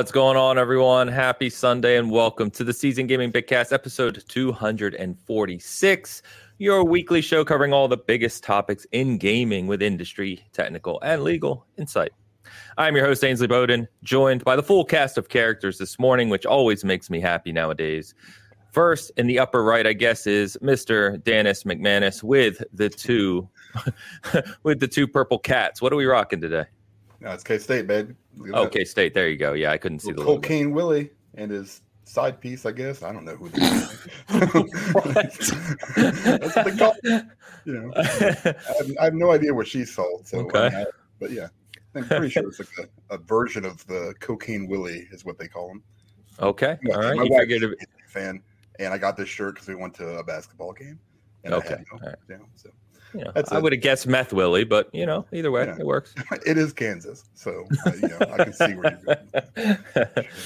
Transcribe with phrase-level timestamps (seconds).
[0.00, 1.08] What's going on, everyone?
[1.08, 6.22] Happy Sunday and welcome to the Seasoned Gaming Bitcast, episode 246,
[6.56, 11.66] your weekly show covering all the biggest topics in gaming with industry, technical, and legal
[11.76, 12.12] insight.
[12.78, 16.46] I'm your host, Ainsley Bowden, joined by the full cast of characters this morning, which
[16.46, 18.14] always makes me happy nowadays.
[18.72, 21.22] First, in the upper right, I guess, is Mr.
[21.24, 23.50] Dennis McManus with the two
[24.62, 25.82] with the two purple cats.
[25.82, 26.64] What are we rocking today?
[27.20, 28.16] No, it's K State, babe.
[28.54, 29.12] Oh, K State.
[29.12, 29.52] There you go.
[29.52, 30.72] Yeah, I couldn't see the cocaine.
[30.72, 32.64] Willie and his side piece.
[32.64, 33.48] I guess I don't know who.
[34.28, 35.52] That's
[36.56, 36.94] what they call.
[37.64, 38.56] You know, I have,
[39.00, 40.26] I have, no idea what she sold.
[40.26, 40.70] So, okay.
[40.74, 40.86] I,
[41.18, 41.48] but yeah,
[41.94, 45.46] I'm pretty sure it's like a, a, version of the cocaine Willie is what they
[45.46, 45.82] call him.
[46.40, 46.78] Okay.
[46.82, 47.16] Yeah, All right.
[47.16, 47.74] My you wife is a
[48.08, 48.42] fan,
[48.78, 50.98] and I got this shirt because we went to a basketball game.
[51.44, 51.66] And okay.
[51.66, 52.16] I had no, All right.
[52.28, 52.70] You know, so
[53.14, 55.76] you know, I would have guessed meth Willie, but you know, either way, yeah.
[55.78, 56.14] it works.
[56.46, 60.26] It is Kansas, so uh, you know, I can see where you're going.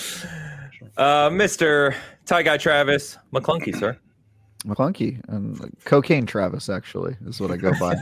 [0.72, 0.88] Sure.
[0.96, 1.94] Uh, Mr.
[2.26, 3.96] Tie Guy Travis McClunky, sir.
[4.64, 7.96] McClunky and cocaine Travis actually is what I go by.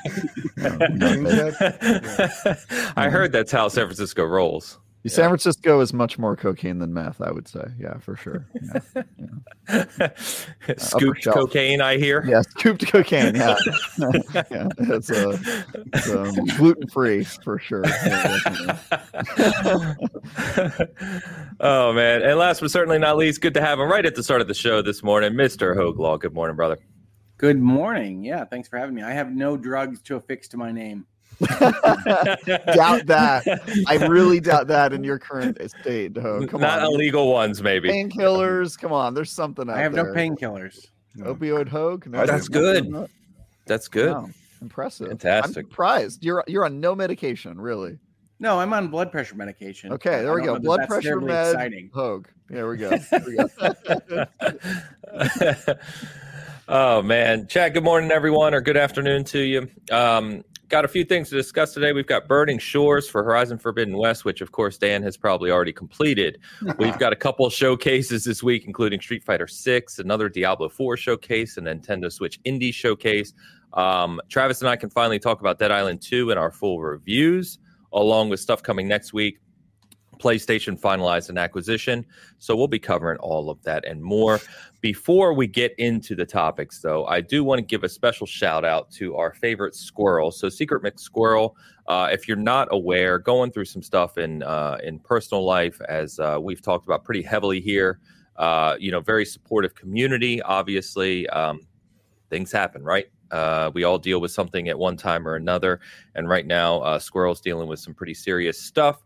[2.97, 4.79] I heard that's how San Francisco rolls.
[5.09, 7.65] San Francisco is much more cocaine than meth, I would say.
[7.79, 8.47] Yeah, for sure.
[8.55, 9.05] Yeah.
[9.99, 10.11] yeah.
[10.77, 12.25] scooped cocaine, I hear.
[12.25, 13.35] Yeah, scooped cocaine.
[13.35, 13.57] Yeah,
[13.99, 14.69] yeah.
[14.79, 15.37] It's, uh,
[15.93, 17.83] it's um, gluten free for sure.
[21.61, 22.23] oh man!
[22.23, 24.47] And last but certainly not least, good to have him right at the start of
[24.47, 26.17] the show this morning, Mister Hoeg Law.
[26.17, 26.79] Good morning, brother.
[27.39, 28.25] Good morning.
[28.25, 29.03] Yeah, thanks for having me.
[29.03, 31.07] I have no drugs to affix to my name.
[32.75, 33.45] doubt that.
[33.87, 36.17] I really doubt that in your current state.
[36.19, 36.87] Oh, come Not on.
[36.87, 37.89] illegal ones, maybe.
[37.89, 38.79] Painkillers.
[38.79, 39.15] Come on.
[39.15, 40.05] There's something I have there.
[40.05, 40.87] no painkillers.
[41.19, 42.07] Opioid hoeg.
[42.07, 43.09] No, that's good.
[43.67, 44.13] That's good.
[44.13, 44.31] Wow.
[44.61, 45.09] Impressive.
[45.09, 45.65] Fantastic.
[45.65, 46.25] I'm surprised.
[46.25, 47.99] You're you're on no medication, really.
[48.39, 49.93] No, I'm on blood pressure medication.
[49.93, 50.59] Okay, there we go.
[50.59, 51.55] Blood pressure med.
[51.55, 51.91] Exciting.
[51.95, 52.27] Hoeg.
[52.49, 52.91] There we go.
[53.11, 53.49] There we go.
[56.69, 57.75] oh man, Chad.
[57.75, 59.69] Good morning, everyone, or good afternoon to you.
[59.91, 61.93] Um, got a few things to discuss today.
[61.93, 65.73] We've got Burning Shores for Horizon Forbidden West, which of course Dan has probably already
[65.73, 66.39] completed.
[66.79, 71.59] We've got a couple showcases this week, including Street Fighter Six, another Diablo Four showcase,
[71.59, 73.35] a Nintendo Switch Indie showcase.
[73.75, 77.59] Um, Travis and I can finally talk about Dead Island Two in our full reviews,
[77.93, 79.41] along with stuff coming next week.
[80.23, 82.07] PlayStation finalized an acquisition.
[82.39, 84.41] So we'll be covering all of that and more.
[84.81, 88.65] Before we get into the topics, though, I do want to give a special shout
[88.65, 90.31] out to our favorite squirrel.
[90.31, 91.57] So Secret Mix Squirrel,
[91.89, 96.19] uh, if you're not aware, going through some stuff in uh, in personal life, as
[96.19, 97.99] uh, we've talked about pretty heavily here.
[98.37, 100.41] Uh, you know, very supportive community.
[100.43, 101.61] Obviously, um,
[102.31, 103.07] things happen, right?
[103.31, 105.81] Uh, we all deal with something at one time or another,
[106.15, 109.05] and right now, uh, Squirrel's dealing with some pretty serious stuff.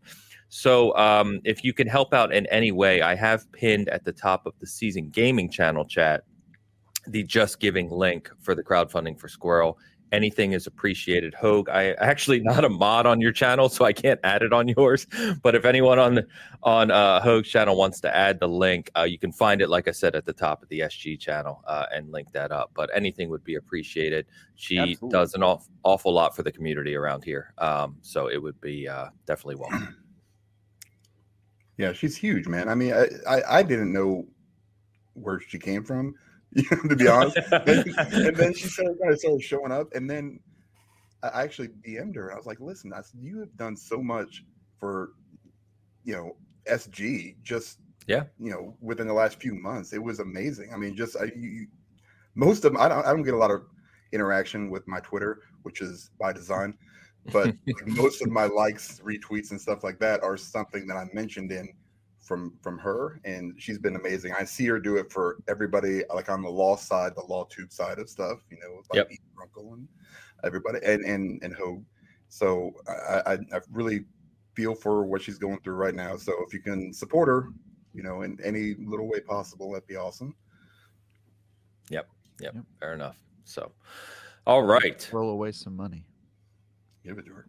[0.48, 4.12] So um, if you can help out in any way, I have pinned at the
[4.12, 6.24] top of the seasoned gaming channel chat
[7.06, 9.78] the just giving link for the crowdfunding for Squirrel.
[10.12, 11.34] Anything is appreciated.
[11.34, 14.68] Hoeg, I actually not a mod on your channel, so I can't add it on
[14.76, 15.06] yours.
[15.42, 16.20] But if anyone on
[16.62, 19.88] on uh, Hoeg's channel wants to add the link, uh, you can find it, like
[19.88, 22.70] I said, at the top of the SG channel uh, and link that up.
[22.72, 24.26] But anything would be appreciated.
[24.54, 25.10] She Absolutely.
[25.10, 28.86] does an awful, awful lot for the community around here, um, so it would be
[28.86, 29.96] uh, definitely welcome.
[31.78, 32.68] Yeah, she's huge, man.
[32.68, 34.26] I mean, I, I, I didn't know
[35.14, 36.14] where she came from,
[36.88, 37.36] to be honest.
[37.36, 40.40] and, then she started, started showing up, and then
[41.22, 42.32] I actually DM'd her.
[42.32, 44.44] I was like, "Listen, I said you have done so much
[44.78, 45.10] for,
[46.04, 46.36] you know,
[46.70, 47.36] SG.
[47.42, 50.70] Just yeah, you know, within the last few months, it was amazing.
[50.72, 51.66] I mean, just I, you,
[52.34, 53.62] most of them, I don't, I don't get a lot of
[54.12, 56.74] interaction with my Twitter, which is by design
[57.32, 57.54] but
[57.86, 61.68] most of my likes, retweets, and stuff like that are something that I mentioned in
[62.20, 64.32] from from her, and she's been amazing.
[64.38, 67.72] I see her do it for everybody, like on the law side, the law tube
[67.72, 69.10] side of stuff, you know, like yep.
[69.38, 69.88] Runkle and
[70.44, 71.84] everybody, and and and Hogue.
[72.28, 74.04] So I, I, I really
[74.54, 76.16] feel for what she's going through right now.
[76.16, 77.50] So if you can support her,
[77.94, 80.34] you know, in any little way possible, that'd be awesome.
[81.90, 82.08] Yep.
[82.40, 82.54] Yep.
[82.54, 82.64] yep.
[82.80, 83.16] Fair enough.
[83.44, 83.70] So,
[84.46, 85.08] all right.
[85.12, 86.04] Roll away some money.
[87.06, 87.46] Give it to her.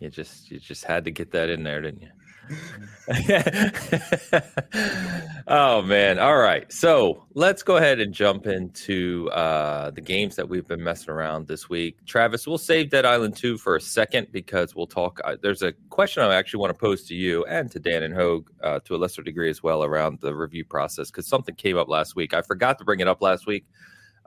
[0.00, 2.08] You just you just had to get that in there, didn't you?
[5.48, 6.18] oh man!
[6.18, 10.82] All right, so let's go ahead and jump into uh, the games that we've been
[10.82, 12.04] messing around this week.
[12.06, 15.20] Travis, we'll save Dead Island two for a second because we'll talk.
[15.24, 18.14] Uh, there's a question I actually want to pose to you and to Dan and
[18.14, 21.78] Hoeg uh, to a lesser degree as well around the review process because something came
[21.78, 22.34] up last week.
[22.34, 23.64] I forgot to bring it up last week.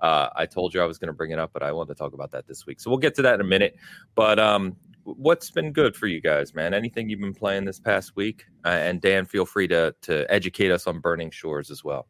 [0.02, 1.96] Uh, I told you I was going to bring it up, but I wanted to
[1.96, 2.80] talk about that this week.
[2.80, 3.76] So we'll get to that in a minute.
[4.16, 6.74] But um, what's been good for you guys, man?
[6.74, 8.46] Anything you've been playing this past week?
[8.66, 12.08] Uh, and Dan, feel free to to educate us on Burning Shores as well.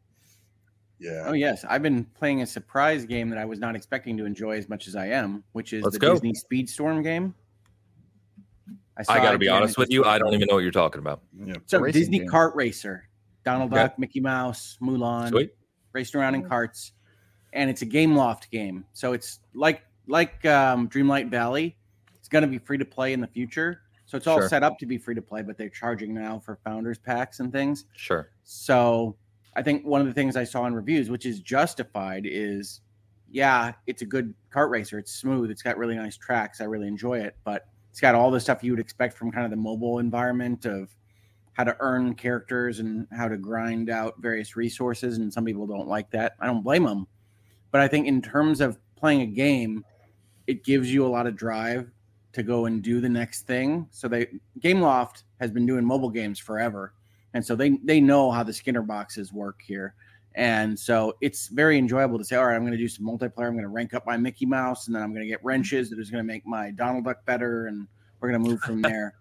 [0.98, 1.24] Yeah.
[1.26, 4.58] Oh yes, I've been playing a surprise game that I was not expecting to enjoy
[4.58, 6.12] as much as I am, which is Let's the go.
[6.12, 7.34] Disney Speedstorm game.
[9.02, 10.98] saw I got to be honest with you, I don't even know what you're talking
[10.98, 11.22] about.
[11.42, 11.54] Yeah.
[11.64, 12.28] So Racing Disney game.
[12.28, 13.08] Kart Racer,
[13.46, 13.82] Donald Okay.
[13.84, 15.54] Duck, Mickey Mouse, Mulan, Sweet.
[15.92, 16.92] racing around in carts,
[17.52, 18.84] and it's a Gameloft game.
[18.92, 21.76] So it's like like um, Dreamlight Valley.
[22.18, 23.82] It's going to be free to play in the future.
[24.06, 24.48] So it's all Sure.
[24.48, 27.52] set up to be free to play, but they're charging now for founders packs and
[27.52, 27.84] things.
[27.94, 28.30] Sure.
[28.42, 29.16] So
[29.54, 32.80] I think one of the things I saw in reviews, which is justified, is
[33.30, 34.98] yeah, it's a good kart racer.
[34.98, 35.50] It's smooth.
[35.50, 36.60] It's got really nice tracks.
[36.60, 39.44] I really enjoy it, but it's got all the stuff you would expect from kind
[39.44, 40.94] of the mobile environment of
[41.52, 45.18] how to earn characters and how to grind out various resources.
[45.18, 46.34] And some people don't like that.
[46.40, 47.06] I don't blame them.
[47.70, 49.84] But I think in terms of playing a game,
[50.46, 51.90] it gives you a lot of drive
[52.32, 53.86] to go and do the next thing.
[53.90, 54.26] So they
[54.60, 56.92] Gameloft has been doing mobile games forever
[57.34, 59.94] and so they they know how the Skinner boxes work here.
[60.36, 63.48] And so it's very enjoyable to say, all right, I'm going to do some multiplayer.
[63.48, 65.90] I'm going to rank up my Mickey Mouse, and then I'm going to get wrenches
[65.90, 67.88] that is going to make my Donald Duck better, and
[68.20, 69.14] we're going to move from there.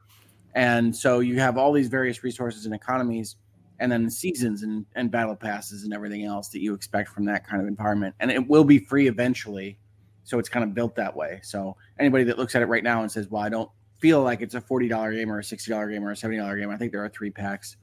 [0.54, 3.38] and so you have all these various resources and economies,
[3.80, 7.48] and then seasons and, and battle passes and everything else that you expect from that
[7.48, 8.16] kind of environment.
[8.20, 9.78] And it will be free eventually.
[10.24, 11.40] So it's kind of built that way.
[11.44, 14.42] So anybody that looks at it right now and says, well, I don't feel like
[14.42, 17.04] it's a $40 game or a $60 game or a $70 game, I think there
[17.04, 17.78] are three packs.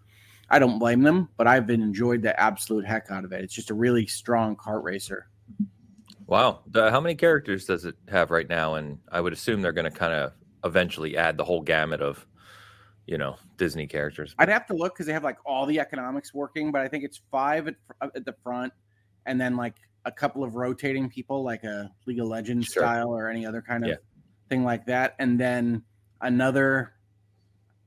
[0.49, 3.43] I don't blame them, but I've been enjoyed the absolute heck out of it.
[3.43, 5.29] It's just a really strong kart racer.
[6.27, 6.61] Wow.
[6.69, 8.75] The, how many characters does it have right now?
[8.75, 10.33] And I would assume they're going to kind of
[10.65, 12.27] eventually add the whole gamut of,
[13.07, 14.35] you know, Disney characters.
[14.39, 17.05] I'd have to look because they have like all the economics working, but I think
[17.05, 18.73] it's five at, at the front,
[19.27, 19.75] and then like
[20.05, 22.83] a couple of rotating people, like a League of Legends Sure.
[22.83, 23.97] style or any other kind of Yeah.
[24.49, 25.83] thing like that, and then
[26.21, 26.93] another,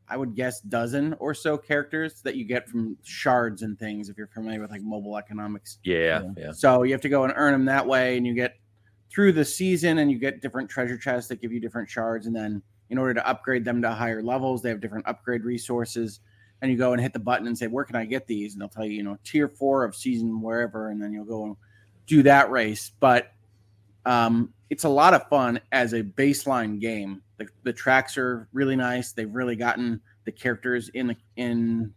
[0.07, 4.09] I would guess, dozen or so characters that you get from shards and things.
[4.09, 6.23] If you're familiar with like mobile economics, Yeah.
[6.37, 6.51] Yeah.
[6.51, 8.55] So you have to go and earn them that way, and you get
[9.11, 12.35] through the season, and you get different treasure chests that give you different shards, and
[12.35, 16.19] then in order to upgrade them to higher levels, they have different upgrade resources.
[16.61, 18.61] And you go and hit the button and say, "Where can I get these?" And
[18.61, 21.55] they'll tell you, you know, tier four of season wherever, and then you'll go and
[22.05, 22.91] do that race.
[22.99, 23.31] But
[24.05, 27.21] um, it's a lot of fun as a baseline game.
[27.37, 29.13] The, the tracks are really nice.
[29.13, 31.93] They've really gotten the characters in the in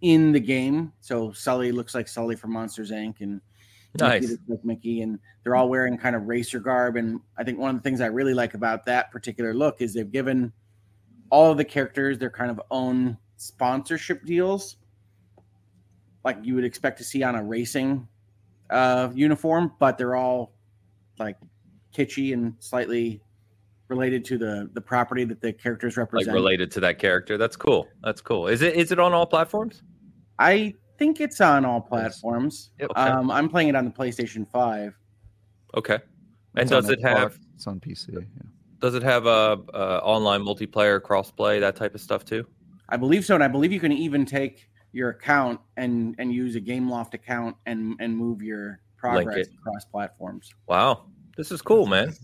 [0.00, 0.92] in the game.
[1.00, 3.20] So Sully looks like Sully from Monsters Inc.
[3.20, 3.40] and
[3.98, 4.36] Nice.
[4.48, 6.96] like Mickey, and they're all wearing kind of racer garb.
[6.96, 9.94] And I think one of the things I really like about that particular look is
[9.94, 10.52] they've given
[11.30, 14.76] all of the characters their kind of own sponsorship deals,
[16.24, 18.06] like you would expect to see on a racing
[18.70, 20.52] uh, uniform, but they're all
[21.18, 21.36] like
[21.96, 23.20] kitschy and slightly
[23.88, 26.34] related to the the property that the characters Like represent.
[26.34, 27.36] related to that character.
[27.38, 27.86] That's cool.
[28.02, 28.48] That's cool.
[28.48, 29.82] Is it is it on all platforms?
[30.38, 32.70] I think it's on all platforms.
[32.80, 32.90] Yep.
[32.90, 33.00] Okay.
[33.00, 34.94] Um, I'm playing it on the PlayStation Five.
[35.76, 35.98] Okay.
[36.56, 38.12] And It's does it Xbox, have It's on PC.
[38.14, 38.20] Yeah.
[38.80, 42.46] does it have a, uh online multiplayer crossplay that type of stuff too?
[42.88, 46.54] I believe so, and I believe you can even take your account and and use
[46.54, 50.50] a GameLoft account and and move your progress across platforms.
[50.68, 51.06] Wow.
[51.36, 52.14] This is cool, man.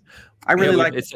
[0.46, 0.94] I really Yeah, like.
[0.94, 1.12] it's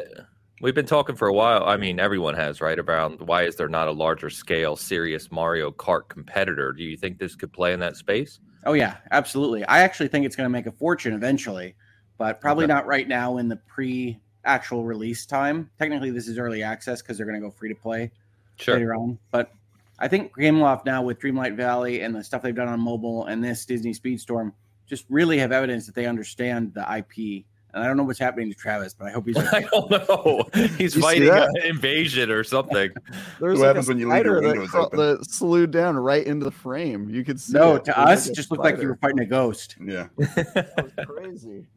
[0.61, 1.63] we've been talking for a while.
[1.65, 2.77] I mean, everyone has, right?
[2.77, 3.25] Around mm-hmm.
[3.25, 6.73] why is there not a larger scale serious Mario Kart competitor?
[6.73, 8.39] Do you think this could play in that space?
[8.65, 9.63] Oh yeah, absolutely.
[9.65, 11.75] I actually think it's going to make a fortune eventually,
[12.17, 12.73] but probably Okay.
[12.73, 15.69] not right now in the pre actual release time.
[15.79, 18.11] Technically, this is early access because they're going to go free to play
[18.57, 18.75] Sure.
[18.75, 19.17] later on.
[19.31, 19.51] But
[19.99, 23.43] I think Gameloft now with Dreamlight Valley and the stuff they've done on mobile and
[23.43, 24.53] this Disney Speedstorm
[24.87, 27.45] just really have evidence that they understand the IP.
[27.75, 30.43] And I don't know what's happening to Travis, but I hope he's I don't know.
[30.77, 32.89] He's fighting an invasion or something.
[33.39, 34.99] There's What like happens a when you leave your spider that, windows open?
[34.99, 37.09] that slewed down right into the frame.
[37.09, 37.51] You could see.
[37.53, 37.83] no, it.
[37.85, 39.75] to It us, like it just looked like you were fighting a ghost.
[39.85, 40.07] Yeah.
[40.17, 41.67] That was crazy.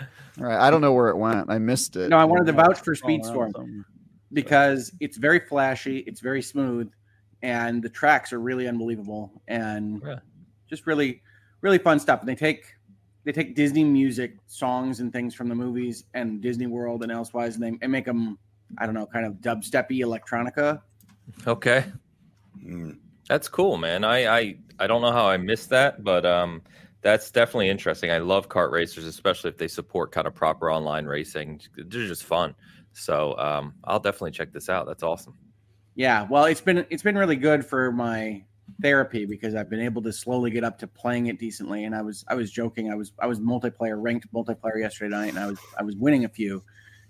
[0.00, 1.48] All right, I don't know where it went.
[1.48, 2.08] I missed it.
[2.08, 3.84] No, I wanted to vouch for It's all around Speedstorm.
[4.32, 6.90] because it's very flashy, it's very smooth,
[7.42, 10.18] and the tracks are really unbelievable and Yeah.
[10.68, 11.22] just really,
[11.60, 12.18] really fun stuff.
[12.18, 12.64] And they take
[13.24, 17.54] they take Disney music, songs, and things from the movies and Disney World and elsewise,
[17.54, 18.38] and they and make them,
[18.78, 20.82] I don't know, kind of dubsteppy electronica.
[21.46, 21.84] Okay.
[22.62, 22.98] Mm.
[23.28, 24.04] That's cool, man.
[24.04, 26.62] I, I I don't know how I missed that, but um
[27.00, 28.10] that's definitely interesting.
[28.10, 31.60] I love kart racers, especially if they support kind of proper online racing.
[31.76, 32.54] They're just fun.
[32.92, 34.86] So um I'll definitely check this out.
[34.86, 35.36] That's awesome.
[35.94, 38.44] Yeah, well, it's been it's been really good for my
[38.80, 41.84] therapy because I've been able to slowly get up to playing it decently.
[41.84, 42.90] And I was I was joking.
[42.90, 46.24] I was I was multiplayer ranked multiplayer yesterday night, and I was I was winning
[46.24, 46.62] a few.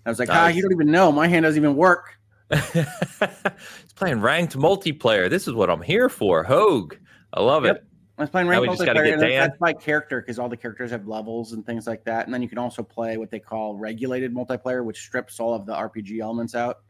[0.05, 1.11] I was like, ah, you don't even know.
[1.11, 2.19] My hand doesn't even work.
[2.53, 5.29] He's playing ranked multiplayer.
[5.29, 6.45] This is what I'm here for.
[6.45, 6.99] Hoeg.
[7.33, 7.77] I love Yep.
[7.77, 7.83] it.
[8.17, 9.47] I was playing ranked we just gotta multiplayer, and Dan.
[9.49, 12.25] that's by character because all the characters have levels and things like that.
[12.25, 15.65] And then you can also play what they call regulated multiplayer, which strips all of
[15.65, 16.83] the RPG elements out,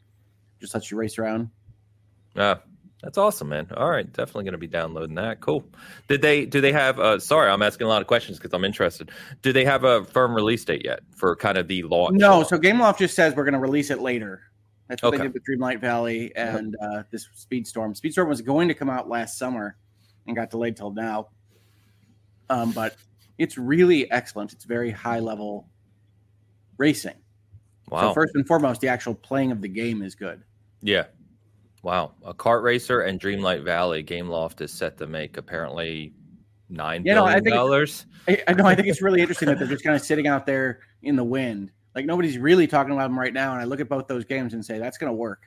[0.60, 1.48] just lets you race around.
[2.36, 2.56] Uh,
[3.02, 3.68] that's awesome, man.
[3.76, 5.40] All right, definitely going to be downloading that.
[5.40, 5.64] Cool.
[6.08, 6.46] Did they?
[6.46, 6.98] Do they have?
[6.98, 9.10] Uh, sorry, I'm asking a lot of questions because I'm interested.
[9.42, 12.18] Do they have a firm release date yet for kind of the launch?
[12.18, 14.42] No, so GameLoft just says we're going to release it later.
[14.88, 15.18] That's what Okay.
[15.18, 18.00] they did with Dreamlight Valley and uh, this Speedstorm.
[18.00, 19.76] Speedstorm was going to come out last summer
[20.26, 21.28] and got delayed till now.
[22.48, 22.96] Um, but
[23.38, 24.52] it's really excellent.
[24.52, 25.68] It's very high level
[26.78, 27.16] racing.
[27.90, 28.00] wow.
[28.10, 30.42] So first and foremost, the actual playing of the game is good.
[30.82, 31.06] Yeah.
[31.86, 32.14] Wow.
[32.24, 36.12] A kart racer and Dreamlight Valley Gameloft is set to make apparently
[36.68, 38.06] nine You know, I billion think dollars.
[38.26, 38.66] I, I know.
[38.66, 41.22] I think it's really interesting that they're just kind of sitting out there in the
[41.22, 41.70] wind.
[41.94, 43.52] Like nobody's really talking about them right now.
[43.52, 45.44] And I look at both those games and say that's going to work.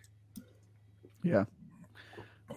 [1.24, 1.44] Yeah.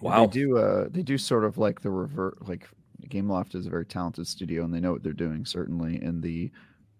[0.00, 0.26] Wow.
[0.26, 2.68] They do uh they do sort of like the revert like
[3.08, 6.52] Gameloft is a very talented studio and they know what they're doing certainly in the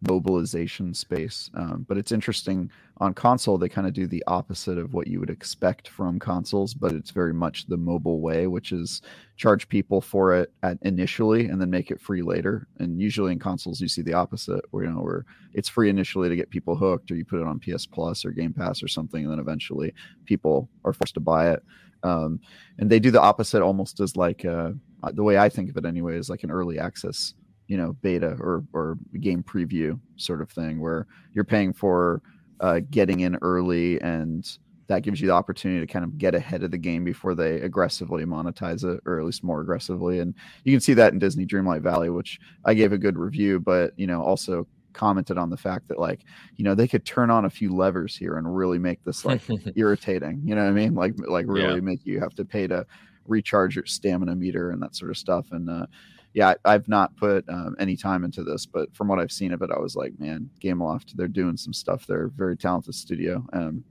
[0.09, 1.51] mobilization space.
[1.55, 5.19] Um, but it's interesting on console they kind of do the opposite of what you
[5.21, 9.03] would expect from consoles, but it's very much the mobile way, which is
[9.37, 12.67] charge people for it at initially and then make it free later.
[12.79, 16.29] And usually in consoles you see the opposite, where you know where it's free initially
[16.29, 18.89] to get people hooked, or you put it on PS Plus or Game Pass or
[18.89, 19.93] something, and then eventually
[20.25, 21.63] people are forced to buy it.
[22.05, 22.41] Um,
[22.79, 24.73] and they do the opposite almost as like uh,
[25.13, 27.35] the way I think of it anyway is like an early access,
[27.73, 28.87] you know, beta or or
[29.21, 32.23] game preview sort of thing where you're paying for
[32.61, 36.63] uh, getting in early and that gives you the opportunity to kind of get ahead
[36.63, 40.19] of the game before they aggressively monetize it or at least more aggressively.
[40.21, 43.61] And you can see that in disney dreamlight valley which i gave a good review
[43.61, 46.21] but you know also commented on the fact that like
[46.57, 49.43] you know they could turn on a few levers here and really make this like
[49.77, 50.43] irritating.
[50.45, 50.95] You know what i mean?
[50.95, 51.81] Like like really Yeah.
[51.81, 52.85] make you have to pay to
[53.27, 55.47] recharge your stamina meter and that sort of stuff.
[55.53, 55.87] And uh
[56.35, 59.53] yeah I, i've not put um, any time into this but from what i've seen
[59.53, 62.07] of it i was like man gameloft they're doing some stuff.
[62.07, 63.45] They're a very talented studio.
[63.53, 63.85] Um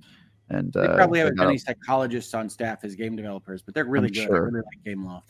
[0.50, 3.62] and They uh, probably they haven't got got a- psychologists on staff as game developers,
[3.62, 4.24] but they're really I'm good.
[4.24, 4.36] sure.
[4.36, 5.22] I really like GameLoft.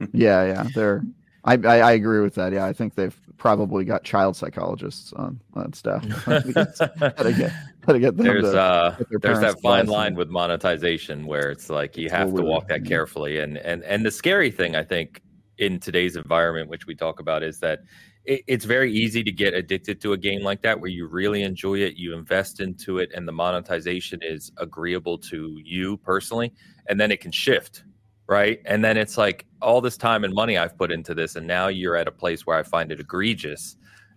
[0.12, 1.02] yeah yeah they're
[1.44, 2.52] I, I i agree with that.
[2.52, 6.04] Yeah i think they've probably got child psychologists on on staff.
[6.46, 7.52] Because gotta get
[7.86, 11.50] gotta get them there's to uh get there's that fine line and- with monetization where
[11.50, 14.82] it's like you have to walk that carefully and and and the scary thing i
[14.84, 15.22] think
[15.58, 17.80] in today's environment which we talk about is that
[18.24, 21.42] it, it's very easy to get addicted to a game like that where you really
[21.42, 26.52] enjoy it you invest into it and the monetization is agreeable to you personally
[26.88, 27.84] and then it can shift
[28.28, 31.46] right and then it's like all this time and money i've put into this and
[31.46, 33.76] now you're at a place where i find it egregious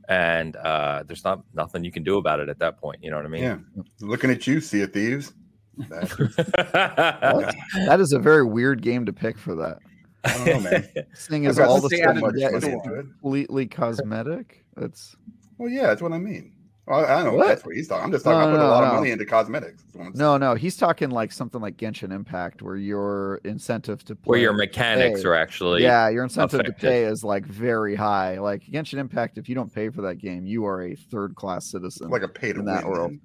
[0.09, 3.15] and uh, there's not nothing you can do about it at that point you know
[3.17, 3.57] what i mean Yeah.
[4.01, 5.31] Looking at you, Sea of Thieves.
[5.87, 9.77] That is a very weird game to pick for that
[10.23, 10.89] I don't know, man.
[11.11, 14.65] This thing is all the stuff you get is completely cosmetic.
[14.75, 15.15] That's
[15.57, 16.53] Well, yeah, that's what I mean.
[16.87, 17.37] Well, I don't know.
[17.37, 17.47] What?
[17.47, 18.05] That's what he's talking.
[18.05, 18.39] I'm just talking.
[18.39, 18.87] No, I put no, a lot no.
[18.87, 19.83] of money into cosmetics.
[19.83, 20.55] That's what no, no.
[20.55, 25.21] He's talking like something like Genshin Impact, where your incentive to play, where your mechanics
[25.21, 25.27] pay.
[25.29, 28.39] are actually yeah, your incentive to pay is like very high.
[28.39, 31.65] Like Genshin Impact, if you don't pay for that game, you are a third class
[31.65, 32.09] citizen.
[32.09, 32.75] like a pay to in win.
[32.75, 33.11] that world.
[33.11, 33.21] then.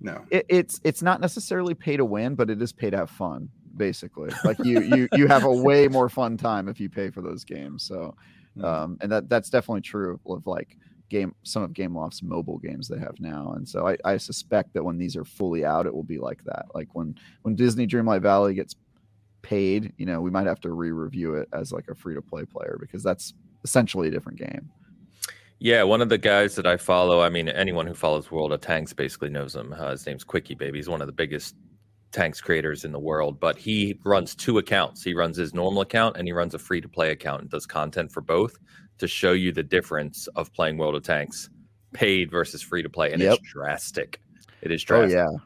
[0.00, 0.24] No.
[0.30, 3.48] it, it's it's not necessarily pay to win, but it is pay to have fun.
[3.76, 7.22] Basically, like you you you have a way more fun time if you pay for
[7.22, 7.82] those games.
[7.82, 8.14] So,
[8.56, 8.64] Hmm.
[8.64, 10.76] um, and that that's definitely true of like
[11.10, 13.52] game some of GameLoft's mobile games they have now.
[13.56, 16.42] And so I, I suspect that when these are fully out, it will be like
[16.44, 16.66] that.
[16.74, 18.76] Like when when Disney Dreamlight Valley gets
[19.42, 22.44] paid, you know, we might have to re-review it as like a free to play
[22.44, 24.70] player because that's essentially a different game.
[25.58, 28.60] Yeah, one of the guys that I follow, I mean, anyone who follows World of
[28.60, 29.72] Tanks basically knows him.
[29.72, 30.74] Uh, his name's QuickyBaby.
[30.74, 31.54] He's one of the biggest
[32.14, 35.02] tanks creators in the world, but he runs two accounts.
[35.02, 37.66] He runs his normal account and he runs a free to play account and does
[37.66, 38.56] content for both
[38.98, 41.50] to show you the difference of playing World of Tanks
[41.92, 43.12] paid versus free to play.
[43.12, 43.38] And Yep.
[43.40, 44.20] it's drastic.
[44.62, 45.18] It is drastic.
[45.18, 45.38] Oh yeah.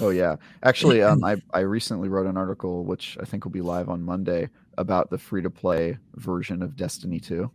[0.00, 0.36] Oh yeah.
[0.62, 4.02] Actually, um, I I recently wrote an article which I think will be live on
[4.02, 7.50] Monday about the free to play version of Destiny 2.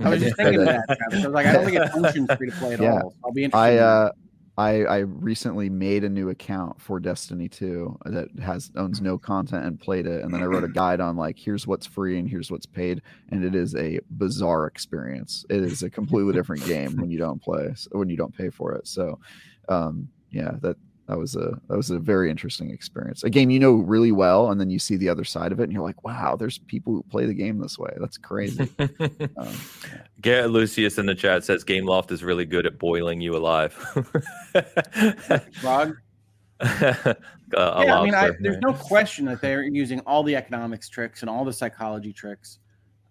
[0.00, 0.44] I was just Yeah.
[0.44, 0.84] thinking that.
[0.86, 1.24] Travis.
[1.24, 3.00] I was like, I don't think it functions free to play at Yeah.
[3.02, 3.14] all.
[3.24, 3.58] I'll be interested.
[3.58, 4.10] I in uh
[4.58, 9.64] I I recently made a new account for Destiny 2 that has owns no content
[9.64, 12.28] and played it and then I wrote a guide on like here's what's free and
[12.28, 13.00] here's what's paid
[13.30, 15.46] and it is a bizarre experience.
[15.48, 18.72] It is a completely different game when you don't play when you don't pay for
[18.72, 18.88] it.
[18.88, 19.20] So
[19.68, 20.76] um yeah, that
[21.08, 23.24] that was a that was a very interesting experience.
[23.24, 25.64] A game you know really well and then you see the other side of it
[25.64, 27.90] and you're like, "Wow, there's people who play the game this way.
[27.98, 28.68] That's crazy."
[29.36, 29.54] um,
[30.20, 33.72] Garrett Lucius in the chat says Gameloft is really good at boiling you alive.
[35.60, 35.96] Frog.
[36.60, 37.16] a
[37.54, 41.30] yeah, I mean, I, there's no question that they're using all the economics tricks and
[41.30, 42.58] all the psychology tricks.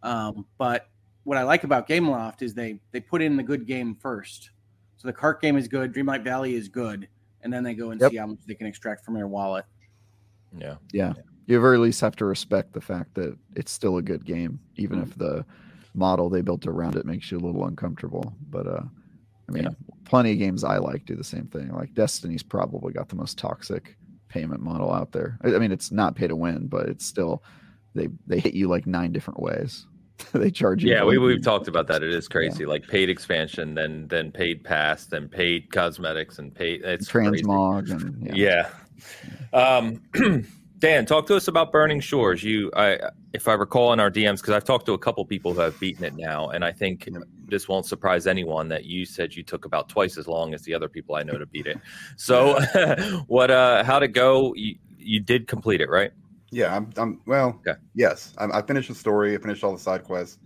[0.04, 0.88] Um, but
[1.24, 4.52] what I like about Gameloft is they they put in the good game first.
[4.98, 7.08] So the cart game is good, Dreamlight Valley is good,
[7.42, 8.12] and then they go and Yep.
[8.12, 9.66] see how much they can extract from your wallet.
[10.58, 10.76] yeah.
[10.92, 11.14] Yeah.
[11.46, 14.60] You at very least have to respect the fact that it's still a good game,
[14.76, 15.46] even if the
[15.94, 18.34] model they built around it makes you a little uncomfortable.
[18.50, 18.84] But uh
[19.50, 19.70] I mean, Yeah.
[20.04, 21.70] plenty of games I like do the same thing.
[21.72, 25.38] Like Destiny's probably got the most toxic payment model out there.
[25.42, 27.44] I I mean, it's not pay to win, but it's still
[27.96, 29.88] they they hit you like nine different ways.
[30.34, 30.92] they charge you.
[30.92, 32.04] Yeah, we we've talked about that.
[32.04, 32.66] It is crazy.
[32.66, 36.82] Like paid expansion, then then paid pass, then paid cosmetics, and paid.
[36.84, 37.44] It's crazy.
[37.44, 38.70] transmog and yeah.
[39.54, 39.60] Yeah.
[39.78, 40.02] Um,
[40.80, 42.44] Dan, talk to us about Burning Shores.
[42.44, 43.00] You, I,
[43.34, 45.80] if I recall in our DMs, because I've talked to a couple people who have
[45.80, 47.24] beaten it now, and I think Yep.
[47.48, 50.76] this won't surprise anyone that you said you took about twice as long as the
[50.76, 51.80] other people I know to beat it.
[52.16, 52.60] So,
[53.28, 53.50] what?
[53.50, 54.54] uh How'd it go?
[54.56, 56.12] You, you did complete it, right?
[56.52, 56.90] Yeah, I'm.
[56.98, 57.60] I'm well.
[57.68, 57.78] Okay.
[57.94, 59.36] Yes, I, I finished the story.
[59.36, 60.40] I finished all the side quests.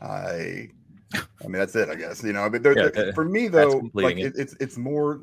[0.00, 0.70] I.
[1.14, 1.88] I mean, that's it.
[1.88, 2.48] I guess you know.
[2.50, 4.26] But they're, Yeah, for me though, like it.
[4.26, 5.20] it, it's it's more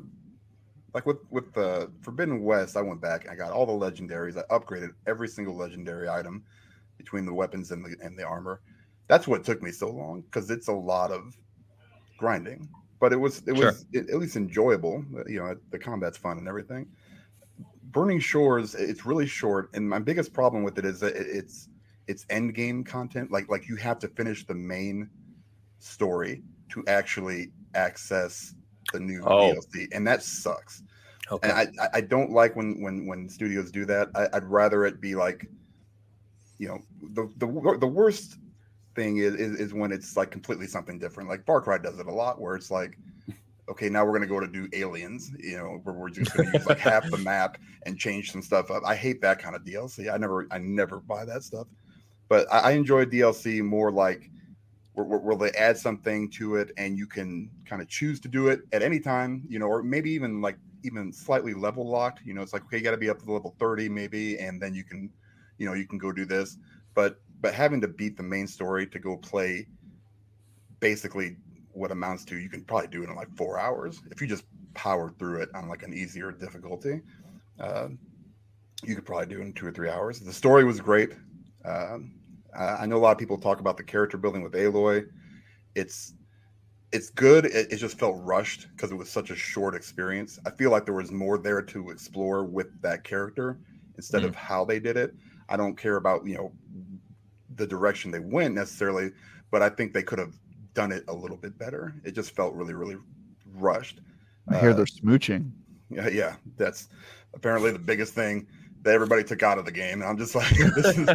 [0.94, 2.76] like with with the Forbidden West.
[2.76, 4.36] I went back I got all the legendaries.
[4.36, 6.42] I upgraded every single legendary item
[6.98, 8.62] between the weapons and the and the armor.
[9.08, 11.36] That's what took me so long because it's a lot of
[12.18, 12.68] grinding.
[12.98, 13.66] But it was it Sure.
[13.66, 15.04] was at at least enjoyable.
[15.28, 16.86] You know, the combat's fun and everything.
[17.90, 21.68] Burning Shores, it's really short, and my biggest problem with it is that it's
[22.06, 23.30] it's end game content.
[23.30, 25.08] Like like you have to finish the main
[25.78, 28.54] story to actually access
[28.92, 29.54] the new Oh.
[29.54, 30.82] DLC, and that sucks.
[31.30, 31.48] Okay.
[31.50, 34.08] And I I- don't like when when when studios do that.
[34.14, 35.48] I, I'd rather it be like,
[36.58, 36.78] you know,
[37.14, 38.38] the the the worst
[38.94, 41.28] thing is, is is when it's like completely something different.
[41.28, 42.98] Like Far Cry does it a lot, where it's like,
[43.68, 45.30] okay, now we're gonna go to do aliens.
[45.38, 48.70] You know, where we're just gonna use like half the map and change some stuff
[48.70, 48.82] up.
[48.86, 50.12] I hate that kind of DLC.
[50.12, 51.66] I never I never buy that stuff.
[52.28, 54.30] But I, I enjoy DLC more like
[54.94, 58.48] where, where, they add something to it and you can kind of choose to do
[58.48, 62.22] it at any time, you know, or maybe even like even slightly level locked.
[62.24, 64.60] You know, it's like okay, you got to be up to level thirty maybe, and
[64.60, 65.10] then you can,
[65.58, 66.56] you know, you can go do this.
[66.94, 69.66] But but having to beat the main story to go play
[70.80, 71.36] basically
[71.76, 74.44] what amounts to you can probably do it in like four hours if you just
[74.74, 77.00] power through it on like an easier difficulty.
[77.60, 77.88] Uh,
[78.84, 80.20] you could probably do it in two or three hours.
[80.20, 81.12] The story was great.
[81.64, 82.14] Um,
[82.58, 85.06] I know a lot of people talk about the character building with Aloy.
[85.74, 86.14] It's
[86.92, 87.44] it's good.
[87.46, 90.38] It, it just felt rushed because it was such a short experience.
[90.46, 93.58] I feel like there was more there to explore with that character
[93.96, 95.14] instead of how they did it.
[95.48, 96.52] I don't care about you know
[97.56, 99.10] the direction they went necessarily,
[99.50, 100.34] but I think they could have
[100.76, 101.94] done it a little bit better.
[102.04, 102.96] It just felt really really
[103.54, 104.00] rushed.
[104.48, 105.50] I hear Uh, they're smooching.
[105.90, 106.88] yeah, yeah, that's
[107.34, 108.46] apparently the biggest thing
[108.82, 110.00] that everybody took out of the game.
[110.02, 111.06] And I'm just like, this is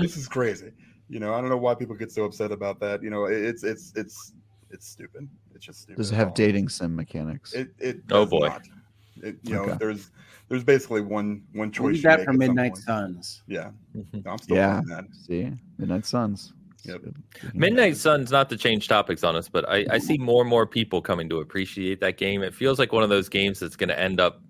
[0.00, 0.72] this is crazy.
[1.08, 3.02] You know, I don't know why people get so upset about that.
[3.02, 4.32] You know, it's it's it's
[4.70, 5.28] it's stupid.
[5.54, 5.98] It's just stupid.
[5.98, 7.52] Does it have dating sim mechanics?
[7.52, 8.46] It it Oh, does boy.
[8.48, 8.62] not.
[9.22, 10.10] It, you know, there's
[10.48, 11.94] there's basically one one choice.
[11.94, 12.76] Leave you that make for Midnight.
[12.78, 13.42] Suns.
[13.46, 14.24] Yeah, Mhm.
[14.24, 14.80] no, I'm still Yeah.
[14.88, 15.04] that.
[15.26, 16.54] See, Midnight Suns.
[17.54, 20.66] Midnight Suns, not to change topics on us, but I, I see more and more
[20.66, 22.42] people coming to appreciate that game.
[22.42, 24.40] It feels like one of those games that's going to end up,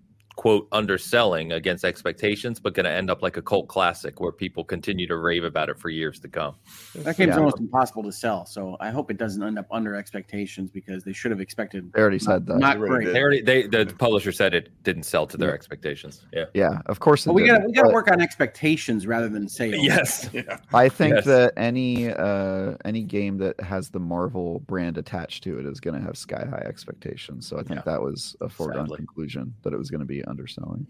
[0.40, 4.64] quote, underselling against expectations, but going to end up like a cult classic where people
[4.64, 6.54] continue to rave about it for years to come.
[6.94, 7.36] That game's Yeah.
[7.40, 8.46] almost impossible to sell.
[8.46, 12.00] So I hope it doesn't end up under expectations because they should have expected They
[12.00, 12.56] already said that.
[12.58, 13.04] not They great.
[13.04, 13.14] did.
[13.14, 15.54] They already, they, the publisher said it didn't sell to their Yeah.
[15.56, 16.24] expectations.
[16.32, 16.46] Yeah.
[16.54, 17.26] yeah, of course.
[17.26, 19.84] But we got we got to work on expectations rather than sales.
[19.84, 20.30] Yes.
[20.32, 21.24] Yeah, I think Yes.
[21.26, 26.00] that any uh any game that has the Marvel brand attached to it is going
[26.00, 27.46] to have sky high expectations.
[27.46, 27.92] So I think Yeah.
[27.92, 28.96] that was a foregone Sadly.
[28.96, 30.86] conclusion that it was going to be underselling.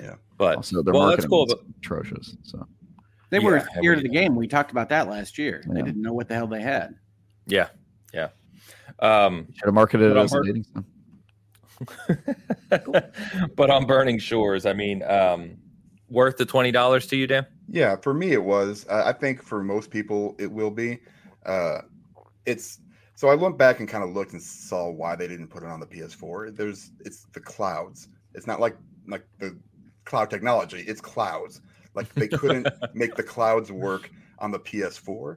[0.00, 1.46] Yeah, but Also, their well, that's marketing cool.
[1.46, 2.36] But atrocious.
[2.42, 2.66] So
[3.30, 4.34] They were Yeah, scared of the game.
[4.34, 5.62] We talked about that last year.
[5.68, 6.94] They didn't know what the hell they had.
[7.46, 7.68] yeah.
[8.12, 8.28] Yeah.
[9.00, 10.84] Um, should have marketed But it as a dating sim.
[13.56, 15.56] but on Burning Shores, I mean, um,
[16.08, 17.46] worth the twenty dollars to you, Dan?
[17.68, 17.96] yeah.
[17.96, 18.86] For me, it was.
[18.88, 21.00] Uh, I think for most people, it will be.
[21.44, 21.80] Uh,
[22.46, 22.80] it's
[23.16, 25.68] so I went back and kind of looked and saw why they didn't put it
[25.68, 26.54] on the PS4.
[26.56, 28.08] There's it's the clouds.
[28.34, 29.58] It's not like like the
[30.04, 30.80] cloud technology.
[30.86, 31.60] It's clouds.
[31.94, 35.36] Like they couldn't make the clouds work on the PS4.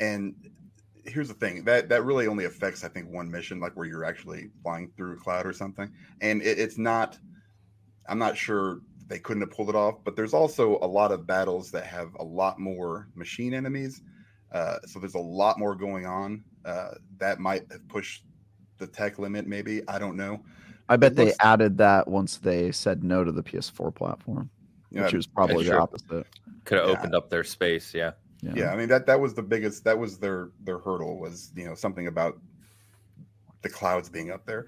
[0.00, 0.34] And
[1.04, 4.04] here's the thing that that really only affects I think one mission, like where you're
[4.04, 5.90] actually flying through a cloud or something.
[6.20, 7.18] And it, it's not.
[8.08, 11.26] I'm not sure they couldn't have pulled it off, but there's also a lot of
[11.26, 14.02] battles that have a lot more machine enemies.
[14.52, 18.24] Uh, so there's a lot more going on uh, that might have pushed
[18.78, 19.46] the tech limit.
[19.46, 20.40] Maybe I don't know,
[20.88, 24.50] I bet they added that once they said no to the PS4 platform,
[24.90, 25.80] Yeah, which was probably the sure.
[25.80, 26.26] opposite.
[26.64, 26.92] Could have Yeah.
[26.98, 27.92] opened up their space.
[27.94, 28.12] Yeah.
[28.42, 28.52] Yeah.
[28.54, 31.64] yeah i mean that that was the biggest that was their their hurdle was you
[31.64, 32.38] know something about
[33.62, 34.66] the clouds being up there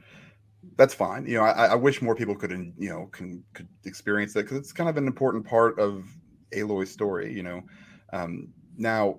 [0.76, 4.32] that's fine you know i, I wish more people could you know can could experience
[4.32, 6.08] that because it's kind of an important part of
[6.54, 7.62] aloy's story you know
[8.14, 9.18] um now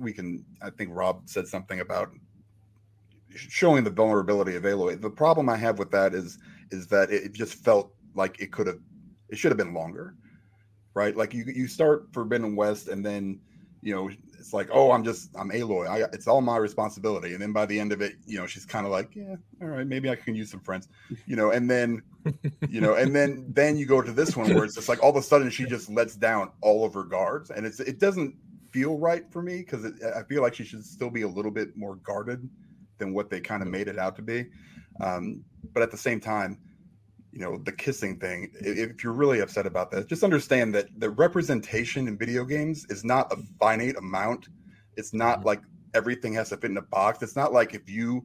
[0.00, 2.08] we can i think rob said something about
[3.34, 6.38] showing the vulnerability of aloy the problem i have with that is
[6.70, 8.78] is that it, just felt like it could have
[9.28, 10.14] it should have been longer
[10.94, 13.40] right like you you start forbidden west and then
[13.84, 15.86] you know, it's like, oh, I'm just, I'm Aloy.
[15.86, 17.34] I, it's all my responsibility.
[17.34, 19.68] And then by the end of it, you know, she's kind of like, yeah, all
[19.68, 20.88] right, maybe I can use some friends,
[21.26, 22.02] you know, and then,
[22.70, 25.10] you know, and then, then you go to this one where it's just like all
[25.10, 27.50] of a sudden she just lets down all of her guards.
[27.50, 28.34] And it's, it doesn't
[28.70, 31.76] feel right for me because I feel like she should still be a little bit
[31.76, 32.48] more guarded
[32.98, 34.46] than what they kind of made it out to be.
[35.00, 36.58] Um, but at the same time,
[37.32, 41.10] you know the kissing thing if you're really upset about that just understand that the
[41.10, 44.48] representation in video games is not a finite amount.
[44.96, 45.60] It's not like
[45.94, 47.24] everything has to fit in a box.
[47.24, 48.24] It's not like if you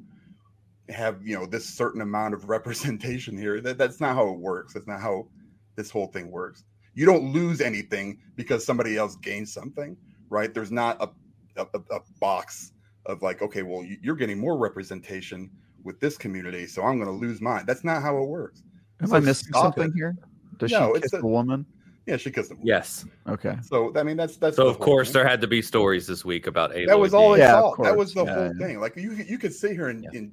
[0.90, 4.76] have you know this certain amount of representation here that, that's not how it works.
[4.76, 5.28] That's not how
[5.76, 6.64] this whole thing works.
[6.94, 9.98] You don't lose anything because somebody else gains something
[10.30, 10.54] right?
[10.54, 11.10] There's not a,
[11.62, 12.72] a, a box
[13.10, 15.50] of like okay well you're getting more representation
[15.84, 18.63] with this community so i'm going to lose mine that's not how it works
[19.02, 19.93] Am So I missing something it.
[19.95, 20.13] here?
[20.58, 21.65] Does No, she it's kiss a- a woman?
[22.06, 22.60] Yeah, she kissed him.
[22.62, 23.06] Yes.
[23.30, 23.56] Okay.
[23.62, 24.58] So I mean, that's that's.
[24.58, 25.13] So of course thing.
[25.13, 26.88] there had to be stories this week about Aloy.
[26.88, 27.72] that was all being- it Yeah.
[27.84, 28.36] That was the course.
[28.36, 28.67] whole Yeah, yeah.
[28.67, 28.80] thing.
[28.82, 30.19] Like you, you could sit here and, Yeah.
[30.19, 30.32] and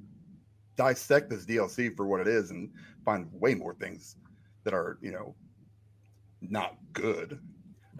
[0.75, 2.69] dissect this DLC for what it is and
[3.05, 4.17] find way more things
[4.65, 5.33] that are you know
[6.41, 7.39] not good.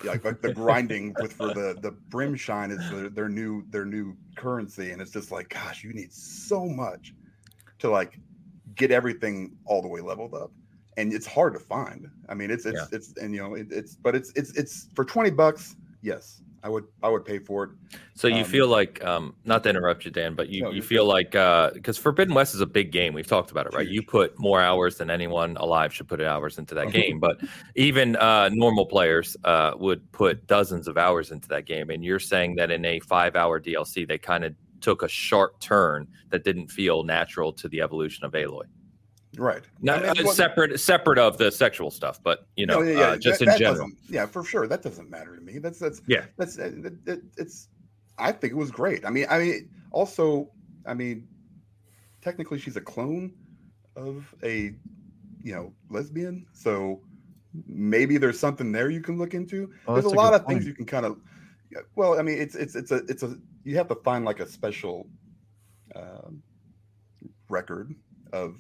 [0.03, 3.65] Yeah, like, like the grinding with for the the brim shine is their, their new
[3.69, 7.13] their new currency, and it's just like, gosh, you need so much
[7.79, 8.19] to like
[8.75, 10.51] get everything all the way leveled up,
[10.97, 12.10] and it's hard to find.
[12.29, 12.97] I mean, it's it's Yeah.
[12.97, 15.75] it's and you know it, it's but it's it's it's for twenty bucks.
[16.01, 17.69] Yes, I would I would pay for it.
[18.15, 20.81] So you Um, feel like, um, not to interrupt you, Dan, but you, No, you
[20.81, 23.13] feel like because Forbidden West is a big game.
[23.13, 23.87] We've talked about it, right?
[23.87, 26.91] You put more hours than anyone alive should put hours into that Uh-huh.
[26.91, 27.37] game, but
[27.75, 31.89] even uh, normal players uh, would put dozens of hours into that game.
[31.89, 36.07] And you're saying that in a five-hour DLC, they kind of took a sharp turn
[36.29, 38.63] that didn't feel natural to the evolution of Aloy.
[39.38, 39.63] Right.
[39.82, 43.00] Not I mean, uh, separate, separate of the sexual stuff, but you know, No, yeah,
[43.00, 43.91] yeah, uh, just that- in that general.
[44.10, 44.67] Yeah, for sure.
[44.67, 45.60] That doesn't matter to me.
[45.60, 46.26] That's that's Yeah.
[46.38, 47.69] That's it, it, it- it's.
[48.17, 49.06] I think it was great.
[49.06, 50.50] I mean, I mean, also,
[50.88, 51.28] I mean,
[52.21, 53.32] technically, she's a clone
[53.95, 54.73] of a,
[55.43, 56.47] you know, lesbian.
[56.52, 57.02] So
[57.67, 59.71] maybe there's something there you can look into.
[59.88, 61.19] Oh, there's a a lot good of things you can kind of.
[61.95, 64.47] Well, I mean, it's it's it's a it's a you have to find like a
[64.47, 65.08] special
[65.95, 66.41] um,
[67.50, 67.93] record
[68.34, 68.56] of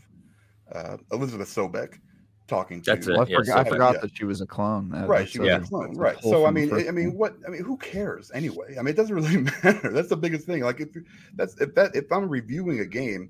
[0.73, 1.99] uh, Elizabeth Sobek
[2.47, 2.91] talking to.
[2.91, 3.11] That's it.
[3.11, 4.01] Well, I, yeah, forgot, I forgot yeah.
[4.01, 4.89] that she was a clone.
[4.89, 7.13] That- right she was a- a clone that's right pull so i mean i mean
[7.17, 10.45] what i mean who cares anyway i mean it doesn't really matter that's the biggest
[10.45, 11.03] thing like if you-
[11.35, 13.29] that's if that if i'm reviewing a game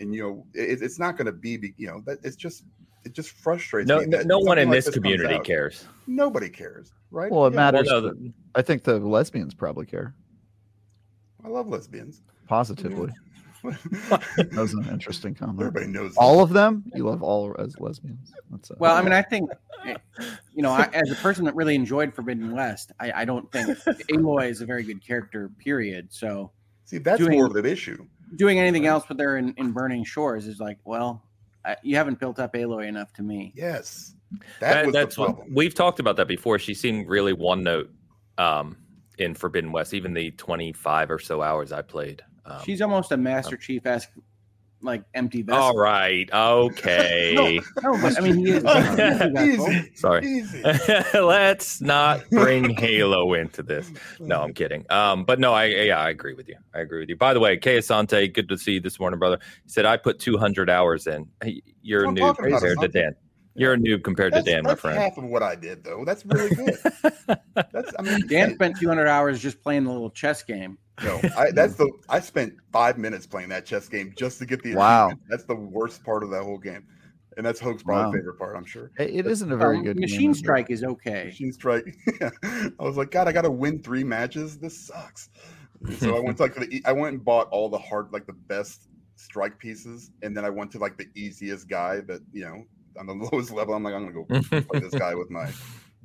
[0.00, 2.64] and you know it, it's not going to be be- you know that it's just
[3.04, 5.44] it just frustrates No, me no, no one in like this comes community out.
[5.44, 5.86] cares.
[6.06, 7.88] nobody cares right Well, it Yeah, matters.
[7.90, 10.14] Well, no, the- I think the lesbians probably care
[11.44, 13.12] i love lesbians positively.
[13.62, 15.58] That was an interesting comment.
[15.60, 16.84] everybody knows All of them?
[16.94, 18.32] You love all as lesbians?
[18.50, 19.50] That's Well, I mean, I think,
[19.86, 19.96] eh,
[20.54, 23.68] you know, I, as a person that really enjoyed Forbidden West, I, I don't think
[24.10, 26.08] Aloy is a very good character, period.
[26.12, 26.50] So
[26.84, 28.04] see that's doing- more of an issue
[28.36, 31.22] doing anything else with her in, in Burning Shores is like, well,
[31.64, 33.52] I, you haven't built up Aloy enough to me.
[33.56, 34.14] yes
[34.60, 36.58] that, That- was that's the what we've talked about that before.
[36.58, 37.90] She seemed really one note
[38.36, 38.76] um,
[39.18, 42.22] in Forbidden West, even the 25 or so hours I played.
[42.48, 44.10] Um, She's almost a Master Chief esque,
[44.80, 45.62] like empty vessel.
[45.62, 46.28] all right.
[46.32, 47.60] Okay.
[47.82, 48.62] No, but I mean, he is.
[48.62, 49.70] he's an empty vessel.
[49.70, 50.26] easy Sorry.
[50.26, 50.62] easy
[51.14, 53.90] Let's not bring Halo into this.
[54.18, 54.84] No, I'm kidding.
[54.90, 56.56] Um, but no, I yeah, I agree with you.
[56.74, 57.16] I agree with you.
[57.16, 59.38] By the way, Kay Asante, good to see you this morning, brother.
[59.64, 61.26] He said I put 200 hours in.
[61.82, 63.14] You're a I'm noob compared to Dan.
[63.54, 64.98] You're a noob compared that's, to Dan, my that's friend.
[64.98, 66.78] half of what i did though that's really good
[67.72, 70.78] that's i mean Dan spent 200 hours just playing the little chess game.
[71.04, 71.90] No, I, that's the.
[72.08, 74.74] I spent five minutes playing that chess game just to get the.
[74.74, 75.12] Wow.
[75.28, 76.84] That's the worst part of that whole game,
[77.36, 78.12] and that's Hoeg's probably Wow.
[78.12, 78.56] favorite part.
[78.56, 78.90] I'm sure.
[78.98, 80.34] It, it isn't a very Um, good Machine game.
[80.34, 81.24] Strike is okay.
[81.26, 81.96] Machine Strike.
[82.20, 82.30] Yeah.
[82.42, 84.58] I was like, God, I got to win three matches.
[84.58, 85.30] This sucks.
[85.98, 86.68] so I went to like the.
[86.74, 90.44] e- I went and bought all the hard, like the best strike pieces, and then
[90.44, 92.64] I went to like the easiest guy that you know
[92.98, 93.74] on the lowest level.
[93.74, 95.48] I'm like, I'm gonna go play this guy with my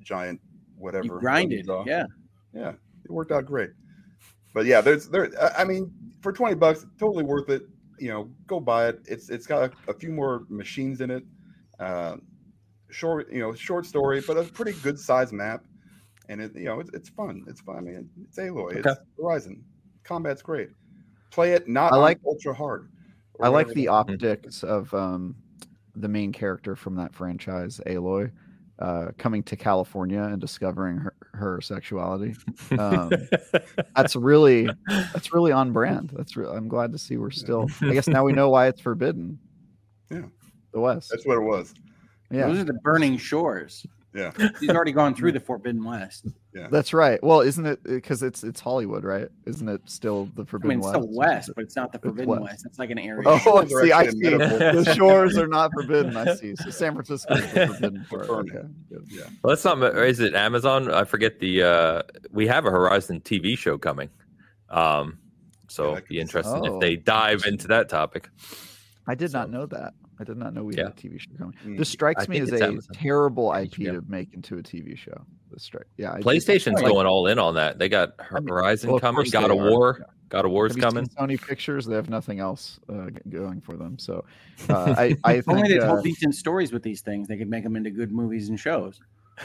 [0.02, 0.40] giant
[0.78, 1.06] whatever.
[1.06, 2.06] You grinded, yeah.
[2.54, 2.74] yeah,
[3.06, 3.72] it worked out great.
[4.54, 5.30] But yeah, there's there.
[5.42, 7.64] I- I mean, for twenty bucks, totally worth it.
[8.00, 9.00] you know, go buy it.
[9.06, 11.24] It's it's got a, a few more machines in it.
[11.80, 12.18] Uh,
[12.90, 15.64] short, you know, short story, but a pretty good size map,
[16.30, 17.44] and it you know it's, it's fun.
[17.48, 17.78] It's fun.
[17.78, 18.78] I mean, it's Aloy.
[18.78, 18.90] Okay.
[18.90, 19.64] It's Horizon.
[20.04, 20.70] Combat's great.
[21.32, 22.90] Play it not I like- ultra hard.
[23.42, 25.36] I like the optics of um,
[25.96, 28.32] the main character from that franchise, Aloy,
[28.80, 32.36] uh, coming to California and discovering her, her sexuality.
[32.78, 33.12] Um,
[33.96, 36.12] that's really that's really on brand.
[36.14, 37.68] That's re- I'm glad to see we're still.
[37.82, 39.40] I guess now we know why it's forbidden.
[40.12, 40.24] Yeah.
[40.74, 41.10] the West.
[41.12, 41.74] That's what it was.
[42.32, 43.86] yeah, Those are the burning shores.
[44.16, 44.32] Yeah.
[44.60, 46.28] He's already gone through the Forbidden West.
[46.54, 47.22] Yeah, that's right.
[47.24, 49.28] Well, isn't it because it's it's Hollywood, right?
[49.48, 50.46] Isn't it still the Forbidden?
[50.46, 51.04] I Forbidden mean, it's West?
[51.08, 52.44] still west, but it's not the It's Forbidden west.
[52.44, 52.66] West.
[52.68, 53.24] It's like an area.
[53.26, 54.20] Oh, see, I see.
[54.20, 56.16] the shores are not forbidden.
[56.16, 56.56] I see.
[56.56, 58.28] So San Francisco is the forbidden part.
[58.28, 58.56] Burning.
[58.58, 59.04] Okay.
[59.08, 59.22] Yeah.
[59.42, 59.82] Well, let's not.
[59.98, 60.94] Is it Amazon?
[60.94, 61.64] I forget the.
[61.64, 64.10] uh We have a Horizon TV show coming,
[64.70, 65.18] um,
[65.70, 66.74] so Yeah, it'd be be interesting something.
[66.76, 68.30] if they dive into that topic.
[69.08, 69.94] I did not know that.
[70.20, 70.84] I did not know we Yeah.
[70.84, 71.56] had a TV show coming.
[71.66, 71.78] Mm.
[71.78, 72.94] This strikes I me as a Amazon.
[72.94, 73.94] terrible IP HBO.
[73.94, 75.26] to make into a TV show.
[75.52, 76.14] This strike, yeah.
[76.14, 77.80] I did- PlayStation's like- going all in on that.
[77.80, 79.70] They got I mean, Horizon well, coming, course God of are.
[79.70, 81.38] War, God of War's Have you seen coming.
[81.38, 84.00] Sony Pictures, they have nothing else uh, going for them.
[84.00, 84.26] So,
[84.70, 87.38] uh, I, I If only think, they uh, told decent stories with these things, they
[87.38, 89.00] could make them into good movies and shows.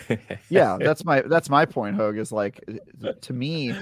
[0.51, 1.97] yeah, that's my that's my point.
[1.97, 2.63] Hoeg is like
[3.03, 3.75] uh, to me,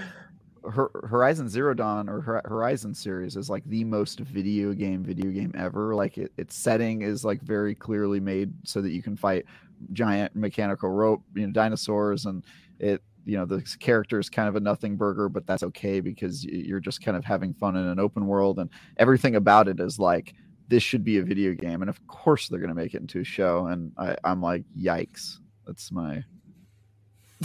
[0.71, 5.31] Hor- Horizon Zero Dawn or Hor- Horizon series is like the most video game video
[5.31, 5.95] game ever.
[5.95, 9.45] Like it, its setting is like very clearly made so that you can fight
[9.93, 12.45] giant mechanical rope, you know, dinosaurs, and
[12.79, 16.45] it you know the character is kind of a nothing burger, but that's okay because
[16.45, 19.99] you're just kind of having fun in an open world, and everything about it is
[19.99, 20.35] like
[20.69, 23.21] this should be a video game, and of course they're going to make it into
[23.21, 25.39] a show, and I, I'm like, yikes.
[25.67, 26.25] That's my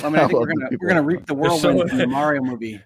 [0.04, 1.90] I mean, I think I we're gonna people we're gonna reap the There's so whirlwind
[1.90, 2.82] from the Mario movie.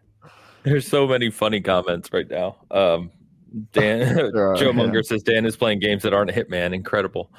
[0.66, 2.58] There's so many funny comments right now.
[2.72, 3.12] Um,
[3.72, 4.72] Dan are, Joe yeah.
[4.72, 6.74] Munger says Dan is playing games that aren't Hitman.
[6.74, 7.32] Incredible.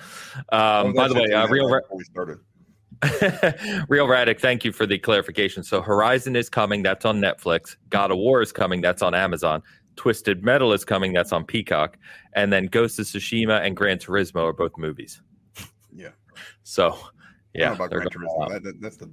[0.50, 2.38] Um, by the way, uh, Real right we started.
[3.88, 5.62] Real Radic, thank you for the clarification.
[5.62, 7.76] So Horizon is coming, that's on Netflix.
[7.90, 9.62] God of War is coming, that's on Amazon.
[9.96, 11.98] Twisted Metal is coming, that's on Peacock.
[12.34, 15.20] And then Ghost of Tsushima and Gran Turismo are both movies.
[15.94, 16.10] Yeah.
[16.62, 16.98] So,
[17.54, 17.72] yeah.
[17.72, 18.48] about Gran Turismo.
[18.48, 19.10] That, that- that's the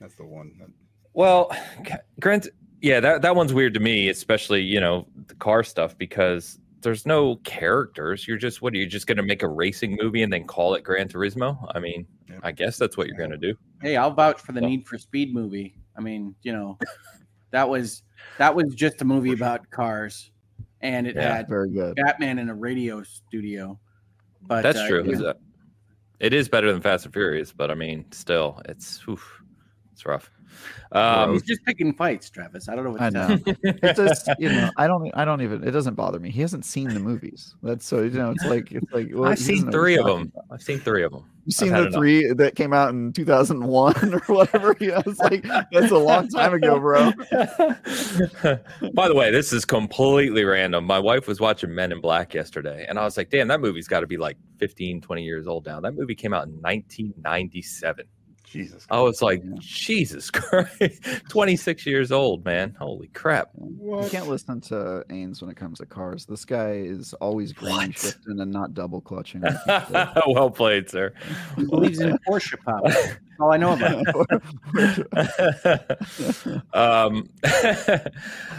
[0.00, 0.52] that's the one.
[0.60, 0.68] That,
[1.14, 1.50] Well,
[2.20, 2.48] Grant,
[2.80, 7.06] yeah, that, that one's weird to me, especially, you know, the car stuff because there's
[7.06, 8.28] no characters.
[8.28, 10.74] You're just, what are you just going to make a racing movie and then call
[10.74, 11.70] it Gran Turismo?
[11.74, 12.38] I mean, Yeah.
[12.42, 13.54] I guess that's what you're going to do.
[13.82, 14.68] Hey, I'll vouch for the Yeah.
[14.68, 15.74] Need for Speed movie.
[15.96, 16.78] I mean, you know,
[17.50, 18.02] that was
[18.38, 20.30] that was just a movie about cars,
[20.82, 21.34] and it Yeah.
[21.36, 21.96] had very good.
[21.96, 23.78] Batman in a radio studio.
[24.42, 25.04] But That's uh, true.
[25.06, 25.16] yeah.
[25.18, 25.38] That-
[26.20, 29.42] It is better than Fast and Furious, but I mean, still, it's oof,
[29.92, 30.30] it's rough.
[30.92, 32.68] Um, He's just picking fights, Travis.
[32.68, 33.38] I don't know what I to know.
[33.62, 35.66] It just, you know, I don't, I don't even.
[35.66, 36.30] It doesn't bother me.
[36.30, 37.54] He hasn't seen the movies.
[37.62, 39.08] That's so, you know, it's like, it's like.
[39.12, 40.32] Well, I've seen doesn't know what three of them.
[40.34, 40.44] about.
[40.50, 41.24] I've seen three of them.
[41.44, 41.98] You've seen had the enough.
[41.98, 44.76] three that came out in 2001 or whatever.
[44.80, 47.12] You know, it's like that's a long time ago, bro.
[48.94, 50.84] By the way, this is completely random.
[50.84, 53.86] My wife was watching Men in Black yesterday, and I was like, damn, that movie's
[53.86, 55.80] got to be like 15, 20 years old now.
[55.80, 58.06] That movie came out in 1997.
[58.56, 58.86] Jesus.
[58.90, 59.56] I was like, Yeah.
[59.60, 62.74] Jesus Christ, 26 years old, man.
[62.78, 63.50] Holy crap.
[63.58, 66.24] You can't listen to Ains when it comes to cars.
[66.24, 67.98] This guy is always green What?
[67.98, 69.42] shifting and not double clutching.
[70.26, 71.12] well played, sir.
[71.56, 72.82] He believes in Porsche pop.
[72.84, 74.06] That's all I know about.
[76.72, 77.28] um,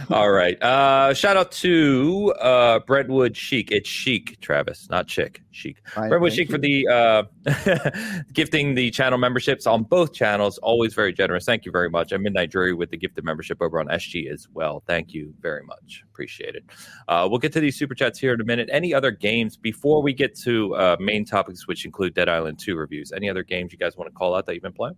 [0.10, 0.62] all right.
[0.62, 3.72] Uh, shout out to uh, Brentwood Chic.
[3.72, 5.42] It's Chic, Travis, not Chick.
[5.52, 5.78] Chic.
[5.96, 7.24] I- Brentwood thank Chic for the uh,
[8.34, 10.58] gifting the channel memberships on both channels.
[10.60, 11.46] Always very generous.
[11.46, 12.12] Thank you very much.
[12.12, 14.84] And Midnight Jury with the gifted membership over on SG as well.
[14.86, 16.04] Thank you very much.
[16.12, 16.64] Appreciate it.
[17.08, 18.70] Uh, we'll get to these super chats here in a minute.
[18.72, 22.76] Any other games before we get to uh, main topics, which include Dead Island 2
[22.76, 23.12] reviews?
[23.12, 24.96] Any other games you guys want to call out that you've been playing?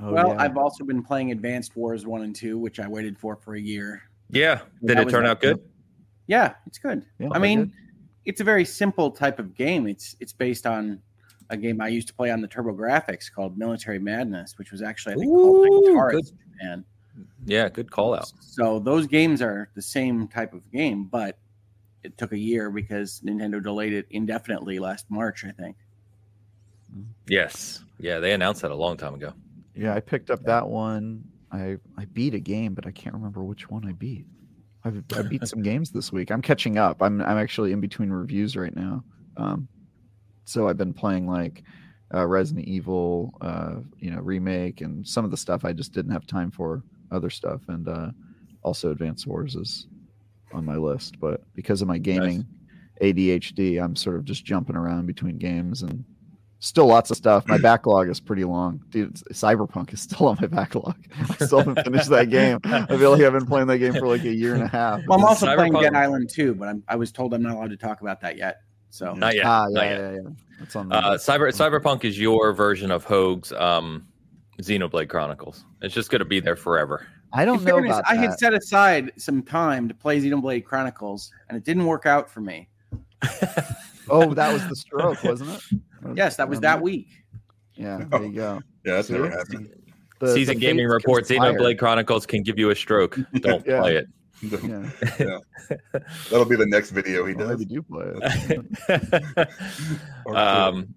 [0.00, 0.42] Oh, well, yeah.
[0.42, 3.60] I've also been playing Advanced Wars one and two, which I waited for for a
[3.60, 4.02] year.
[4.30, 4.60] Yeah.
[4.84, 5.60] Did That it turn out good?
[6.26, 7.04] Yeah, it's good.
[7.18, 7.72] Yeah, I mean, good.
[8.24, 9.86] It's a very simple type of game.
[9.86, 11.00] It's it's based on
[11.50, 15.14] a game I used to play on the TurboGrafx called Military Madness, which was actually
[15.14, 16.38] I think called Ooh, Guitarist good.
[16.52, 16.84] Japan.
[17.46, 18.32] Yeah, good call out.
[18.40, 21.38] So those games are the same type of game, but
[22.02, 25.76] it took a year because Nintendo delayed it indefinitely last March, I think.
[27.28, 27.84] Yes.
[27.98, 29.32] Yeah, they announced that a long time ago.
[29.74, 31.24] Yeah, I picked up that one.
[31.50, 34.26] I I beat a game, but I can't remember which one I beat.
[34.84, 36.30] I've, I beat some games this week.
[36.30, 37.02] I'm catching up.
[37.02, 39.04] I'm I'm actually in between reviews right now.
[39.36, 39.68] Um,
[40.44, 41.62] so I've been playing like
[42.12, 46.12] uh, Resident Evil, uh, you know, remake, and some of the stuff I just didn't
[46.12, 46.82] have time for.
[47.10, 48.10] Other stuff, and uh,
[48.62, 49.86] also Advanced Wars is
[50.52, 52.44] on my list, but because of my gaming
[53.00, 56.04] ADHD, I'm sort of just jumping around between games and
[56.64, 57.46] still lots of stuff.
[57.46, 58.82] My backlog is pretty long.
[58.90, 60.96] Dude, Cyberpunk is still on my backlog.
[61.40, 62.58] I still haven't finished that game.
[62.64, 65.00] I feel like I've been playing that game for like a year and a half.
[65.06, 67.52] Well, I'm also playing Cyberpunk- Dead Island 2, but I'm, I was told I'm not
[67.54, 68.62] allowed to talk about that yet.
[68.90, 69.44] So Not yet.
[69.44, 69.98] ah, yeah, not yet.
[70.00, 70.28] yeah, yeah.
[70.60, 74.06] That's on the Uh, Cyber Cyberpunk is your version of Hoeg's um,
[74.62, 75.64] Xenoblade Chronicles.
[75.82, 77.04] It's just going to be there forever.
[77.32, 78.20] I don't In know fairness, about I that.
[78.30, 82.40] had set aside some time to play Xenoblade Chronicles, and it didn't work out for
[82.40, 82.68] me.
[84.08, 85.80] oh, that was the stroke, wasn't it?
[86.14, 87.08] Yes, that was Um, that week.
[87.74, 88.60] Yeah, there you go.
[88.84, 89.36] Yeah, that's never See?
[89.36, 89.70] happened.
[90.20, 91.52] The- Season the Gaming fates reports conspire.
[91.54, 93.18] Xenoblade Chronicles can give you a stroke.
[93.40, 93.80] Don't Yeah.
[93.80, 94.06] play it.
[95.18, 95.38] Yeah,
[96.30, 97.58] That'll be the next video he well, does.
[97.60, 98.04] maybe do play
[98.88, 99.48] it.
[100.36, 100.94] Um,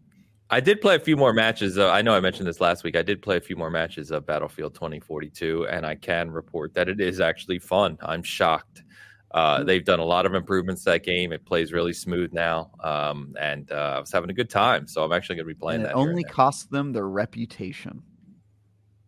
[0.50, 1.78] I did play a few more matches.
[1.78, 2.96] Uh, I know I mentioned this last week.
[2.96, 6.88] I did play a few more matches of Battlefield 2042, and I can report that
[6.88, 7.98] it is actually fun.
[8.02, 8.84] I'm shocked.
[9.32, 11.32] Uh, they've done a lot of improvements to that game.
[11.34, 14.88] It plays really smooth now, um, and uh, I was having a good time.
[14.88, 15.96] So I'm actually going to be playing And it that.
[15.96, 18.02] only cost them their reputation.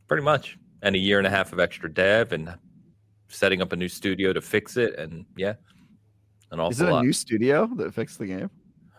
[0.07, 2.53] pretty much, and a year and a half of extra dev and
[3.29, 5.53] setting up a new studio to fix it, and yeah,
[6.51, 7.05] an awful Is it a lot.
[7.05, 8.49] new studio that fixed the game?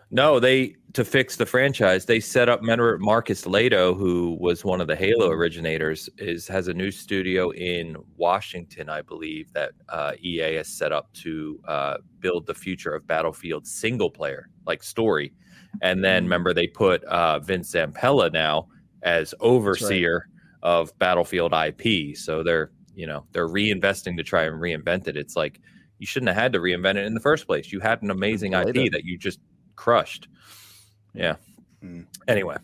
[0.09, 2.59] No, they to fix the franchise, they set up.
[2.59, 7.51] Remember Marcus Lehto, who was one of the Halo originators, is has a new studio
[7.51, 12.93] in Washington, I believe, that uh, EA has set up to uh, build the future
[12.93, 15.33] of Battlefield single player, like story.
[15.81, 18.67] And then remember they put uh, Vince Zampella now
[19.03, 20.27] as overseer
[20.61, 22.17] of Battlefield IP.
[22.17, 25.15] So they're you know they're reinvesting to try and reinvent it.
[25.15, 25.61] It's like
[25.99, 27.71] you shouldn't have had to reinvent it in the first place.
[27.71, 29.39] You had an amazing IP that you just
[29.75, 30.27] crushed.
[31.13, 31.35] Yeah.
[31.83, 32.05] Mm.
[32.27, 32.57] Anyway,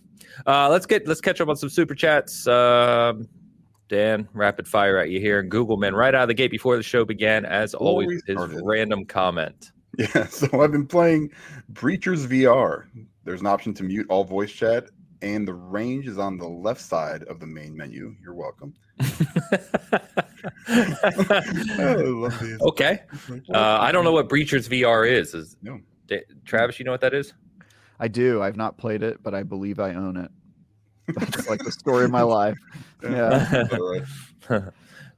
[0.46, 2.48] uh, let's get let's catch up on some super chats.
[2.48, 3.28] Um,
[3.90, 5.42] Dan, rapid fire at you here.
[5.44, 8.36] Google man, right out of the gate before the show began, as Before always, his
[8.36, 8.62] started.
[8.64, 9.72] random comment.
[9.98, 11.32] Yeah, so I've been playing
[11.74, 12.84] Breachers VR.
[13.24, 14.90] There's an option to mute all voice chat,
[15.24, 18.14] and the range is on the left side of the main menu.
[18.22, 18.76] You're welcome.
[20.68, 22.60] I love these.
[22.62, 23.02] okay,
[23.54, 25.34] uh, I don't know what Breachers VR is.
[25.34, 25.80] Is No.
[26.46, 26.78] Travis?
[26.80, 27.34] You know what that is?
[28.00, 28.42] I do.
[28.42, 30.32] I've not played it, but I believe I own it.
[31.16, 32.58] That's like the story of my life.
[33.04, 33.64] Yeah.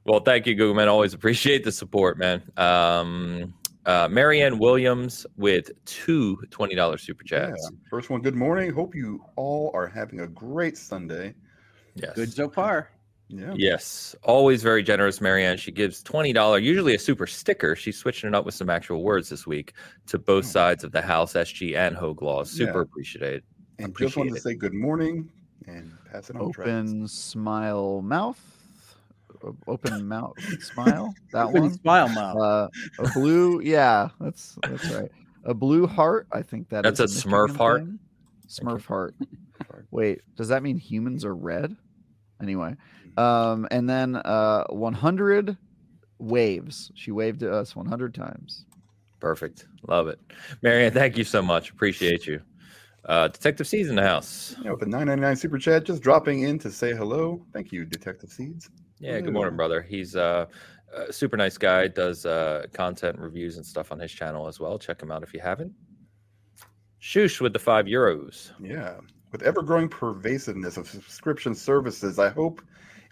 [0.04, 0.88] Well, thank you, Google man.
[0.88, 2.42] Always appreciate the support, man.
[2.56, 3.52] Um,
[3.84, 7.48] uh, Marianne Williams with two $20 super Yeah.
[7.50, 7.70] chats.
[7.90, 8.72] First one, good morning.
[8.72, 11.34] Hope you all are having a great Sunday.
[11.94, 12.14] Yes.
[12.14, 12.90] Good so far.
[13.32, 13.52] Yeah.
[13.56, 15.56] Yes, always very generous, Marianne.
[15.56, 17.76] She gives twenty dollars, usually a super sticker.
[17.76, 19.74] She's switching it up with some actual words this week
[20.08, 20.48] to both Oh.
[20.48, 22.50] sides of the House, SG and Hoeg laws.
[22.50, 22.82] Super Yeah.
[22.82, 23.42] appreciated.
[23.78, 25.28] And just wanted Appreciate to say good morning
[25.66, 26.50] and pass it on.
[26.52, 26.72] Travis.
[26.90, 28.40] Open smile mouth.
[29.68, 31.14] Open mouth smile.
[31.32, 31.74] That Open one.
[31.74, 32.36] smile mouth.
[32.36, 33.60] Uh, a blue.
[33.62, 35.10] Yeah, that's that's right.
[35.44, 36.26] A blue heart.
[36.32, 37.80] I think that That's is a Smurf Michigan heart?
[37.82, 37.98] thing.
[38.48, 39.14] Smurf heart.
[39.92, 41.74] Wait, does that mean humans are red?
[42.42, 42.74] Anyway,
[43.16, 45.56] um, and then uh, 100
[46.18, 46.90] waves.
[46.94, 48.66] She waved at us 100 times.
[49.20, 49.66] Perfect.
[49.86, 50.18] Love it,
[50.62, 50.92] Marianne.
[50.92, 51.70] Thank you so much.
[51.70, 52.40] Appreciate you.
[53.04, 54.54] Uh, Detective Seeds in the house.
[54.62, 57.44] Yeah, with the 999 super chat, just dropping in to say hello.
[57.52, 58.70] Thank you, Detective Seeds.
[58.98, 59.20] Yeah.
[59.20, 59.80] Good morning, brother.
[59.80, 60.46] He's uh,
[60.94, 61.88] a super nice guy.
[61.88, 64.78] Does uh, content reviews and stuff on his channel as well.
[64.78, 65.72] Check him out if you haven't.
[67.00, 68.50] Shoosh with the five euros.
[68.62, 68.96] Yeah.
[69.32, 72.60] With ever growing pervasiveness of subscription services, I hope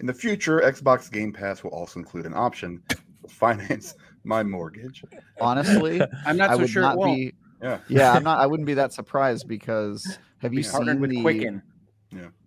[0.01, 2.97] in the future Xbox Game Pass will also include an option to
[3.29, 5.05] finance my mortgage.
[5.41, 7.17] Honestly, I'm not I so would sure not it won't.
[7.17, 7.35] be.
[7.63, 7.79] Yeah.
[7.89, 8.39] Yeah, I'm not.
[8.41, 10.71] I wouldn't be that surprised because have you Yeah.
[10.71, 11.63] Seen with the Quicken.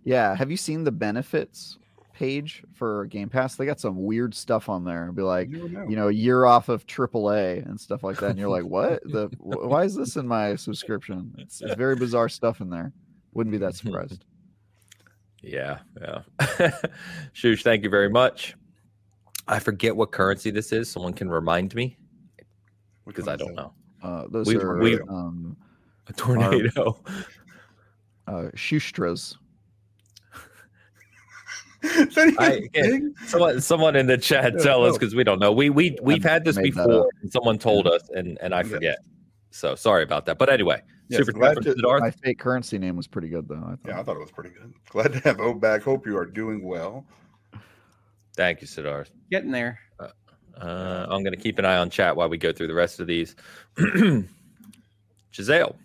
[0.03, 1.77] Yeah, have you seen the benefits
[2.13, 3.55] page for Game Pass?
[3.55, 5.03] They got some weird stuff on there.
[5.03, 5.85] It'd be like, You know.
[5.87, 8.31] you know, a year off of AAA and stuff like that.
[8.31, 9.03] And you're like, what?
[9.03, 11.35] The why is this in my subscription?
[11.37, 12.91] It's, it's very bizarre stuff in there.
[13.33, 14.25] Wouldn't be that surprised.
[15.41, 16.21] Yeah, yeah.
[17.33, 18.55] Shush, thank you very much.
[19.47, 20.89] I forget what currency this is.
[20.89, 21.97] Someone can remind me
[23.07, 23.73] because I don't know.
[24.03, 25.57] Uh, those We- are we- um,
[26.07, 26.99] A tornado.
[28.27, 29.35] uh, Shustras.
[31.83, 32.81] Is that even I- a yeah.
[32.83, 33.13] thing?
[33.25, 35.51] someone, someone in the chat Yeah, tell us because we don't know.
[35.51, 37.09] We we we've had this before.
[37.23, 38.63] And someone told us, and and I Yeah.
[38.67, 38.97] forget.
[39.49, 40.37] So sorry about that.
[40.37, 40.81] But anyway,
[41.11, 41.99] Yes, super glad to- Siddharth.
[41.99, 43.55] My fake currency name was pretty good though.
[43.55, 43.79] I thought.
[43.87, 44.73] Yeah, I thought it was pretty good.
[44.89, 45.81] Glad to have O back.
[45.83, 47.05] Hope you are doing well.
[48.35, 49.09] Thank you, Siddharth.
[49.29, 49.77] Getting there.
[49.99, 52.99] Uh, I'm going to keep an eye on chat while we go through the rest
[52.99, 53.35] of these.
[55.33, 55.75] Giselle,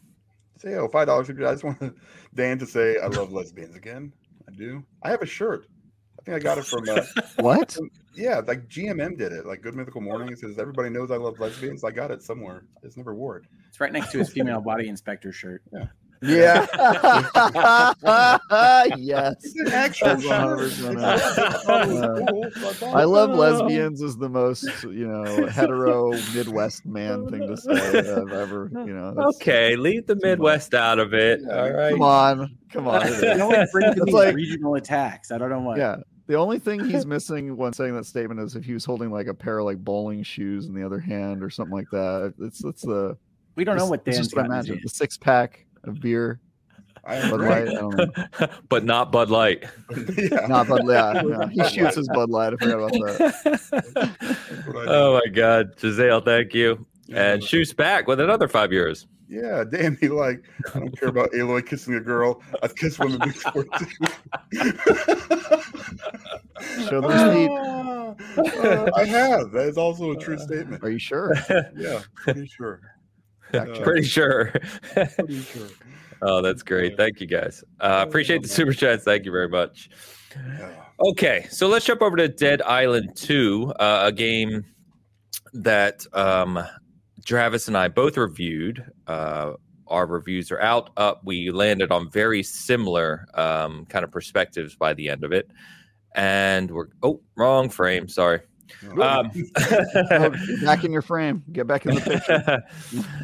[0.60, 1.46] Giselle, $5.
[1.46, 1.96] I just want
[2.34, 4.12] Dan to say I love lesbians again.
[4.48, 4.84] I do.
[5.02, 5.75] I have a shirt, a
[6.26, 7.02] think I got it from uh,
[7.42, 7.76] What?
[8.14, 9.46] yeah, like GMM did it.
[9.46, 11.84] Like Good Mythical Morning it says everybody knows I love lesbians.
[11.84, 12.64] I got it somewhere.
[12.76, 13.44] I just never wore it.
[13.68, 15.62] It's right next to his female body inspector shirt.
[16.22, 16.66] Yeah.
[18.96, 19.34] yes.
[19.42, 22.50] It's actual 100% Oh,
[22.80, 22.88] cool.
[22.94, 28.32] I love lesbians is the most, you know, hetero Midwest man thing to say I've
[28.32, 29.14] ever, you know.
[29.36, 31.40] Okay, leave the Midwest out of it.
[31.46, 31.90] Yeah, All right.
[31.92, 32.56] Come on.
[32.72, 33.06] Come on.
[33.06, 33.38] it You is.
[33.38, 35.30] know what brings It's these like- regional attacks?
[35.30, 35.76] I don't know what.
[35.78, 35.96] Yeah.
[36.26, 39.26] The only thing he's missing when saying that statement is if he was holding like
[39.28, 42.34] a pair of like bowling shoes in the other hand or something like that.
[42.40, 43.16] It's it's the
[43.54, 44.82] We don't know what it's Dan's just what I got in his imagine.
[44.82, 46.40] The six pack of beer,
[47.04, 47.40] I Bud.
[47.40, 47.68] Light.
[47.68, 48.48] I don't know.
[48.68, 49.64] but not Bud Light.
[50.18, 50.46] yeah.
[50.48, 51.24] Not Bud Light.
[51.26, 51.64] Yeah, yeah.
[51.68, 52.52] He shoots his Bud Light.
[52.54, 53.40] I forgot about that.
[53.44, 54.90] That's what I oh do.
[54.90, 56.84] oh my God, Giselle, thank you.
[57.14, 57.46] And Yeah.
[57.48, 59.06] Shoes back with another five years.
[59.28, 62.40] Yeah, damn, he like, I don't care about Aloy kissing a girl.
[62.62, 63.86] I've kissed women before too.
[66.88, 67.50] Show them speed.
[68.38, 69.50] Uh, I have.
[69.50, 70.82] That is also a true statement.
[70.82, 71.34] Are you sure?
[71.76, 72.80] Yeah, pretty sure.
[73.52, 73.66] Uh.
[73.82, 74.52] Pretty sure.
[74.94, 75.68] Pretty sure.
[76.22, 76.96] oh, that's great.
[76.96, 77.62] Thank you guys.
[77.80, 79.04] Uh, appreciate the super chats.
[79.04, 79.90] Thank you very much.
[81.10, 84.64] Okay, so let's jump over to Dead Island 2, uh, a game
[85.52, 86.58] that um,
[87.26, 88.84] Travis and I both reviewed.
[89.06, 89.54] Uh,
[89.88, 90.90] our reviews are out.
[90.96, 95.50] Up, we landed on very similar um, kind of perspectives by the end of it,
[96.14, 98.08] and we're oh wrong frame.
[98.08, 98.40] Sorry.
[99.00, 99.30] Um,
[100.10, 100.32] Oh,
[100.64, 101.42] back in your frame.
[101.52, 102.62] Get back in the picture.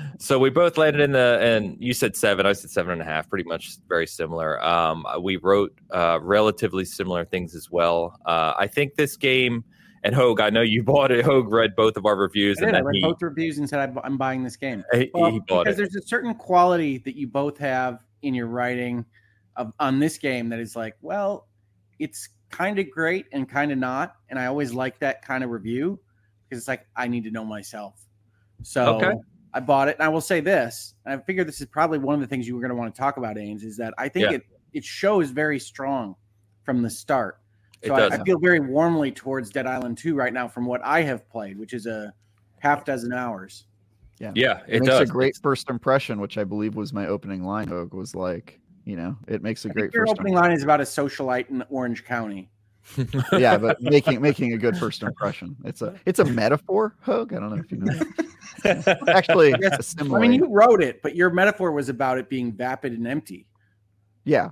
[0.18, 3.04] so we both landed in the and you said seven i said seven and a
[3.04, 8.54] half pretty much very similar um we wrote uh relatively similar things as well uh
[8.58, 9.64] i think this game
[10.04, 12.72] and hoeg i know you bought it hoeg read both of our reviews I, and
[12.72, 12.78] did.
[12.78, 14.84] I read he, both reviews and said "I'm- buying this game.
[14.92, 18.34] he, Well, he bought because it there's a certain quality that you both have in
[18.34, 19.04] your writing
[19.56, 21.48] of, on this game that is like, well,
[21.98, 25.50] it's kind of great and kind of not, and I always like that kind of
[25.50, 25.98] review
[26.48, 28.06] because it's like I need to know myself.
[28.62, 29.12] So Okay.
[29.54, 32.14] I bought it, and I will say this: and I figure this is probably one
[32.14, 34.08] of the things you were going to want to talk about, Ames, is that I
[34.08, 34.36] think Yeah.
[34.36, 34.42] it
[34.72, 36.16] it shows very strong
[36.64, 37.38] from the start.
[37.82, 38.12] It So I, does.
[38.12, 41.58] I feel very warmly towards Dead Island 2 right now from what I have played,
[41.58, 42.12] which is a
[42.60, 43.66] half dozen hours.
[44.20, 44.30] yeah
[44.68, 47.66] It, it, makes does a great first impression, which I believe was my opening line.
[47.68, 50.52] Hoeg was like, you know, it makes a I great think your first opening line
[50.52, 52.48] is about a socialite in Orange County.
[53.32, 55.56] yeah, but making making a good first impression.
[55.64, 57.32] It's a it's a metaphor, Hoeg.
[57.32, 57.92] I don't know if you know.
[58.64, 58.98] that.
[59.08, 59.94] Actually, Yes.
[60.00, 63.46] I mean, you wrote it, but your metaphor was about it being vapid and empty.
[64.24, 64.50] yeah.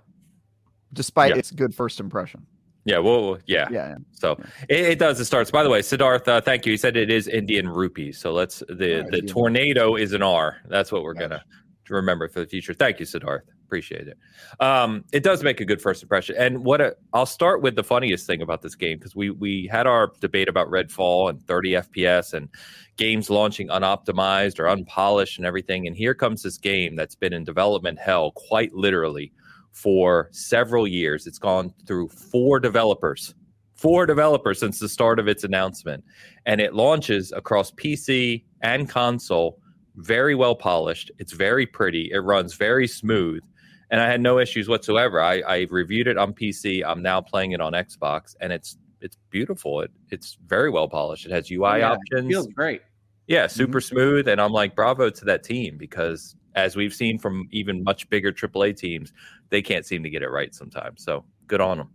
[0.92, 1.38] Despite Yeah.
[1.38, 2.44] its good first impression.
[2.84, 3.94] Yeah well yeah Yeah, yeah.
[4.12, 4.32] So
[4.68, 5.20] it, it does.
[5.20, 5.50] It starts.
[5.50, 6.72] By the way, Siddharth, uh, thank you.
[6.72, 8.18] He said it is Indian rupees.
[8.18, 9.10] So let's the Nice.
[9.10, 9.32] the Yeah.
[9.32, 10.56] tornado is an R.
[10.68, 11.28] That's what we're Nice.
[11.28, 11.44] gonna
[11.88, 12.72] remember for the future.
[12.74, 13.42] Thank you, Siddharth.
[13.66, 14.18] Appreciate it.
[14.58, 16.34] Um, it does make a good first impression.
[16.36, 19.68] And what a, I'll start with the funniest thing about this game because we we
[19.70, 22.48] had our debate about Redfall and 30 FPS and
[22.96, 25.86] games launching unoptimized or unpolished and everything.
[25.86, 29.32] And here comes this game that's been in development hell quite literally
[29.72, 31.26] for several years.
[31.26, 33.34] It's gone through four developers,
[33.74, 36.04] four developers since the start of its announcement.
[36.46, 39.58] And it launches across PC and console,
[39.96, 41.10] very well polished.
[41.18, 42.10] It's very pretty.
[42.12, 43.42] It runs very smooth.
[43.90, 45.20] And I had no issues whatsoever.
[45.20, 46.82] I, I reviewed it on PC.
[46.86, 49.80] I'm now playing it on Xbox, and it's it's beautiful.
[49.80, 51.26] It it's very well polished.
[51.26, 52.28] It has UI oh, Yeah, it options.
[52.28, 52.82] feels great.
[53.26, 53.56] Yeah, mm-hmm.
[53.56, 54.28] super smooth.
[54.28, 58.32] And I'm like, bravo to that team because as we've seen from even much bigger
[58.32, 59.12] AAA teams,
[59.50, 61.04] they can't seem to get it right sometimes.
[61.04, 61.90] So good on them.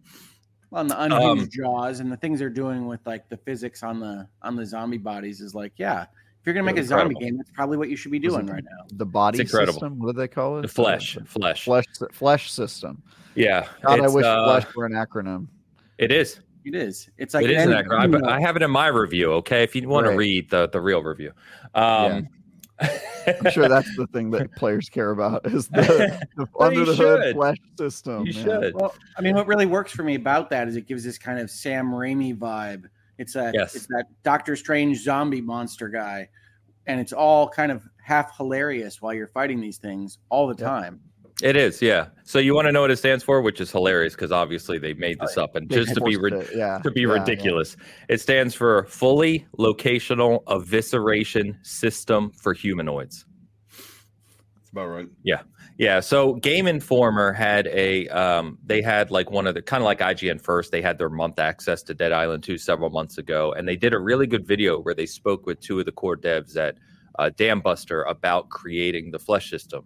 [0.72, 4.00] Well, and the Um, jaws and the things they're doing with like the physics on
[4.00, 7.38] the on the zombie bodies is like, yeah, if you're gonna make a zombie game,
[7.38, 8.86] that's probably what you should be doing right now.
[8.92, 10.00] The body system.
[10.00, 10.64] What do they call it?
[10.64, 11.64] The flesh, Uh, flesh.
[11.64, 13.02] flesh flesh system.
[13.36, 13.68] Yeah.
[13.84, 15.48] God, I wish uh, flesh were an acronym.
[15.98, 16.42] It is.
[16.66, 17.10] It is.
[17.18, 18.28] It's like it is an any acronym.
[18.28, 19.32] I, I have it in my review.
[19.34, 19.64] Okay.
[19.64, 20.14] If you want Right.
[20.14, 21.32] to read the, the real review.
[21.74, 22.28] Um,
[22.80, 26.96] I'm sure that's the thing that players care about is the, the under you the
[26.96, 27.36] hood should.
[27.36, 28.26] flesh system.
[28.26, 28.44] you yeah.
[28.44, 28.76] should.
[28.76, 31.40] Well, I mean, what really works for me about that is it gives this kind
[31.40, 32.86] of Sam Raimi vibe.
[33.18, 33.76] It's that Yes.
[33.76, 36.28] it's that Doctor Strange zombie monster guy,
[36.86, 40.68] and it's all kind of half hilarious while you're fighting these things all the Yep.
[40.70, 41.00] time.
[41.44, 41.82] It is.
[41.82, 42.08] Yeah.
[42.24, 44.94] So you want to know what it stands for, which is hilarious because obviously they
[44.94, 47.14] made this up and just to be forced yeah, to be yeah, yeah.
[47.14, 47.76] ridiculous.
[48.08, 53.26] It stands for fully locational evisceration system for humanoids.
[54.56, 55.10] That's about right.
[55.24, 55.42] Yeah.
[55.78, 59.86] Yeah, so Game Informer had a um, they had like one of the kind of
[59.86, 60.72] like IGN first.
[60.72, 63.94] They had their month access to Dead Island 2 several months ago, and they did
[63.94, 66.78] a really good video where they spoke with two of the core devs at
[67.20, 69.84] uh, Dambuster about creating the flesh system,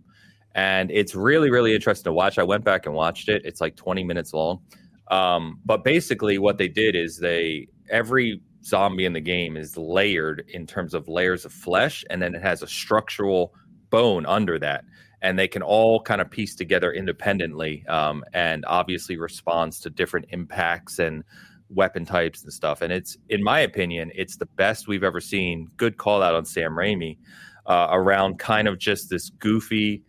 [0.56, 2.38] and it's really really interesting to watch.
[2.38, 3.44] I went back and watched it.
[3.46, 4.62] It's like 20 minutes long.
[5.10, 10.46] Um, but basically, what they did is they every zombie in the game is layered
[10.50, 13.54] in terms of layers of flesh, and then it has a structural
[13.90, 14.84] bone under that,
[15.22, 20.28] and they can all kind of piece together independently, um, and obviously responds to different
[20.30, 21.24] impacts and
[21.70, 22.82] weapon types and stuff.
[22.82, 25.68] And it's, in my opinion, it's the best we've ever seen.
[25.78, 27.18] Good call out on Sam Raimi
[27.66, 30.04] uh, around kind of just this goofy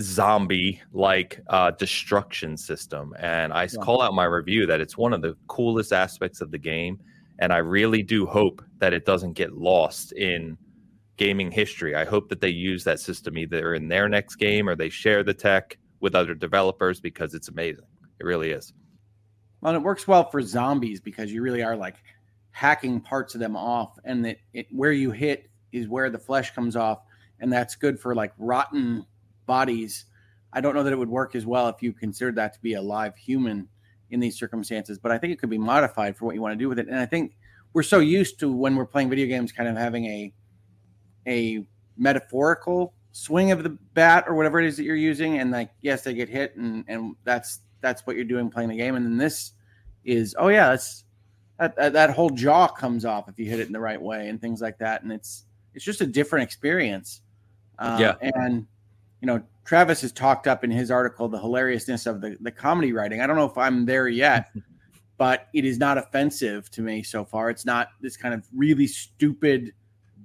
[0.00, 3.14] zombie like uh, destruction system.
[3.18, 3.80] And I yeah.
[3.82, 6.98] call out my review that it's one of the coolest aspects of the game.
[7.38, 10.56] And I really do hope that it doesn't get lost in
[11.16, 11.94] gaming history.
[11.94, 15.22] I hope that they use that system either in their next game or they share
[15.22, 17.86] the tech with other developers because it's amazing.
[18.20, 18.72] It really is.
[19.60, 21.96] Well, it works well for zombies because you really are like
[22.50, 26.54] hacking parts of them off, and that it, where you hit is where the flesh
[26.54, 27.02] comes off,
[27.40, 29.06] and that's good for like rotten
[29.46, 30.06] bodies.
[30.52, 32.74] I don't know that it would work as well if you considered that to be
[32.74, 33.68] a live human
[34.10, 36.58] in these circumstances, but I think it could be modified for what you want to
[36.58, 36.86] do with it.
[36.86, 37.36] And I think
[37.72, 40.32] we're so used to when we're playing video games, kind of having a
[41.26, 41.64] a
[41.96, 46.02] metaphorical swing of the bat or whatever it is that you're using, and like yes,
[46.02, 48.94] they get hit, and and that's that's what you're doing playing the game.
[48.94, 49.52] And then this
[50.04, 51.04] is oh yeah, that's
[51.58, 54.28] that, that, that whole jaw comes off if you hit it in the right way
[54.28, 55.02] and things like that.
[55.02, 57.22] And it's it's just a different experience.
[57.78, 58.66] Uh, yeah, and
[59.22, 62.92] you know, Travis has talked up in his article the hilariousness of the, the comedy
[62.92, 63.20] writing.
[63.20, 64.50] I don't know if I'm there yet,
[65.16, 67.48] but it is not offensive to me so far.
[67.48, 69.72] It's not this kind of really stupid,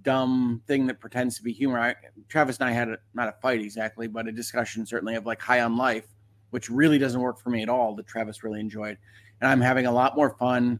[0.01, 1.79] dumb thing that pretends to be humor.
[1.79, 1.95] I,
[2.27, 5.39] Travis and I had a, not a fight exactly, but a discussion certainly of like
[5.39, 6.07] High on Life,
[6.49, 7.95] which really doesn't work for me at all.
[7.95, 8.97] That Travis really enjoyed,
[9.41, 10.79] and I'm having a lot more fun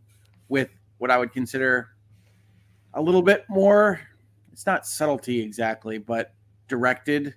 [0.49, 1.89] with what I would consider
[2.95, 4.01] a little bit more.
[4.51, 6.33] It's not subtlety exactly, but
[6.67, 7.35] directed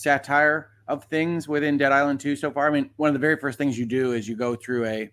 [0.00, 2.66] satire of things within Dead Island 2 so far.
[2.66, 5.10] I mean, one of the very first things you do is you go through a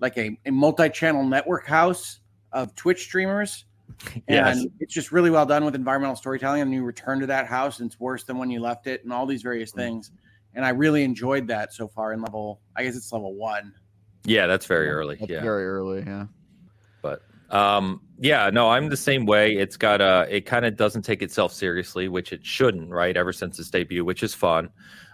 [0.00, 2.20] like a, a multi-channel network house
[2.52, 3.64] of Twitch streamers.
[4.28, 4.66] And yes.
[4.78, 6.62] it's just really well done with environmental storytelling.
[6.62, 9.12] And you return to that house and it's worse than when you left it and
[9.12, 9.76] all these various mm.
[9.76, 10.12] things.
[10.54, 13.72] And I really enjoyed that so far in level, I guess it's level one.
[14.24, 15.16] Yeah, that's very early.
[15.16, 15.42] That's yeah.
[15.42, 16.04] very early.
[16.06, 16.26] Yeah.
[17.50, 19.56] Um, yeah, no, I'm the same way.
[19.56, 23.16] It's got a, it kind of doesn't take itself seriously, which it shouldn't, right?
[23.16, 24.70] Ever since its debut, which is fun.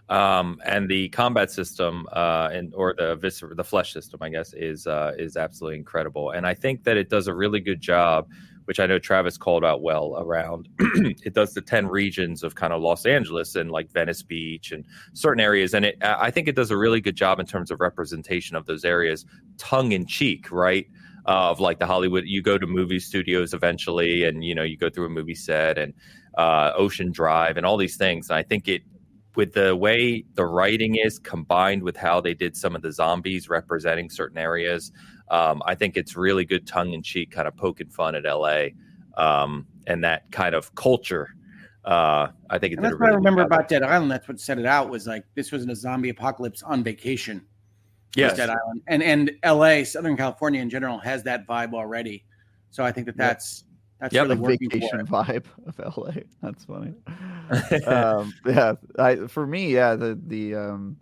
[0.09, 4.53] Um, and the combat system, uh, and or the viscer, the flesh system, I guess,
[4.53, 6.31] is uh, is absolutely incredible.
[6.31, 8.29] And I think that it does a really good job,
[8.67, 10.69] which I know Travis called out well around.
[10.79, 14.85] it does the ten regions of kind of Los Angeles and like Venice Beach and
[15.15, 17.81] certain areas, and it, I think it does a really good job in terms of
[17.81, 19.25] representation of those areas,
[19.57, 20.87] tongue in cheek, right?
[21.25, 22.25] Of like the Hollywood.
[22.27, 25.79] You go to movie studios eventually, and you know you go through a movie set
[25.79, 25.95] and
[26.37, 28.31] uh, Ocean Drive and all these things.
[28.31, 28.83] And I think it
[29.37, 33.49] with the way the writing is combined with how they did some of the zombies
[33.49, 34.93] representing certain areas,
[35.31, 38.69] um, I think it's really good tongue in cheek, kind of poking fun at LA
[39.17, 41.31] um, and that kind of culture.
[41.85, 44.11] Uh, I think that's what I remember about Dead Island.
[44.11, 47.45] That's what set it out was like this was in a zombie apocalypse on vacation.
[48.17, 48.37] Yes.
[48.37, 48.83] Dead Island.
[48.87, 52.25] And and LA, Southern California in general has that vibe already.
[52.71, 53.65] So I think that that's
[54.01, 56.23] that's yep, really working vacation vibe of LA.
[56.43, 56.95] That's funny.
[57.87, 60.97] um, yeah, I, for me, yeah, the the um,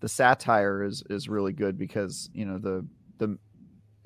[0.00, 2.86] the satire is is really good because you know the
[3.18, 3.38] the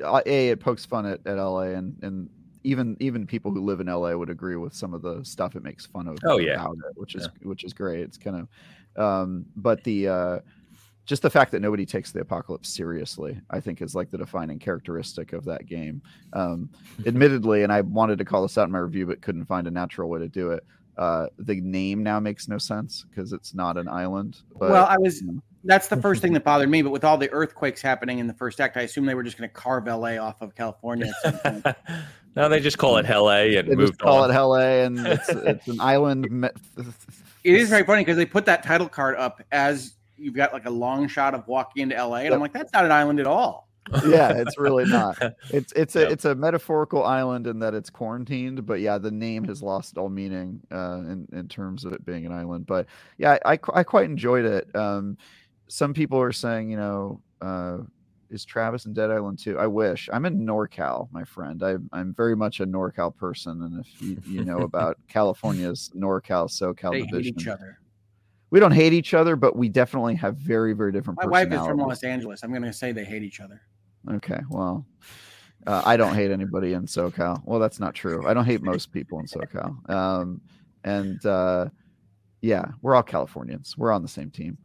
[0.04, 2.30] uh, a it pokes fun at, at LA and and
[2.64, 5.62] even even people who live in LA would agree with some of the stuff it
[5.62, 6.18] makes fun of.
[6.24, 7.48] Oh yeah, it, which is yeah.
[7.48, 8.00] which is great.
[8.00, 8.48] It's kind
[8.96, 10.38] of, um, but the uh,
[11.09, 14.59] just the fact that nobody takes the apocalypse seriously, I think, is like the defining
[14.59, 16.02] characteristic of that game.
[16.34, 16.68] Um,
[17.06, 19.70] admittedly, and I wanted to call this out in my review, but couldn't find a
[19.70, 20.64] natural way to do it.
[20.98, 24.42] Uh, the name now makes no sense because it's not an island.
[24.59, 25.22] But, well, I was.
[25.64, 26.82] That's the first thing that bothered me.
[26.82, 29.38] But with all the earthquakes happening in the first act, I assume they were just
[29.38, 31.11] going to carve LA off of California.
[32.36, 34.30] no, they just call it LA and they moved call on.
[34.30, 36.50] it LA, and it's, it's an island.
[37.44, 40.66] It is very funny because they put that title card up as you've got like
[40.66, 42.33] a long shot of walking into LA, and yep.
[42.35, 43.69] I'm like, that's not an island at all.
[44.07, 45.19] yeah, it's really not.
[45.51, 46.11] It's it's a yep.
[46.11, 50.11] it's a metaphorical island in that it's quarantined, but yeah, the name has lost all
[50.11, 52.66] meaning uh, in in terms of it being an island.
[52.66, 54.75] But yeah, I I quite enjoyed it.
[54.77, 55.16] Um,
[55.69, 57.79] some people are saying, you know, uh,
[58.31, 59.59] is Travis in Dead Island too?
[59.59, 60.09] I wish.
[60.12, 61.62] I'm in NorCal, my friend.
[61.62, 66.49] I, I'm very much a NorCal person, and if you, you know about California's NorCal
[66.49, 67.79] SoCal they division, each other
[68.51, 71.18] we don't hate each other, but we definitely have very, very different.
[71.20, 72.42] My wife is from Los Angeles.
[72.42, 73.61] I'm going to say they hate each other.
[74.11, 74.86] Okay, well,
[75.66, 77.42] uh, I don't hate anybody in SoCal.
[77.44, 78.26] Well, that's not true.
[78.26, 79.90] I don't hate most people in SoCal.
[79.90, 80.40] Um,
[80.84, 81.66] and uh,
[82.40, 83.76] yeah, we're all Californians.
[83.76, 84.57] We're on the same team.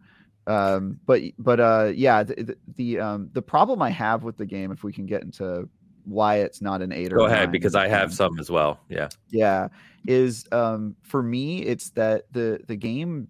[0.46, 4.46] Um, but but uh, yeah, the, the the um the problem I have with the
[4.46, 5.68] game, if we can get into
[6.06, 8.80] why it's not an eight or Go ahead nine, because I have some as well.
[8.90, 9.10] Yeah.
[9.30, 9.68] yeah
[10.06, 13.28] is um for me it's that the the game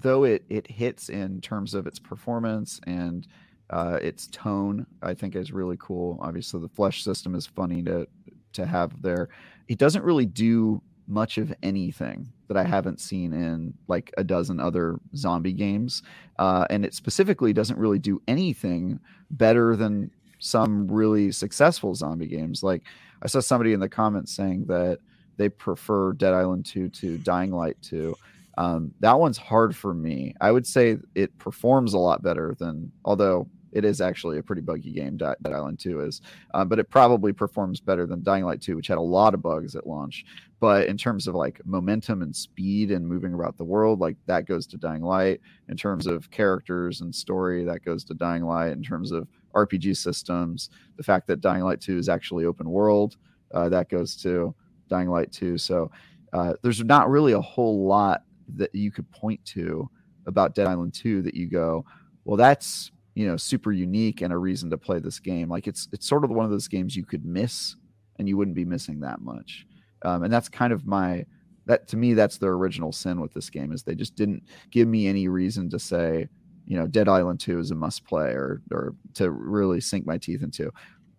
[0.00, 3.28] though it it hits in terms of its performance and
[3.70, 6.18] uh its tone i think is really cool.
[6.20, 8.06] Obviously the flesh system is funny to
[8.54, 9.28] to have there.
[9.68, 14.58] It doesn't really do much of anything that i haven't seen in like a dozen
[14.60, 16.02] other zombie games
[16.38, 18.98] uh and it specifically doesn't really do anything
[19.30, 22.62] better than some really successful zombie games.
[22.62, 22.82] Like
[23.22, 24.98] i saw somebody in the comments saying that
[25.36, 28.16] they prefer Dead Island 2 to Dying Light 2.
[28.56, 30.34] Um, that one's hard for me.
[30.40, 34.62] I would say it performs a lot better than, although it is actually a pretty
[34.62, 35.16] buggy game.
[35.16, 36.22] Dead Island 2 is,
[36.54, 39.42] uh, but it probably performs better than Dying Light 2, which had a lot of
[39.42, 40.24] bugs at launch.
[40.60, 44.46] But in terms of like momentum and speed and moving about the world, like that
[44.46, 45.40] goes to Dying Light.
[45.68, 48.72] In terms of characters and story, that goes to Dying Light.
[48.72, 53.16] In terms of RPG systems, the fact that Dying Light 2 is actually open world,
[53.52, 54.54] uh, that goes to
[54.88, 55.58] Dying Light 2.
[55.58, 55.90] So
[56.32, 58.22] uh, there's not really a whole lot
[58.56, 59.88] that you could point to
[60.26, 61.84] about Dead Island 2 that you go,
[62.24, 65.48] well, that's you know super unique and a reason to play this game.
[65.48, 67.76] Like it's it's sort of one of those games you could miss
[68.18, 69.66] and you wouldn't be missing that much.
[70.02, 71.24] Um, and that's kind of my
[71.66, 74.86] that to me that's their original sin with this game is they just didn't give
[74.86, 76.28] me any reason to say
[76.66, 80.18] you know Dead Island 2 is a must play or or to really sink my
[80.18, 80.70] teeth into.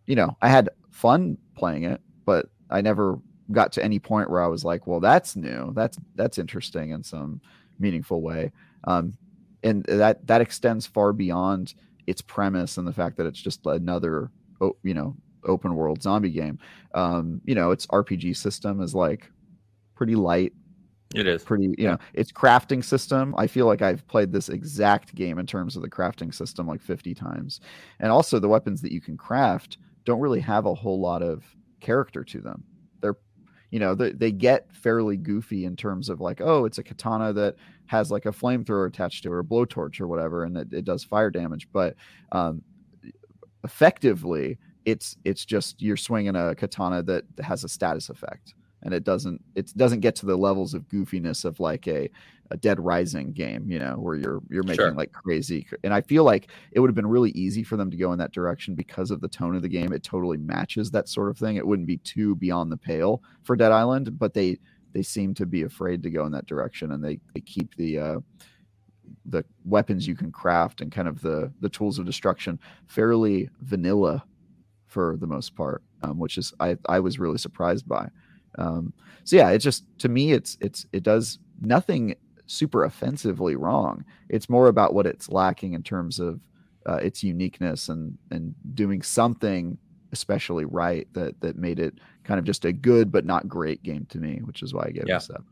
[0.05, 3.19] You know, I had fun playing it, but I never
[3.51, 5.71] got to any point where I was like, well, that's new.
[5.75, 7.41] That's that's interesting in some
[7.79, 8.51] meaningful way.
[8.85, 9.17] Um,
[9.63, 11.73] and that that extends far beyond
[12.07, 14.31] its premise and the fact that it's just another,
[14.83, 16.59] you know, open world zombie game.
[16.93, 19.29] Um, you know, its RPG system is like
[19.95, 20.53] pretty light.
[21.13, 23.33] It is pretty, you know, its crafting system.
[23.37, 26.81] I feel like I've played this exact game in terms of the crafting system like
[26.81, 27.61] 50 times.
[27.99, 31.43] And also the weapons that you can craft don't really have a whole lot of
[31.79, 32.63] character to them
[33.75, 37.33] you know they, they get fairly goofy in terms of like oh it's a katana
[37.33, 37.57] that
[37.87, 40.85] has like a flamethrower attached to it or a blowtorch or whatever and it, it
[40.85, 41.67] does fire damage.
[41.73, 41.97] But
[42.31, 42.61] um,
[43.65, 48.53] effectively it's it's just you're swinging a katana that has a status effect
[48.85, 52.09] and it doesn't it doesn't get to the levels of goofiness of like a
[52.51, 54.91] a Dead Rising game, you know, where you're you're making Sure.
[54.93, 55.65] like crazy.
[55.83, 58.19] And I feel like it would have been really easy for them to go in
[58.19, 59.91] that direction because of the tone of the game.
[59.91, 61.55] It totally matches that sort of thing.
[61.55, 64.59] It wouldn't be too beyond the pale for Dead Island, but they
[64.93, 67.97] they seem to be afraid to go in that direction, and they they keep the
[67.99, 68.19] uh,
[69.25, 74.23] the weapons you can craft and kind of the the tools of destruction fairly vanilla
[74.85, 78.09] for the most part, um, which is I I was really surprised by.
[78.57, 78.93] Um,
[79.23, 82.15] so yeah, it's just to me, it's it's it does nothing
[82.47, 84.05] super offensively wrong.
[84.29, 86.39] It's more about what it's lacking in terms of
[86.85, 89.77] uh, its uniqueness and and doing something
[90.11, 94.05] especially right that that made it kind of just a good but not great game
[94.09, 95.15] to me, which is why I gave Yeah.
[95.15, 95.43] this up.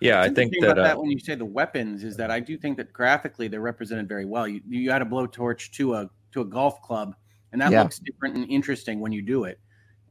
[0.00, 2.38] Yeah, I think that, about uh, that when you say the weapons is that I
[2.38, 4.46] do think that graphically they're represented very well.
[4.46, 7.16] You you add a blowtorch to a to a golf club,
[7.52, 7.82] and that Yeah.
[7.82, 9.58] looks different and interesting when you do it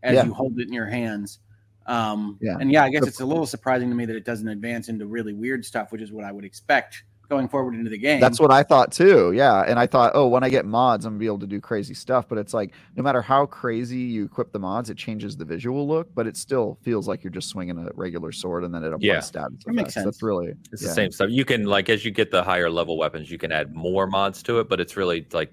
[0.04, 0.26] as Yeah.
[0.26, 1.40] you hold it in your hands.
[1.88, 2.58] Um, Yeah.
[2.60, 5.06] and yeah, I guess it's a little surprising to me that it doesn't advance into
[5.08, 8.22] really weird stuff, which is what I would expect going forward into the game.
[8.22, 9.34] That's what I thought too.
[9.34, 9.62] Yeah.
[9.68, 11.94] And I thought, oh, when I get mods, I'm gonna be able to do crazy
[11.94, 12.28] stuff.
[12.30, 15.86] But it's like no matter how crazy you equip the mods, it changes the visual
[15.86, 18.88] look, but it still feels like you're just swinging a regular sword and then it
[18.88, 19.20] applies Yeah.
[19.20, 19.58] status.
[19.66, 20.06] That makes effects.
[20.06, 20.88] That's really It's yeah.
[20.88, 21.30] the same stuff.
[21.30, 24.42] You can like as you get the higher level weapons, you can add more mods
[24.44, 25.52] to it, but it's really like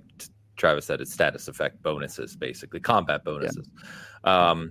[0.56, 3.68] Travis said, it's status effect bonuses, basically combat bonuses.
[4.22, 4.70] Um,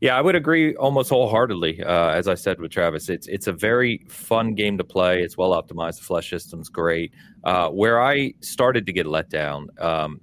[0.00, 1.82] yeah, I would agree almost wholeheartedly.
[1.82, 5.22] Uh, as I said with Travis, it's it's a very fun game to play.
[5.22, 5.98] It's well optimized.
[5.98, 7.12] The flesh system's great.
[7.44, 10.20] Uh, where I started to get let down, um,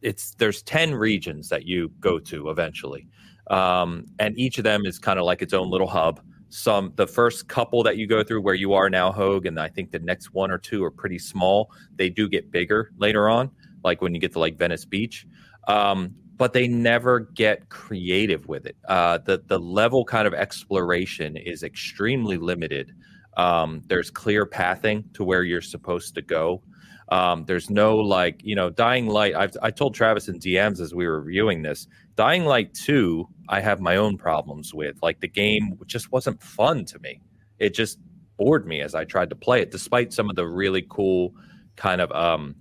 [0.00, 3.08] it's there's ten regions that you go to eventually,
[3.50, 6.20] um, and each of them is kind of like its own little hub
[6.52, 9.68] some the first couple that you go through where you are now hoeg and i
[9.68, 13.48] think the next one or two are pretty small they do get bigger later on
[13.84, 15.28] like when you get to like venice beach
[15.68, 18.74] um, but they never get creative with it.
[18.88, 22.94] Uh, the the level kind of exploration is extremely limited.
[23.36, 26.62] Um, there's clear pathing to where you're supposed to go.
[27.10, 30.94] Um, there's no like you know dying light I've, i told travis in dms as
[30.94, 34.96] we were reviewing this dying light 2 i have my own problems with.
[35.02, 37.20] Like the game just wasn't fun to me.
[37.58, 37.98] It just
[38.38, 41.34] bored me as i tried to play it despite some of the really cool
[41.76, 42.54] kind of um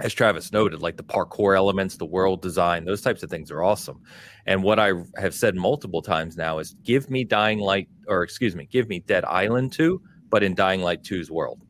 [0.00, 3.62] as travis noted like the parkour elements the world design those types of things are
[3.62, 4.00] awesome
[4.46, 8.56] and what i have said multiple times now is give me dying light or excuse
[8.56, 11.60] me give me dead island 2 but in dying light 2's world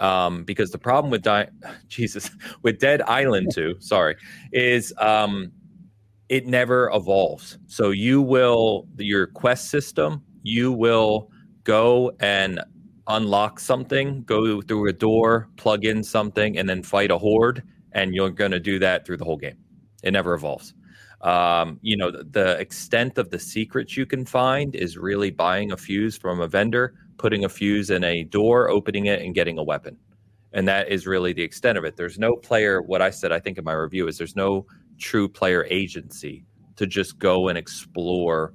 [0.00, 1.50] Um, because the problem with Di-
[1.88, 2.30] Jesus
[2.62, 4.16] with Dead Island 2, sorry,
[4.52, 5.52] is um,
[6.30, 7.58] it never evolves.
[7.66, 11.28] So you will your quest system, you will
[11.64, 12.60] go and
[13.06, 18.14] unlock something, go through a door, plug in something, and then fight a horde, and
[18.14, 19.56] you're going to do that through the whole game.
[20.02, 20.74] It never evolves.
[21.22, 25.72] Um, you know, the, the extent of the secrets you can find is really buying
[25.72, 29.58] a fuse from a vendor, putting a fuse in a door, opening it, and getting
[29.58, 29.98] a weapon.
[30.52, 31.96] And that is really the extent of it.
[31.96, 34.66] There's no player, what I said, I think in my review, is there's no
[34.98, 36.44] true player agency
[36.76, 38.54] to just go and explore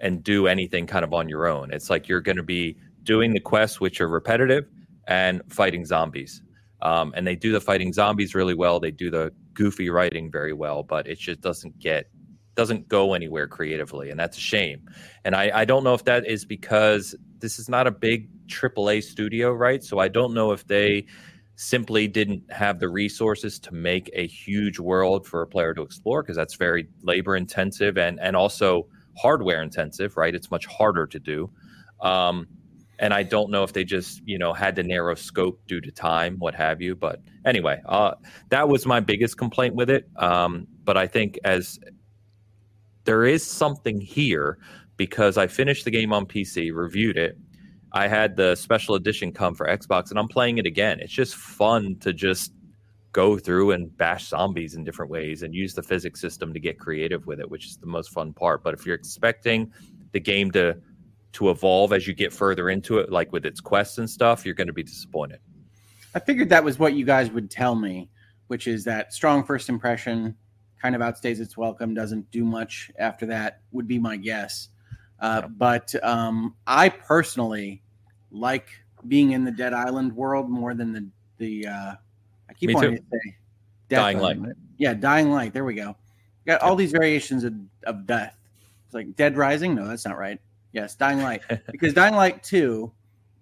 [0.00, 1.72] and do anything kind of on your own.
[1.72, 2.76] It's like you're going to be
[3.08, 4.66] doing the quests, which are repetitive,
[5.06, 6.42] and fighting zombies.
[6.82, 8.78] Um, and they do the fighting zombies really well.
[8.78, 12.10] They do the goofy writing very well, but it just doesn't get
[12.54, 14.80] doesn't go anywhere creatively, and that's a shame.
[15.24, 19.04] And I, I don't know if that is because this is not a big AAA
[19.04, 19.82] studio, right?
[19.82, 21.06] So I don't know if they
[21.54, 26.22] simply didn't have the resources to make a huge world for a player to explore
[26.22, 28.86] because that's very labor intensive and and also
[29.16, 30.34] hardware intensive, right?
[30.34, 31.50] It's much harder to do.
[32.00, 32.46] Um,
[32.98, 35.90] and I don't know if they just you know had to narrow scope due to
[35.90, 36.96] time, what have you.
[36.96, 38.14] But anyway, uh,
[38.50, 40.08] that was my biggest complaint with it.
[40.16, 41.78] Um, but I think as
[43.04, 44.58] there is something here
[44.96, 47.38] because I finished the game on PC, reviewed it.
[47.92, 51.00] I had the special edition come for Xbox, and I'm playing it again.
[51.00, 52.52] It's just fun to just
[53.12, 56.78] go through and bash zombies in different ways and use the physics system to get
[56.78, 58.62] creative with it, which is the most fun part.
[58.62, 59.72] But if you're expecting
[60.12, 60.76] the game to
[61.32, 64.54] to evolve as you get further into it, like with its quests and stuff, you're
[64.54, 65.40] going to be disappointed.
[66.14, 68.08] I figured that was what you guys would tell me,
[68.46, 70.34] which is that strong first impression
[70.80, 74.68] kind of outstays its welcome, doesn't do much after that, would be my guess.
[75.20, 77.82] Uh, but um, I personally
[78.30, 78.68] like
[79.06, 81.08] being in the Dead Island world more than the
[81.38, 81.66] the.
[81.66, 81.94] Uh,
[82.48, 83.02] I keep Me wanting too.
[83.02, 83.36] to say
[83.88, 84.42] Dying Island.
[84.42, 84.56] Light.
[84.78, 85.52] Yeah, Dying Light.
[85.52, 85.96] There we go.
[86.46, 87.54] Got all these variations of,
[87.84, 88.38] of death.
[88.86, 89.74] It's like Dead Rising.
[89.74, 90.40] No, that's not right.
[90.72, 91.42] Yes, Dying Light.
[91.70, 92.92] because Dying Light Two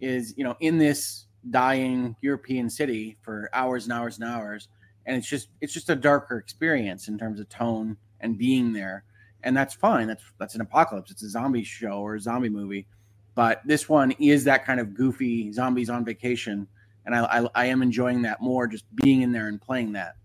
[0.01, 4.69] is you know in this dying European city for hours and hours and hours,
[5.07, 9.05] and it's just it's just a darker experience in terms of tone and being there,
[9.43, 10.07] and that's fine.
[10.07, 11.11] That's that's an apocalypse.
[11.11, 12.87] It's a zombie show or a zombie movie,
[13.35, 16.67] but this one is that kind of goofy zombies on vacation,
[17.05, 20.17] and I I, I am enjoying that more just being in there and playing that.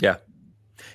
[0.00, 0.16] Yeah.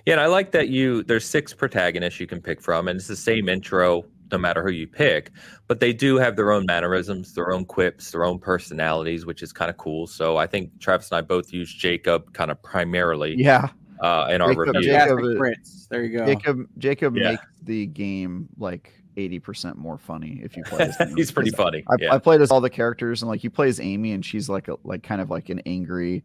[0.08, 3.08] Yeah, and I like that you there's six protagonists you can pick from, and it's
[3.08, 5.32] the same intro no matter who you pick,
[5.68, 9.54] but they do have their own mannerisms, their own quips, their own personalities, which is
[9.54, 10.08] kind of cool.
[10.08, 13.70] So I think Travis and I both use Jacob kind of primarily Yeah,
[14.02, 14.82] uh, in our Jacob- review.
[14.92, 15.88] Jacob- Fantastic Brits.
[15.90, 16.26] There you go.
[16.26, 17.32] Jacob Jacob Yeah.
[17.32, 20.86] makes the game like eighty percent more funny if you play.
[20.86, 21.16] as him.
[21.16, 21.84] He's pretty funny.
[21.88, 22.14] I, yeah.
[22.14, 24.76] I played as all the characters, and like he plays Amy, and she's like a
[24.84, 26.24] like kind of like an angry,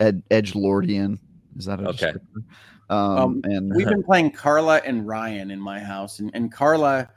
[0.00, 1.18] ed, edge lordian.
[1.56, 2.12] Is that a Okay.
[2.88, 7.08] Um, Um, and We've been playing Carla and Ryan in my house, and, and Carla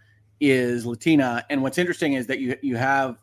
[0.46, 1.44] is Latina.
[1.50, 3.18] And what's interesting is that you you have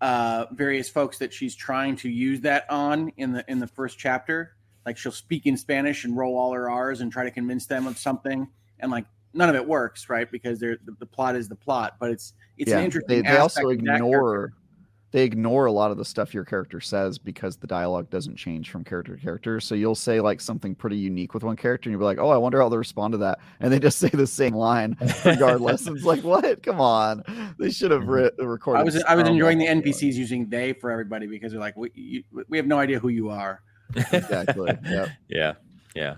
[0.00, 3.98] uh, various folks that she's trying to use that on in the in the first
[3.98, 4.56] chapter.
[4.84, 7.86] Like she'll speak in Spanish and roll all her R's and try to convince them
[7.86, 8.48] of something,
[8.78, 10.30] and like none of it works, right?
[10.30, 13.22] Because they're the, the plot is the plot, but it's it's yeah, an interesting.
[13.22, 14.52] they, they also ignore.
[15.12, 18.70] They ignore a lot of the stuff your character says because the dialogue doesn't change
[18.70, 19.60] from character to character.
[19.60, 22.28] So you'll say like something pretty unique with one character, and you'll be like, "Oh,
[22.30, 25.86] I wonder how they respond to that," and they just say the same line regardless.
[25.86, 26.62] it's like, what?
[26.62, 27.24] Come on,
[27.58, 28.80] they should have re- recorded.
[28.80, 28.80] Mm-hmm.
[28.80, 29.84] I was I was enjoying the level of.
[29.84, 33.08] NPCs using they for everybody because they're like we you, we have no idea who
[33.08, 33.62] you are.
[33.96, 34.76] Exactly.
[34.84, 35.08] Yep.
[35.28, 35.54] Yeah,
[35.94, 36.16] yeah.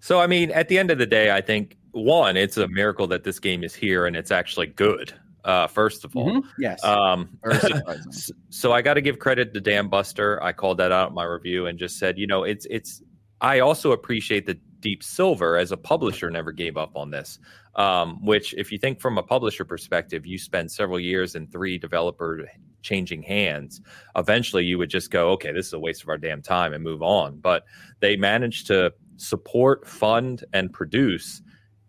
[0.00, 3.06] So I mean, at the end of the day, I think one, it's a miracle
[3.08, 5.12] that this game is here and it's actually good.
[5.44, 6.42] Uh, first of all, Mhm.
[6.58, 6.82] Yes.
[6.84, 7.58] um, Very
[8.50, 10.40] so I got to give credit to Dambuster.
[10.42, 13.02] I called that out in my review and just said, you know, it's it's.
[13.40, 17.38] I also appreciate that Deep Silver as a publisher never gave up on this.
[17.74, 21.78] Um, which, if you think from a publisher perspective, you spend several years in three
[21.78, 22.46] developer
[22.82, 23.80] changing hands.
[24.14, 26.84] Eventually, you would just go, okay, this is a waste of our damn time and
[26.84, 27.38] move on.
[27.38, 27.64] But
[28.00, 31.40] they managed to support, fund, and produce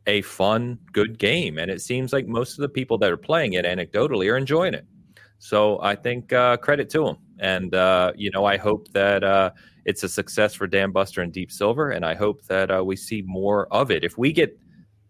[0.08, 1.58] a fun, good game.
[1.58, 4.74] And it seems like most of the people that are playing it anecdotally are enjoying
[4.74, 4.86] it.
[5.40, 7.18] So I think uh, credit to them.
[7.40, 9.52] And, uh, you know, I hope that uh,
[9.86, 11.92] it's a success for Dambuster and Deep Silver.
[11.92, 14.04] And I hope that uh, we see more of it.
[14.04, 14.58] If we get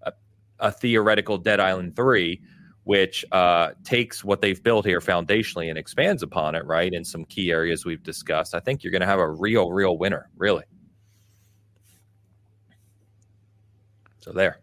[0.04, 0.14] a,
[0.60, 2.42] a theoretical Dead Island 3,
[2.86, 7.26] which uh, takes what they've built here foundationally and expands upon it, right, in some
[7.26, 10.64] key areas we've discussed, I think you're going to have a real, real winner, really.
[14.20, 14.63] So there.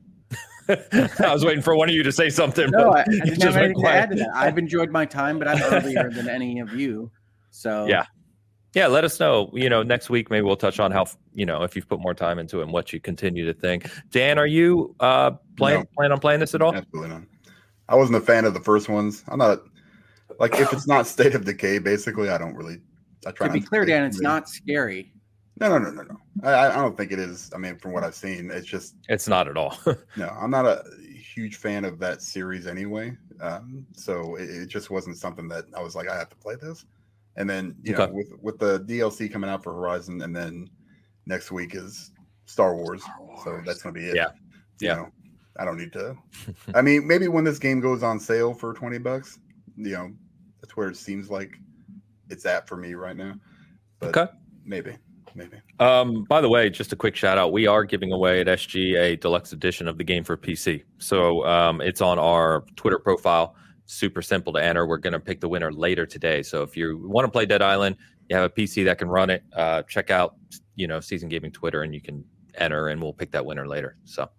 [1.20, 2.70] I was waiting for one of you to say something.
[2.70, 4.18] No, but I, I just have went anything to add to quiet.
[4.18, 4.28] that.
[4.34, 7.10] I've enjoyed my time, but I'm earlier than any of you.
[7.50, 8.04] So Yeah.
[8.74, 9.50] yeah, let us know.
[9.52, 12.14] You know, next week maybe we'll touch on how you know if you've put more
[12.14, 13.90] time into it and what you continue to think.
[14.10, 15.86] Dan, are you uh playing No.
[15.96, 16.74] plan on playing this at all?
[16.74, 17.22] Absolutely not.
[17.88, 19.24] I wasn't a fan of the first ones.
[19.28, 19.60] I'm not
[20.38, 22.78] like if it's not State of Decay, basically, I don't really.
[23.26, 25.12] I try To be clear, Dan, it's really- not scary.
[25.60, 26.16] No, no, no, no, no.
[26.42, 27.50] I, I don't think it is.
[27.54, 29.76] I mean, from what I've seen, it's just It's not at all.
[30.16, 30.28] no.
[30.28, 30.82] I'm not a
[31.34, 33.16] huge fan of that series anyway.
[33.40, 36.56] Um, so it, it just wasn't something that I was like, I have to play
[36.60, 36.84] this.
[37.36, 38.06] And then you Okay.
[38.06, 40.68] know, with with the DLC coming out for Horizon, and then
[41.26, 42.10] next week is
[42.46, 43.04] Star Wars.
[43.44, 44.16] So that's gonna be it.
[44.16, 44.30] Yeah.
[44.80, 44.94] You Yeah.
[44.96, 45.08] know,
[45.58, 46.16] I don't need to.
[46.74, 49.38] I mean, maybe when this game goes on sale for twenty bucks,
[49.76, 50.10] you know,
[50.60, 51.52] that's where it seems like
[52.28, 53.34] it's at for me right now.
[54.00, 54.32] But Okay.
[54.64, 54.96] maybe,
[55.34, 55.56] maybe.
[55.78, 57.52] Um, by the way, just a quick shout out.
[57.52, 60.82] We are giving away at SG a deluxe edition of the game for PC.
[60.98, 63.56] So um, it's on our Twitter profile.
[63.86, 64.86] Super simple to enter.
[64.86, 66.42] We're going to pick the winner later today.
[66.42, 67.96] So if you want to play Dead Island,
[68.28, 69.42] you have a PC that can run it.
[69.52, 70.36] Uh, check out,
[70.76, 72.24] you know, Seasoned Gaming Twitter, and you can
[72.54, 73.96] enter, and we'll pick that winner later.
[74.04, 74.30] So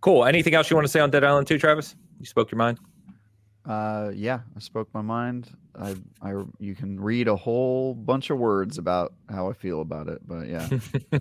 [0.00, 0.24] cool.
[0.24, 1.96] Anything else you want to say on Dead Island 2, Travis?
[2.18, 2.78] You spoke your mind.
[3.66, 5.50] Uh, yeah, I spoke my mind.
[5.78, 10.08] I, I, you can read a whole bunch of words about how I feel about
[10.08, 10.68] it, but yeah,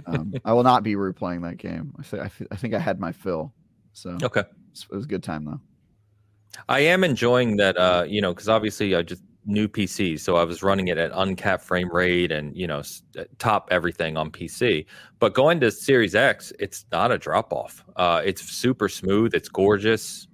[0.06, 1.94] um, I will not be replaying that game.
[2.00, 3.54] I think I, thi- I think I had my fill,
[3.94, 4.42] so okay.
[4.42, 5.60] it was a good time though.
[6.68, 10.44] I am enjoying that, uh, you know, because obviously I just new PC, so I
[10.44, 12.82] was running it at uncapped frame rate and you know
[13.18, 14.86] uh, top everything on PC.
[15.20, 17.84] But going to Series X, it's not a drop off.
[17.96, 19.34] Uh, it's super smooth.
[19.34, 20.28] It's gorgeous.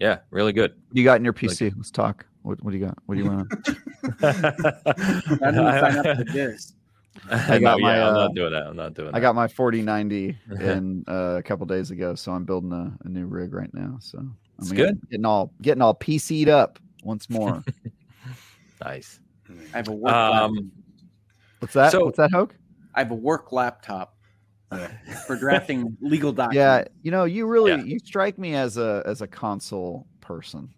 [0.00, 0.72] Yeah, really good.
[0.72, 1.72] What do you got in your PC?
[1.76, 2.26] Let's talk.
[2.42, 2.98] What, what do you got?
[3.04, 3.52] What do you want?
[4.22, 6.72] I didn't sign up for this.
[7.30, 8.66] I got got my, yeah, I'm uh, not doing that.
[8.66, 9.16] I'm not doing that.
[9.16, 13.08] I got my 4090 in uh, a couple days ago, so I'm building a, a
[13.08, 13.98] new rig right now.
[14.00, 14.98] So I'm It's good.
[15.10, 17.62] Getting all getting all PC'd up once more.
[18.82, 19.20] nice.
[19.74, 20.14] I have a work.
[20.14, 20.64] Um, laptop.
[21.58, 21.92] What's that?
[21.92, 22.52] So- What's that, Hoeg?
[22.94, 24.19] I have a work laptop Yeah.
[25.26, 26.56] for drafting legal documents.
[26.56, 27.82] Yeah, you know, you really Yeah.
[27.82, 30.72] you strike me as a as a console person.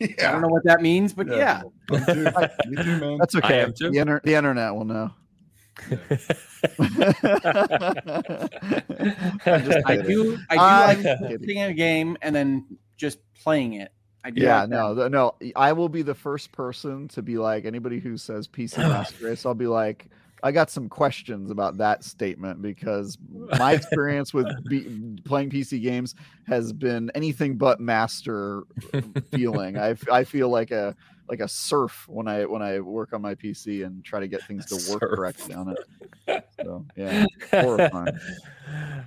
[0.00, 1.62] I don't know what that means, but yeah.
[1.90, 2.24] Me too.
[2.66, 3.18] Me too, man.
[3.18, 3.60] That's okay.
[3.60, 3.90] am too.
[3.90, 5.10] The, inter- the internet will know.
[8.40, 10.38] I'm I do.
[10.50, 13.92] I do I'm like playing a game and then just playing it.
[14.24, 15.34] I do Yeah, like no, th- no.
[15.54, 19.46] I will be the first person to be like anybody who says PC Master Race.
[19.46, 20.06] I'll be like,
[20.46, 23.18] I got some questions about that statement because
[23.58, 26.14] my experience with be, playing PC games
[26.46, 28.62] has been anything but master
[29.32, 29.76] feeling.
[29.76, 30.94] I I feel like a
[31.28, 34.42] like a serf when I when I work on my PC and try to get
[34.46, 35.16] things to work Serf.
[35.16, 35.74] correctly on
[36.28, 36.48] it.
[36.62, 38.16] So yeah, horrifying.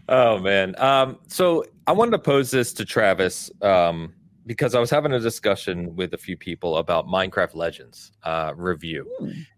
[0.09, 0.75] oh man.
[0.77, 4.13] Um, so I wanted to pose this to Travis um,
[4.49, 9.07] because I was having a discussion with a few people about Minecraft Legends uh, review,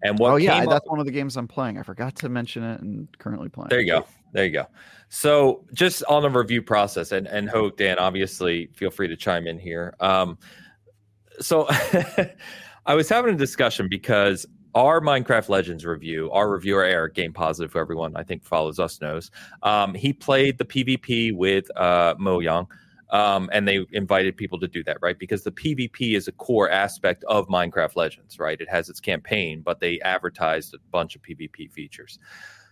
[0.04, 1.78] and what oh yeah, came up- that's one of the games I'm playing.
[1.78, 3.70] I forgot to mention it and currently playing.
[3.70, 4.06] There you go.
[4.34, 4.66] There you go.
[5.08, 9.48] So just on the review process, and and Hope Dan, obviously, feel free to chime
[9.48, 9.96] in here.
[10.02, 10.38] Um,
[11.40, 11.68] so
[12.86, 17.72] I was having a discussion because our Minecraft Legends review, our reviewer Eric, Game Positive,
[17.72, 19.32] who everyone I think follows us knows,
[19.64, 22.68] um, he played the PvP with uh, Mojang.
[23.12, 25.20] Um, and they invited people to do that, right?
[25.20, 28.60] Because the PvP is a core aspect of Minecraft Legends, right?
[28.60, 32.20] It has its campaign, but they advertised a bunch of PvP features.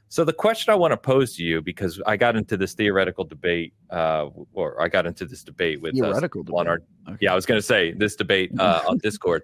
[0.07, 3.25] So the question I want to pose to you, because I got into this theoretical
[3.25, 7.17] debate, uh, or I got into this debate with Theoretical on our Okay.
[7.21, 9.43] yeah, I was going to say this debate uh, on Discord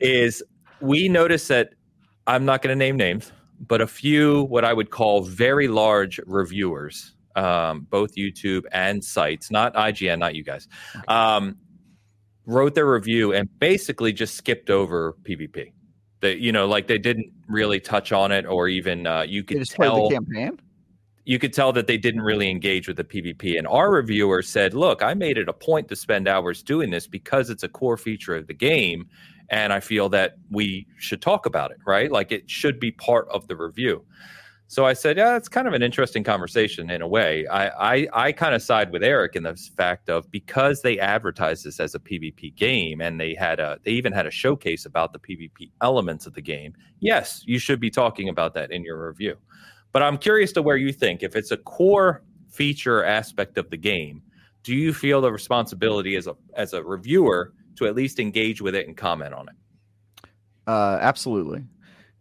[0.00, 0.42] is
[0.80, 1.74] we noticed that
[2.26, 3.32] I'm not going to name names,
[3.66, 9.50] but a few what I would call very large reviewers, um, both YouTube and sites,
[9.50, 10.66] not IGN, not you guys,
[11.08, 11.56] um,
[12.46, 15.72] wrote their review and basically just skipped over PvP.
[16.20, 19.66] They, you know, like they didn't really touch on it, or even uh, you could
[19.66, 20.58] tell the campaign.
[21.26, 23.58] you could tell that they didn't really engage with the PvP.
[23.58, 27.06] And our reviewer said, Look, I made it a point to spend hours doing this
[27.06, 29.08] because it's a core feature of the game.
[29.50, 32.10] And I feel that we should talk about it, right?
[32.10, 34.04] Like it should be part of the review.
[34.68, 37.46] So I said, Yeah, it's kind of an interesting conversation in a way.
[37.46, 41.64] I, I, I kind of side with Eric in the fact of because they advertised
[41.64, 45.12] this as a PvP game and they had a they even had a showcase about
[45.12, 46.74] the PvP elements of the game.
[47.00, 49.36] Yes, you should be talking about that in your review.
[49.92, 53.76] But I'm curious to where you think if it's a core feature aspect of the
[53.76, 54.22] game,
[54.64, 58.74] do you feel the responsibility as a as a reviewer to at least engage with
[58.74, 60.28] it and comment on it?
[60.66, 61.64] Uh, absolutely.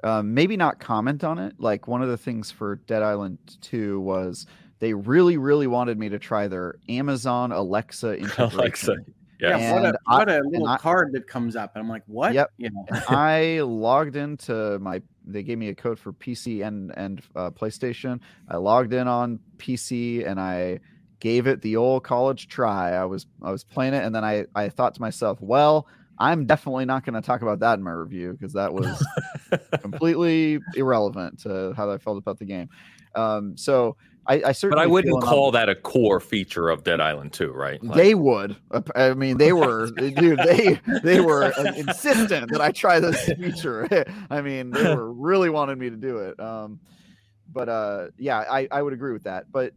[0.06, 1.56] Um, maybe not comment on it.
[1.58, 4.45] Like one of the things for Dead Island 2 was
[4.80, 8.60] they really, really wanted me to try their Amazon Alexa integration.
[8.60, 8.95] Alexa.
[9.41, 9.58] Yeah.
[9.58, 12.34] Yeah, what a what a little I- card that comes up, and I'm like, what?
[12.34, 12.51] Yep.
[12.58, 15.01] You know, I logged into my.
[15.28, 18.22] They gave me a code for PC and and uh, PlayStation.
[18.47, 20.80] I logged in on PC and I
[21.20, 22.91] gave it the old college try.
[22.91, 25.88] I was I was playing it, and then I I thought to myself, well,
[26.18, 29.05] I'm definitely not going to talk about that in my review because that was
[29.82, 32.70] completely irrelevant to how I felt about the game.
[33.16, 33.97] Um, so
[34.28, 37.84] I, I But I wouldn't call that a core feature of Dead Island 2, right?
[37.84, 38.55] Like- they would.
[38.95, 40.39] I mean, they were, dude.
[40.39, 44.05] They they were insistent that I try this feature.
[44.30, 46.39] I mean, they were really wanted me to do it.
[46.39, 46.80] Um,
[47.51, 49.51] but uh, yeah, I I would agree with that.
[49.51, 49.74] But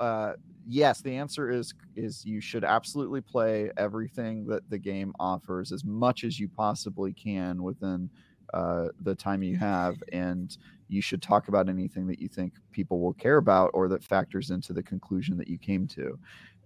[0.00, 0.34] uh,
[0.66, 5.84] yes, the answer is is you should absolutely play everything that the game offers as
[5.84, 8.10] much as you possibly can within
[8.54, 10.56] uh, the time you have, and
[10.88, 14.50] you should talk about anything that you think people will care about or that factors
[14.50, 16.18] into the conclusion that you came to.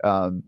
[0.02, 0.42] Um,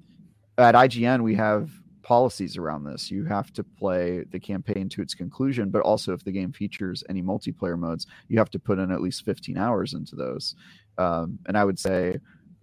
[0.57, 1.71] at IGN, we have
[2.03, 3.11] policies around this.
[3.11, 7.05] You have to play the campaign to its conclusion, but also if the game features
[7.09, 10.55] any multiplayer modes, you have to put in at least 15 hours into those.
[10.97, 12.19] Um, and I would say,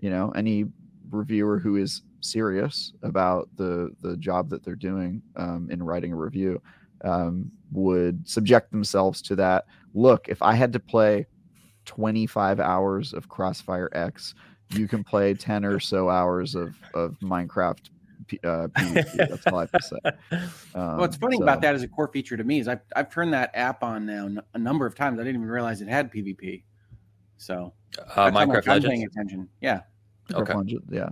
[0.06, 0.66] you know, any
[1.10, 6.16] reviewer who is serious about the the job that they're doing um, in writing a
[6.16, 6.62] review
[7.04, 9.66] um, would subject themselves to that.
[9.96, 11.26] Look, if I had to play
[11.86, 14.36] 25 hours of Crossfire X,
[14.76, 17.90] you can play 10 or so hours of of Minecraft.
[18.28, 19.28] P- Uh, PvP.
[19.30, 19.98] That's all I have to say.
[20.76, 23.10] Um, what's funny so- about that as a core feature to me is I've I've
[23.10, 25.20] turned that app on now n- a number of times.
[25.20, 26.64] I didn't even realize it had PvP.
[27.38, 29.48] So uh, that's Minecraft I'm paying attention.
[29.62, 29.82] Yeah,
[30.34, 30.54] Okay.
[30.54, 31.10] Minecraft Yeah.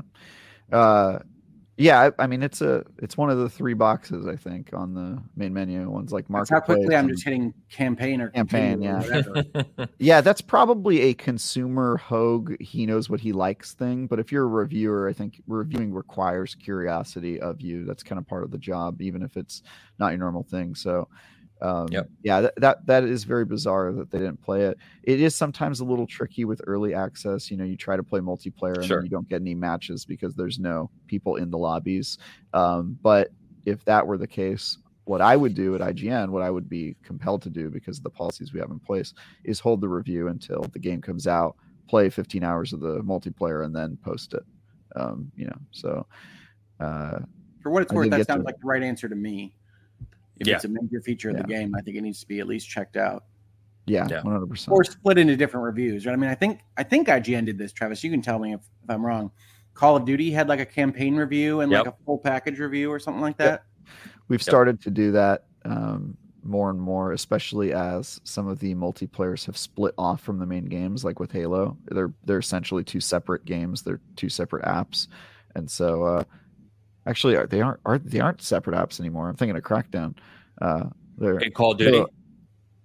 [0.71, 1.19] Uh,
[1.77, 2.01] yeah.
[2.01, 5.21] I, I mean, it's a it's one of the three boxes I think on the
[5.35, 5.89] main menu.
[5.89, 9.21] One's like that's how quickly I'm just hitting campaign or Campaign, continue or yeah.
[9.21, 9.89] whatever.
[9.99, 12.61] yeah, that's probably a consumer Hoeg.
[12.61, 14.07] He knows what he likes thing.
[14.07, 17.85] But if you're a reviewer, I think reviewing requires curiosity of you.
[17.85, 19.63] That's kind of part of the job, even if it's
[19.99, 20.75] not your normal thing.
[20.75, 21.07] So,
[21.63, 22.09] um, Yep.
[22.23, 24.77] yeah, that, that that is very bizarre that they didn't play it.
[25.03, 27.49] It is sometimes a little tricky with early access.
[27.49, 28.97] You know, you try to play multiplayer and Sure.
[28.97, 32.17] then you don't get any matches because there's no people in the lobbies.
[32.53, 33.29] Um, but
[33.65, 36.95] if that were the case, what I would do at IGN, what I would be
[37.03, 39.13] compelled to do because of the policies we have in place,
[39.45, 41.55] is hold the review until the game comes out,
[41.89, 44.43] play 15 hours of the multiplayer, and then post it.
[44.95, 46.05] Um, you know, so
[46.79, 47.19] uh,
[47.61, 49.55] For what it's I worth, that sounds to- like the right answer to me.
[50.39, 50.55] If Yeah.
[50.55, 52.67] it's a major feature of the game, I think it needs to be at least
[52.69, 53.25] checked out
[53.85, 54.21] yeah, Yeah.
[54.23, 54.47] 100.
[54.47, 56.05] percent or split into different reviews.
[56.05, 56.13] Right?
[56.13, 57.71] I mean, I think I think IGN did this.
[57.71, 59.31] Travis, you can tell me if, if I'm wrong.
[59.73, 62.99] Call of Duty had like a campaign review and like a full package review or
[62.99, 63.47] something like Yep.
[63.49, 63.63] that.
[64.27, 69.45] We've started to do that um, more and more, especially as some of the multiplayers
[69.47, 71.77] have split off from the main games, like with Halo.
[71.85, 73.81] They're they're essentially two separate games.
[73.81, 75.07] They're two separate apps,
[75.55, 76.23] and so uh,
[77.07, 79.29] actually they aren't are they aren't separate apps anymore.
[79.29, 80.15] I'm thinking of Crackdown.
[80.61, 80.83] Uh,
[81.17, 81.97] they're In Call of Duty.
[81.97, 82.07] Halo,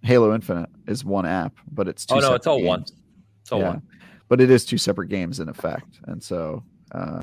[0.02, 2.84] Halo Infinite is one app, but it's two oh no, it's all one.
[3.42, 3.68] It's all Yeah.
[3.70, 3.82] one.
[4.28, 6.62] but it is two separate games in effect, and so
[6.92, 7.22] uh,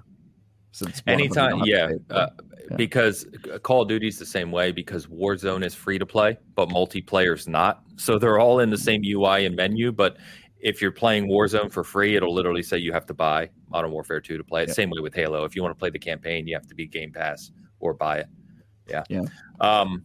[0.71, 2.29] since one of them you Anytime, don't have to yeah, for- uh,
[2.71, 2.75] Yeah.
[2.77, 3.25] because
[3.63, 7.47] Call of Duty is the same way because Warzone is free to play, but multiplayer's
[7.47, 7.83] not.
[7.97, 10.17] So they're all in the same UI and menu, but
[10.65, 14.19] if you're playing Warzone for free, it'll literally say you have to buy Modern Warfare
[14.19, 14.71] 2 to play it.
[14.71, 15.45] Same way with Halo.
[15.45, 18.17] If you want to play the campaign, you have to be Game Pass or buy
[18.17, 18.25] it.
[18.89, 19.03] Yeah.
[19.07, 19.21] Yeah.
[19.61, 20.03] Um,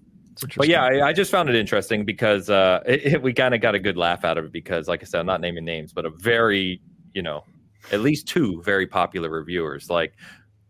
[0.58, 0.84] but yeah.
[0.84, 3.78] I, I just found it interesting because uh, it, it- we kind of got a
[3.78, 6.11] good laugh out of it because, like I said, I'm not naming names, but a
[6.11, 6.82] very,
[7.14, 7.42] you know,
[7.90, 10.12] at least two very popular reviewers like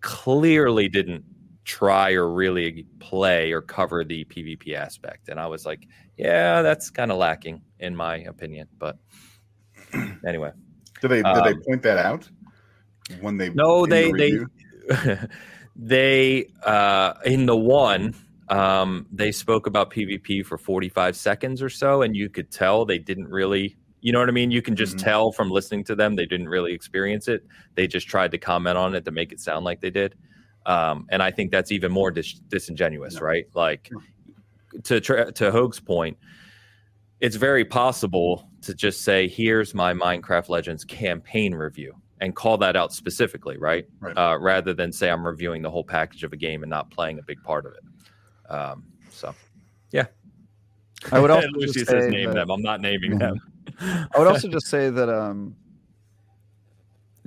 [0.03, 1.25] clearly didn't
[1.65, 6.91] try or really play or cover the PvP aspect, and I was like, yeah, that's
[6.91, 8.69] kind of lacking in my opinion.
[8.79, 8.99] But
[10.27, 10.51] anyway,
[11.01, 12.29] Did they did Um, they point that out
[13.21, 15.27] when they No, in the they- they-
[15.77, 18.15] they uh in the one
[18.49, 22.99] um they spoke about pvp for 45 seconds or so and you could tell they
[22.99, 24.51] didn't really you know what i mean?
[24.51, 25.03] You can just Mhm.
[25.05, 27.45] tell from listening to them they didn't really experience it.
[27.77, 30.15] They just tried to comment on it to make it sound like they did.
[30.67, 33.45] Um and i think that's even more dis- disingenuous right?
[33.55, 33.91] Like
[34.85, 36.17] to tra- to Hoeg's point
[37.21, 42.77] it's very possible to just say here's my minecraft legends campaign review and call that
[42.77, 44.17] out specifically right Right.
[44.17, 47.19] uh, rather than say I'm reviewing the whole package of a game and not playing
[47.19, 48.53] a big part of it.
[48.53, 49.35] Um, so
[49.93, 50.07] yeah.
[51.13, 52.51] I would also Lucy just says say name that- them.
[52.51, 53.41] I'm not naming them.
[53.81, 55.55] I would also just say that um,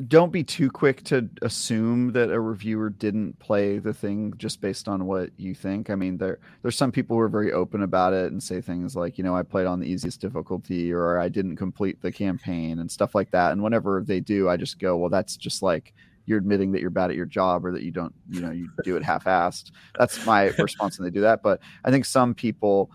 [0.07, 4.87] don't be too quick to assume that a reviewer didn't play the thing just based
[4.87, 5.91] on what you think.
[5.91, 8.95] I mean, there there's some people who are very open about it and say things
[8.95, 12.79] like, you know, I played on the easiest difficulty or I didn't complete the campaign
[12.79, 13.51] and stuff like that.
[13.51, 15.93] And whenever they do, I just go, well, that's just like
[16.25, 18.69] you're admitting that you're bad at your job or that you don't, you know, you
[18.83, 19.71] do it half-assed.
[19.99, 21.43] That's my response when they do that.
[21.43, 22.89] But I think some people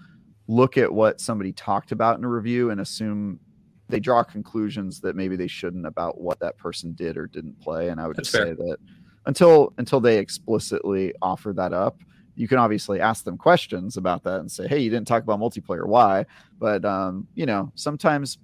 [0.49, 3.39] look at what somebody talked about in a review and assume
[3.89, 7.89] they draw conclusions that maybe they shouldn't about what that person did or didn't play.
[7.89, 8.55] And I would That's just fair.
[8.55, 8.79] say that
[9.27, 11.99] until until they explicitly offer that up,
[12.35, 15.41] you can obviously ask them questions about that and say, "Hey, you didn't talk about
[15.41, 15.87] multiplayer.
[15.87, 16.25] Why?"
[16.59, 18.39] But um, you know, sometimes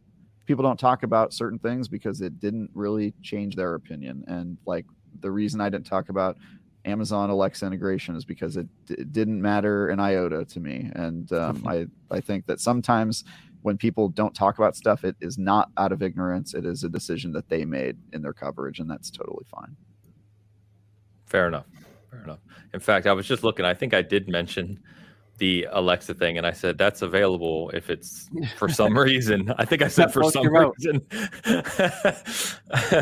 [0.46, 4.24] people don't talk about certain things because it didn't really change their opinion.
[4.26, 4.84] And like
[5.20, 6.36] the reason I didn't talk about
[6.84, 10.90] Amazon Alexa integration is because it, it didn't matter an iota to me.
[10.94, 13.24] And um, I I think that sometimes
[13.64, 16.52] when people don't talk about stuff, it is not out of ignorance.
[16.52, 19.74] It is a decision that they made in their coverage, and that's totally fine.
[21.24, 21.64] Fair enough.
[22.10, 22.40] Fair enough.
[22.74, 23.64] In fact, I was just looking.
[23.64, 24.78] I think I did mention
[25.38, 29.50] the Alexa thing, and I said that's available if it's for some reason.
[29.56, 31.00] I think I said for some reason.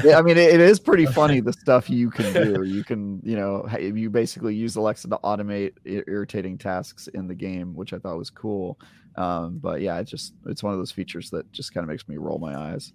[0.04, 2.62] yeah, I mean, it, it is pretty funny the stuff you can do.
[2.62, 7.74] You can, you know, you basically use Alexa to automate irritating tasks in the game,
[7.74, 8.78] which I thought was cool.
[9.16, 12.08] Um, but yeah, it just it's one of those features that just kind of makes
[12.08, 12.92] me roll my eyes.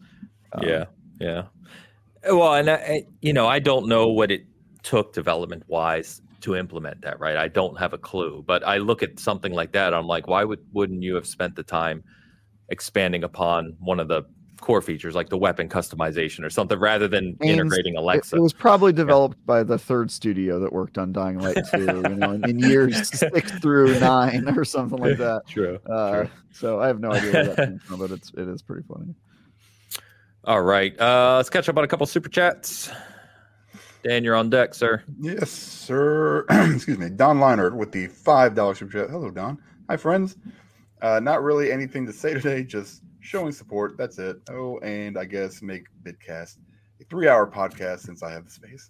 [0.54, 0.86] Um, yeah,
[1.20, 1.44] yeah.
[2.24, 4.46] Well, and I, you know, I don't know what it
[4.84, 7.20] took development wise to implement that.
[7.20, 8.44] Right, I don't have a clue.
[8.46, 9.94] But I look at something like that.
[9.94, 12.04] I'm like, why would wouldn't you have spent the time
[12.70, 14.24] expanding upon one of the
[14.62, 18.36] core features like the weapon customization or something rather than Means integrating Alexa?
[18.36, 21.86] it was probably developed by the third studio that worked on Dying Light 2, you
[22.16, 25.44] know, in, in years six through nine or something like that.
[25.48, 25.80] True.
[25.90, 26.30] Uh, True.
[26.52, 29.14] so I have no idea where that came from, but it's it is pretty funny.
[30.44, 31.00] All right.
[31.00, 32.90] Uh, let's catch up on a couple super chats.
[34.04, 35.04] Dan, you're on deck, sir.
[35.20, 36.46] Yes, sir.
[36.50, 37.10] Excuse me.
[37.10, 39.10] Don Leinert with the $5 super chat.
[39.10, 39.58] Hello, Don.
[39.90, 40.38] Hi, friends.
[41.02, 43.98] Uh, not really anything to say today, just showing support.
[43.98, 44.38] That's it.
[44.50, 46.58] Oh, and I guess make Bitcast
[47.02, 48.90] a three hour podcast since I have the space.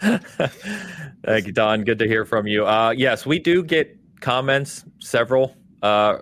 [1.24, 1.82] Thank you, Don.
[1.82, 2.64] Good to hear from you.
[2.64, 6.18] Uh, yes, we do get comments, several, uh,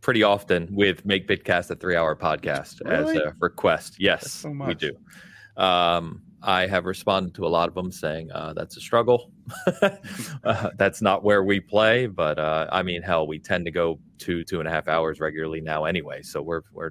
[0.00, 3.16] pretty often with Make Bitcast a three hour podcast Really?
[3.16, 3.96] as a request.
[3.98, 4.96] Yes, so we do.
[5.56, 9.32] Um, I have responded to a lot of them saying uh, that's a struggle.
[10.44, 13.98] uh, that's not where we play, but uh, I mean, hell, we tend to go
[14.18, 16.22] two, two and a half hours regularly now anyway.
[16.22, 16.90] So we're, we're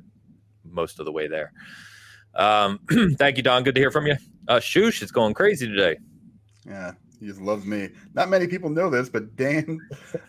[0.63, 1.51] most of the way there.
[2.35, 2.79] Um,
[3.17, 3.63] thank you, Don.
[3.63, 4.15] Good to hear from you.
[4.47, 5.97] Uh, Shoosh is going crazy today.
[6.65, 7.89] Yeah, he just loves me.
[8.13, 9.79] Not many people know this, but Dan,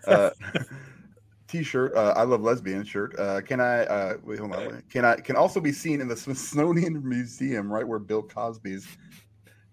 [0.07, 0.29] uh,
[1.47, 3.17] t-shirt, uh, I love lesbian shirt.
[3.19, 3.85] Uh, can I?
[3.85, 4.67] Uh, wait, hold on.
[4.67, 4.89] Wait.
[4.89, 5.15] Can I?
[5.15, 8.87] Can also be seen in the Smithsonian Museum, right where Bill Cosby's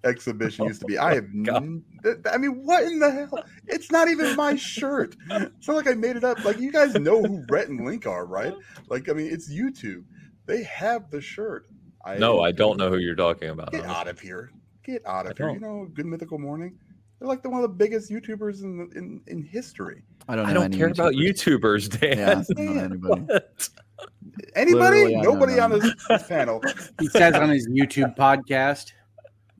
[0.05, 0.99] exhibition oh used to be.
[0.99, 1.27] I have.
[1.43, 1.83] God.
[2.31, 3.45] I mean, what in the hell?
[3.67, 5.17] It's not even my shirt.
[5.31, 6.45] It's not like I made it up.
[6.45, 8.55] Like you guys know who Rhett and Link are, right?
[8.89, 10.05] Like I mean, it's YouTube.
[10.47, 11.67] They have the shirt.
[12.05, 13.73] I No, I don't know who you're talking about.
[13.73, 13.97] Get honestly.
[13.97, 14.51] out of here.
[14.85, 15.51] Get out I of here.
[15.51, 16.79] You know, Good Mythical Morning.
[17.19, 20.03] They're like the one of the biggest YouTubers in the, in, in history.
[20.29, 20.47] I don't.
[20.47, 21.89] I don't any care about YouTubers.
[21.89, 22.19] YouTubers, Dan.
[22.19, 23.23] Yeah, I don't anybody.
[23.23, 23.69] What?
[24.55, 25.05] Anybody?
[25.05, 25.81] Literally, I know Nobody on none.
[25.81, 26.63] this, this panel.
[27.01, 28.93] He says on his YouTube podcast.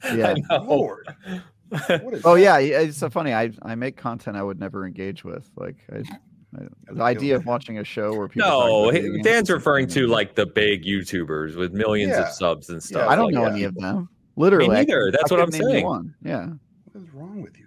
[0.17, 0.35] Yeah.
[0.59, 1.15] Lord.
[2.25, 3.35] Oh yeah, yeah, it's so funny.
[3.35, 5.51] I I make content I would never engage with.
[5.57, 5.97] Like I,
[6.57, 8.49] I, the idea of watching a show where people.
[8.49, 12.29] No, he- Dan's referring to like the big YouTubers with millions Yeah.
[12.29, 13.03] of subs and stuff.
[13.07, 13.53] Yeah, I don't like know that.
[13.55, 14.09] any of them.
[14.37, 15.11] Literally, I neither.
[15.11, 15.85] That's I what I'm couldn't name you saying.
[15.87, 16.15] One.
[16.23, 16.47] Yeah.
[16.93, 17.67] What is wrong with you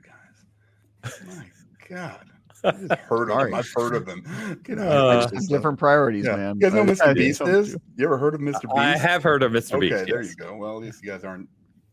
[1.04, 1.22] guys?
[1.28, 1.46] My
[1.90, 2.26] God.
[2.64, 3.52] I just heard of Sorry.
[3.52, 3.60] them.
[3.60, 4.60] I've heard of them.
[4.64, 5.40] Get out Uh, of It's here.
[5.40, 6.36] just different priorities, Yeah.
[6.38, 6.56] man.
[6.56, 7.14] You guys know Mr.
[7.14, 7.76] Beast is?
[7.98, 8.62] You ever heard of Mr.
[8.62, 8.74] Beast?
[8.76, 9.74] I have heard of Mr.
[9.76, 10.06] Okay, Beast.
[10.08, 10.30] there yes.
[10.30, 10.56] you go.
[10.56, 11.48] Well, at least you guys aren't,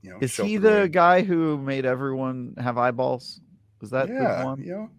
[0.05, 0.19] you know.
[0.21, 0.89] Is he the away.
[0.89, 3.41] guy who made everyone have eyeballs?
[3.81, 4.61] Was that yeah, the one?
[4.63, 4.91] you know.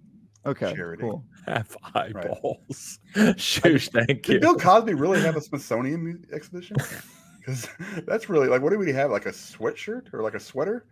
[0.46, 1.02] Okay, charity.
[1.02, 1.24] cool.
[1.48, 3.00] Have eyeballs.
[3.16, 4.36] Shoosh, thank you.
[4.36, 6.76] Did Bill Cosby really have a Smithsonian exhibition?
[7.46, 7.70] Because
[8.08, 9.12] that's really like, what do we have?
[9.12, 10.86] Like a sweatshirt or like a sweater?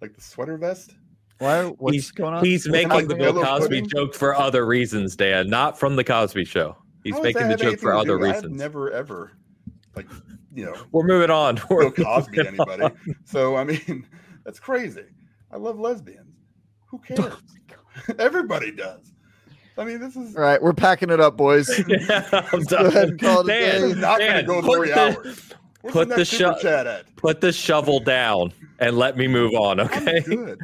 [0.00, 0.94] Like the sweater vest?
[1.38, 1.64] Why?
[1.64, 2.44] What's He's- going on?
[2.44, 3.88] He's making like the Bill Cosby pudding?
[3.88, 6.74] joke for other reasons, Dan, not from the Cosby Show.
[7.04, 8.56] He's making the joke for other do- I've reasons.
[8.58, 9.32] never ever,
[9.94, 10.06] like,
[10.54, 11.60] you know, We're moving on.
[11.70, 12.82] We're Bill Cosby moving anybody.
[12.84, 12.98] on.
[13.24, 14.06] So I mean,
[14.44, 15.04] that's crazy.
[15.52, 16.36] I love lesbians.
[16.86, 17.32] Who oh cares?
[17.32, 19.12] Oh Everybody does.
[19.78, 21.70] I mean, this is All right, we're packing it up, boys.
[21.88, 23.86] Yeah, I'm Go ahead and call it a Dan, day.
[23.88, 25.50] this not going to go put three the- hours.
[25.82, 27.16] Where's put the, the next super sho- chat at?
[27.16, 30.54] Put the shovel down and let me move on, I'm okay?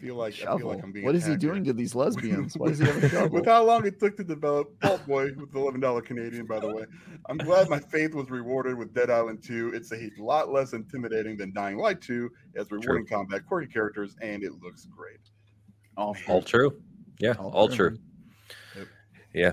[0.00, 0.06] Good.
[0.06, 1.52] I feel like I feel like I'm being What is he attacked here.
[1.52, 2.56] doing to these lesbians?
[2.56, 3.30] Why does he have a shovel?
[3.30, 6.58] with how long it took to develop Vault Boy with the eleven dollar Canadian, by
[6.60, 6.84] the way.
[7.28, 9.72] I'm glad my faith was rewarded with Dead Island 2.
[9.74, 14.16] It's a lot less intimidating than Dying Light 2, it has rewarding combat, quirky characters,
[14.22, 15.20] and it looks great.
[15.96, 16.80] All All true.
[17.18, 17.98] Yeah, All all true, true.
[18.76, 18.86] Yep.
[19.34, 19.52] Yeah.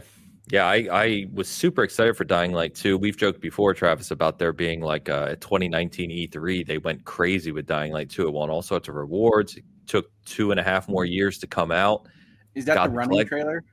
[0.49, 2.98] Yeah, I, I was super excited for Dying Light 2.
[2.98, 6.65] We've joked before, Travis, about there being like a 2019 E3.
[6.65, 8.28] They went crazy with Dying Light 2.
[8.30, 9.57] It won all sorts of rewards.
[9.57, 12.08] It took two and a half more years to come out.
[12.54, 13.64] Is that the running like- trailer?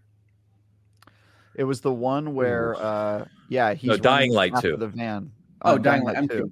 [1.57, 4.77] It was the one where, uh, yeah, he's No, Dying Light after 2.
[4.77, 5.31] The van.
[5.63, 6.51] Oh, Uh, Dying Light M2.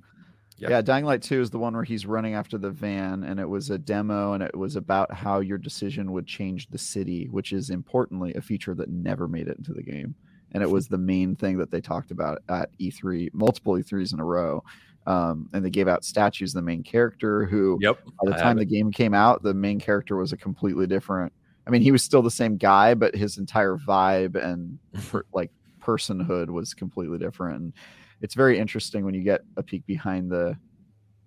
[0.58, 0.70] Yeah.
[0.70, 3.48] Yeah, Dying Light 2 is the one where he's running after the van, and it
[3.48, 7.52] was a demo, and it was about how your decision would change the city, which
[7.52, 10.14] is importantly a feature that never made it into the game.
[10.52, 14.20] And it was the main thing that they talked about at E3, multiple E3s in
[14.20, 14.62] a row.
[15.06, 18.04] Um, and they gave out statues of the main character who Yep.
[18.04, 21.32] by the I time the game came out, the main character was a completely different.
[21.66, 24.78] I mean, he was still the same guy, but his entire vibe and
[25.10, 25.50] per, like
[25.80, 27.60] personhood was completely different.
[27.60, 27.72] And
[28.20, 30.56] it's very interesting when you get a peek behind the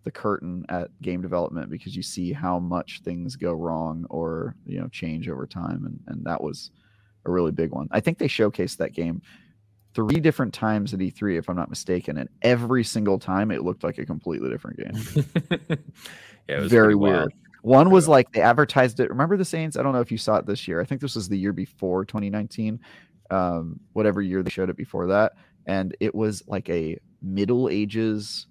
[0.04, 4.80] the curtain at game development because you see how much things go wrong or you
[4.80, 6.72] know change over time, and and that was
[7.26, 7.88] a really big one.
[7.92, 9.22] I think they showcased that game
[9.96, 13.84] three different times at E3, if I'm not mistaken, and every single time it looked
[13.84, 15.26] like a completely different game
[16.48, 17.14] yeah, it was very wild.
[17.16, 17.34] weird.
[17.64, 19.10] One was like they advertised it.
[19.10, 19.76] Remember the Saints?
[19.78, 20.80] I don't know if you saw it this year.
[20.82, 22.80] I think this was the year before 2019,
[23.32, 25.34] um, whatever year they showed it before that,
[25.66, 28.46] and it was like a Middle Ages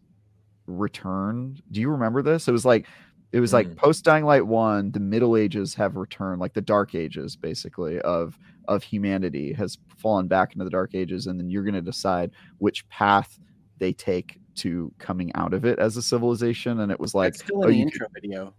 [0.66, 1.56] return.
[1.70, 2.48] Do you remember this?
[2.48, 2.86] It was like
[3.32, 3.76] it was like Mm.
[3.76, 4.90] post Dying Light one.
[4.92, 8.38] The Middle Ages have returned, like the Dark Ages, basically of
[8.68, 12.30] of humanity has fallen back into the Dark Ages, and then you're going to decide
[12.58, 13.38] which path
[13.78, 16.80] they take to coming out of it as a civilization.
[16.80, 18.54] And it was like That's still oh, in the you could- intro video.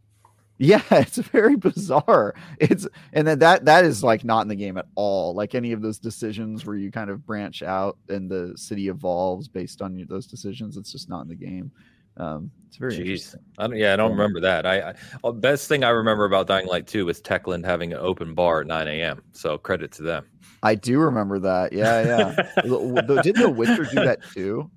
[0.57, 2.35] yeah, it's very bizarre.
[2.59, 5.33] It's and then that that is like not in the game at all.
[5.33, 9.47] Like any of those decisions where you kind of branch out and the city evolves
[9.47, 11.71] based on those decisions, it's just not in the game.
[12.17, 13.39] Um, it's very Jeez, interesting.
[13.57, 14.65] I don't, yeah, I don't remember that.
[14.65, 14.93] I,
[15.23, 18.61] I best thing I remember about Dying Light 2 was Techland having an open bar
[18.61, 19.21] at 9 a.m.
[19.31, 20.25] So credit to them.
[20.63, 21.71] I do remember that.
[21.73, 22.61] Yeah, yeah.
[23.21, 24.69] Didn't The Witcher do that too?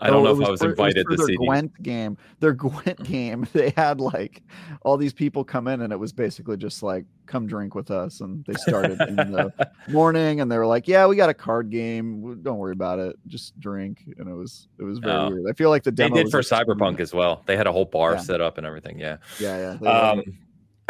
[0.00, 1.36] I don't know it if I was for- it invited for to their see.
[1.36, 1.46] these.
[1.46, 2.16] Gwent game.
[2.40, 4.42] Their Gwent game, they had like
[4.82, 8.20] all these people come in, and it was basically just like, "Come drink with us."
[8.20, 9.52] And they started in the
[9.88, 12.40] morning, and they were like, "Yeah, we got a card game.
[12.42, 13.16] Don't worry about it.
[13.26, 15.28] Just drink." And it was it was very Oh.
[15.30, 15.44] weird.
[15.48, 17.42] I feel like the They did was for extremely- Cyberpunk as well.
[17.46, 18.18] They had a whole bar Yeah.
[18.20, 18.98] set up and everything.
[18.98, 19.16] Yeah.
[19.38, 19.76] Yeah, yeah.
[19.80, 19.86] they.
[19.86, 20.22] Um,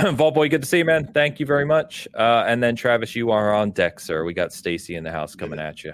[0.17, 1.11] Vault Boy, good to see you, man.
[1.13, 2.09] Thank you very much.
[2.15, 4.25] Uh, and then Travis, you are on deck, sir.
[4.25, 5.93] We got Stacy in the house coming at you.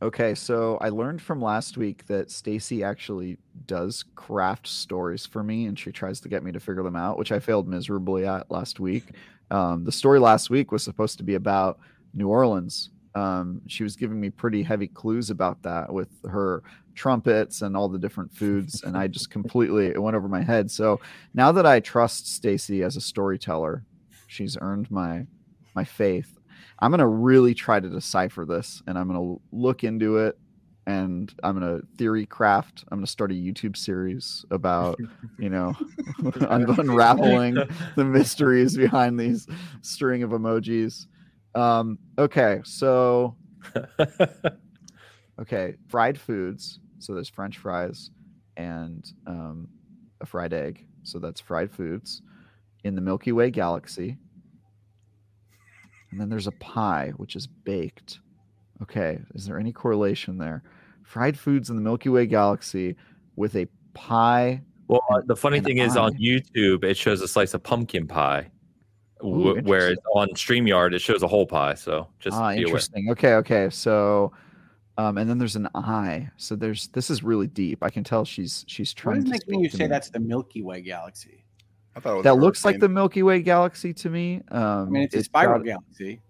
[0.00, 5.66] Okay, so I learned from last week that Stacy actually does craft stories for me,
[5.66, 8.48] and she tries to get me to figure them out, which I failed miserably at
[8.48, 9.06] last week.
[9.50, 11.80] Um, the story last week was supposed to be about
[12.14, 12.90] New Orleans.
[13.16, 16.62] Um, she was giving me pretty heavy clues about that with her
[16.94, 20.70] trumpets and all the different foods, and I just completely it went over my head.
[20.70, 21.00] So
[21.34, 23.84] now that I trust Stacy as a storyteller,
[24.28, 25.26] she's earned my
[25.74, 26.37] my faith.
[26.80, 30.38] I'm gonna really try to decipher this, and I'm gonna look into it,
[30.86, 32.84] and I'm gonna theory craft.
[32.90, 34.98] I'm gonna start a YouTube series about,
[35.38, 35.74] you know,
[36.48, 37.56] un- unraveling
[37.96, 39.46] the mysteries behind these
[39.82, 41.06] string of emojis.
[41.54, 43.36] Um, okay, so
[45.40, 46.80] okay, fried foods.
[47.00, 48.10] So there's French fries
[48.56, 49.68] and um,
[50.20, 50.86] a fried egg.
[51.02, 52.22] So that's fried foods
[52.84, 54.18] in the Milky Way galaxy.
[56.10, 58.20] And then there's a pie, which is baked.
[58.82, 60.62] Okay, is there any correlation there?
[61.02, 62.96] Fried foods in the Milky Way galaxy
[63.36, 64.62] with a pie.
[64.86, 68.06] Well, uh, the funny And thing is, on YouTube, it shows a slice of pumpkin
[68.06, 68.50] pie,
[69.24, 71.74] Ooh, wh- whereas on StreamYard, it shows a whole pie.
[71.74, 72.66] So just ah, be aware.
[72.66, 73.10] interesting.
[73.10, 73.68] Okay, okay.
[73.70, 74.32] So,
[74.96, 76.30] um, and then there's an eye.
[76.36, 77.82] So there's this is really deep.
[77.82, 79.88] I can tell she's she's trying is to making speak you say me.
[79.88, 81.44] that's the Milky Way galaxy?
[82.22, 82.88] That looks like the.
[82.88, 84.42] Milky Way galaxy to me.
[84.50, 86.20] Um, I mean, it's a spiral got- galaxy.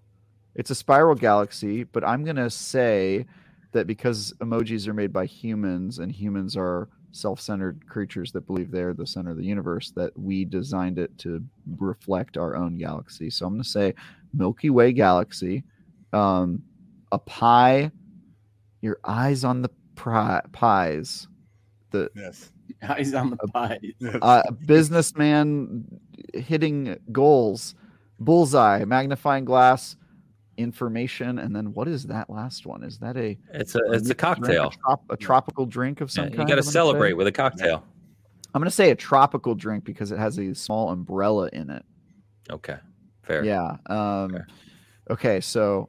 [0.54, 3.26] It's a spiral galaxy, but I'm gonna say
[3.72, 8.92] that because emojis are made by humans and humans are self-centered creatures that believe they're
[8.92, 11.42] the center of the universe, that we designed it to
[11.78, 13.30] reflect our own galaxy.
[13.30, 13.94] So I'm gonna say
[14.34, 15.64] Milky Way galaxy,
[16.12, 16.62] um,
[17.12, 17.90] a pie,
[18.82, 21.28] your eyes on the pri- pies,
[21.90, 22.52] the Yes.
[22.88, 23.78] Eyes on the pie.
[24.00, 24.16] yes.
[24.22, 25.84] uh, businessman
[26.34, 27.74] hitting goals,
[28.20, 29.96] bullseye, magnifying glass,
[30.56, 32.82] information, and then what is that last one?
[32.82, 34.70] Is that a It's a a it's a drink, cocktail.
[34.70, 36.48] trop- a tropical drink of Yeah, some you kind?
[36.48, 36.70] got to I'm say?
[36.72, 37.84] celebrate with a cocktail.
[38.54, 41.84] I'm gonna say a tropical drink because it has a small umbrella in it.
[42.50, 42.76] Okay,
[43.22, 43.44] fair.
[43.44, 43.76] Yeah.
[43.86, 44.46] Um, Fair.
[45.10, 45.88] okay, so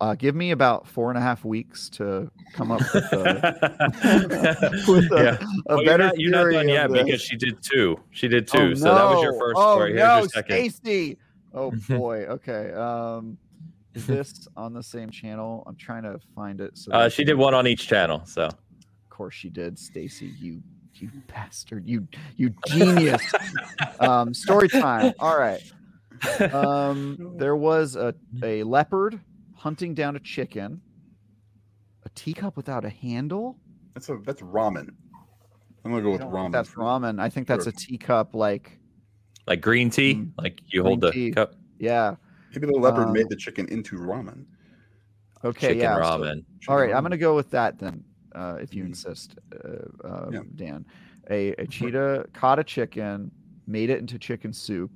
[0.00, 5.12] uh, give me about four and a half weeks to come up with a, with
[5.12, 5.46] a, yeah.
[5.68, 7.04] a Well, you're not, you're not done yet this.
[7.04, 7.98] because she did two.
[8.10, 8.58] She did two.
[8.58, 9.92] Oh, so that was your first oh, story.
[9.92, 10.70] Here's no, your second.
[10.70, 11.18] Stacy.
[11.54, 12.26] Oh boy.
[12.26, 12.72] Okay.
[12.72, 13.38] Um
[13.94, 15.62] this on the same channel?
[15.66, 16.76] I'm trying to find it.
[16.76, 18.20] So Uh, she did one on each channel.
[18.26, 18.56] So Of
[19.08, 20.32] course she did, Stacy.
[20.38, 20.62] You
[20.94, 21.86] you bastard.
[21.86, 22.06] You
[22.36, 23.22] you genius.
[24.00, 25.14] um, story time.
[25.18, 25.62] All right.
[26.52, 29.20] Um, there was a, a leopard
[29.66, 30.80] hunting down a chicken.
[32.04, 33.58] A teacup without a handle.
[33.94, 34.90] That's a that's ramen.
[35.84, 36.52] I'm gonna go with I don't know if ramen.
[36.52, 37.20] That's ramen.
[37.20, 38.32] I think that's a teacup.
[38.32, 38.78] Like
[39.48, 40.30] like green tea, Mm.
[40.38, 41.32] like you hold the tea.
[41.32, 41.54] cup.
[41.80, 42.14] yeah.
[42.54, 44.44] Maybe the leopard Um, made the chicken into ramen.
[45.44, 45.68] Okay.
[45.68, 45.96] chicken yeah.
[45.96, 46.44] so- ramen.
[46.68, 46.94] all right.
[46.94, 48.04] I'm gonna go with that then.
[48.36, 48.88] Uh, if you Mhm.
[48.88, 50.40] insist, uh, uh, Yeah.
[50.54, 50.84] Dan.
[51.28, 53.32] A, a cheetah caught a chicken,
[53.66, 54.92] made it into chicken soup,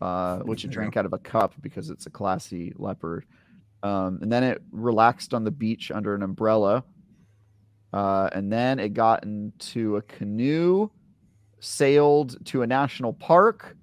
[0.00, 3.26] uh, which it drank out of a cup because it's a classy leopard.
[3.82, 6.84] Um, and then it relaxed on the beach under an umbrella.
[7.92, 10.90] Uh, and then it got into a canoe,
[11.60, 13.76] sailed to a national park,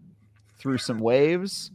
[0.60, 1.72] through some waves,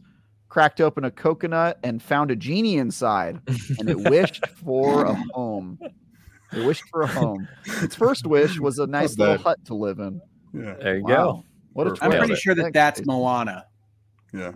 [0.49, 3.39] cracked open a coconut, and found a genie inside.
[3.79, 5.79] And it wished for a home.
[6.51, 7.47] It wished for a home.
[7.81, 10.21] Its first wish was a nice little hut to live in.
[10.53, 11.43] Yeah, There you Wow.
[11.73, 12.03] What a Perfect.
[12.03, 13.65] I'm pretty sure that that's Moana.
[14.31, 14.51] yeah.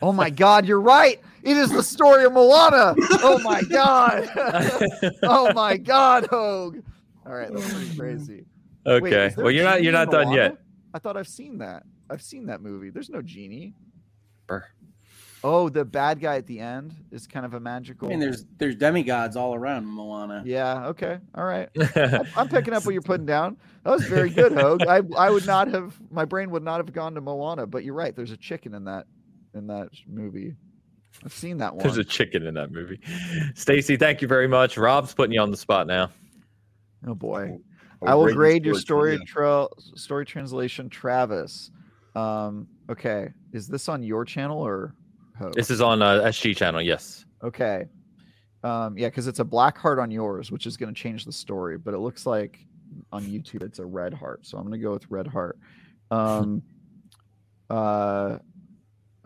[0.00, 1.20] Oh my God, you're right.
[1.46, 2.94] It is the story of Moana.
[3.22, 4.28] Oh my God.
[5.22, 6.82] oh my God, Hoeg.
[7.24, 8.44] All right, that's pretty crazy.
[8.84, 9.26] Okay.
[9.26, 10.36] is there well, you're not you're not done Moana?
[10.36, 10.58] yet.
[10.92, 11.84] I thought I've seen that.
[12.10, 12.90] I've seen that movie.
[12.90, 13.74] There's no genie.
[14.46, 14.64] Brr.
[15.44, 18.08] Oh, the bad guy at the end is kind of a magical.
[18.08, 20.42] I mean, there's there's demigods all around Moana.
[20.44, 20.86] Yeah.
[20.88, 21.18] Okay.
[21.34, 21.68] All right.
[21.96, 23.56] I'm- I'm picking up what you're putting down.
[23.84, 24.84] That was very good, Hoeg.
[24.88, 27.94] I I would not have my brain would not have gone to Moana, but you're
[27.94, 28.16] right.
[28.16, 29.06] There's a chicken in that
[29.54, 30.56] in that movie.
[31.24, 31.82] I've seen that one.
[31.82, 33.00] There's a chicken in that movie.
[33.54, 34.76] Stacy, thank you very much.
[34.76, 36.10] Rob's putting you on the spot now.
[37.06, 37.58] oh boy.
[38.02, 41.70] I'll I will grade grade your story story trail story translation, Travis.
[42.14, 43.28] Um, okay.
[43.52, 44.94] Is this on your channel or
[45.40, 45.54] Hoeg?
[45.54, 46.82] This is on uh, SG channel.
[46.82, 47.24] Yes.
[47.42, 47.86] Okay.
[48.62, 51.32] Um, yeah, because it's a black heart on yours, which is going to change the
[51.32, 52.58] story, but it looks like
[53.12, 54.46] on YouTube it's a red heart.
[54.46, 55.58] So I'm going to go with red heart.
[56.10, 56.62] Um,
[57.70, 58.38] uh,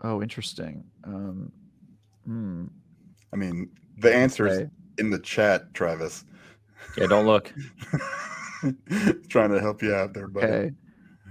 [0.03, 0.83] oh, interesting.
[1.03, 1.51] Um,
[2.25, 2.65] hmm,
[3.33, 4.69] I mean, the answer is okay.
[4.97, 6.25] in the chat, Travis.
[6.97, 7.07] Yeah.
[7.07, 7.53] Don't look.
[9.29, 10.47] Trying to help you out there, buddy.
[10.47, 10.71] Okay.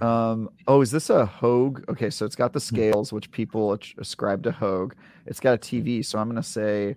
[0.01, 1.87] Um, oh, is this a Hoeg?
[1.89, 4.93] Okay, so it's got the scales, which people ascribe to Hoeg.
[5.27, 6.95] It's got a TV, so I'm gonna say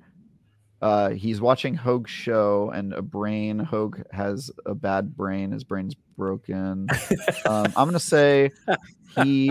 [0.81, 3.59] uh, he's watching Hoeg's show, and a brain.
[3.59, 5.53] Hoeg has a bad brain.
[5.53, 6.89] His brain's broken.
[7.47, 8.51] um, I'm gonna say
[9.17, 9.51] he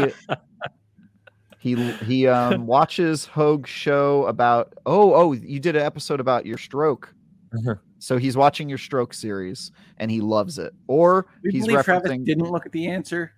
[1.64, 1.76] he
[2.06, 4.74] he um watches Hoeg's show about.
[4.86, 7.14] Oh, oh, you did an episode about your stroke.
[7.56, 7.80] Mhm.
[8.00, 10.74] So he's watching your stroke series and he loves it.
[10.88, 13.32] Or We he's believe Travis referencing didn't look at the answer.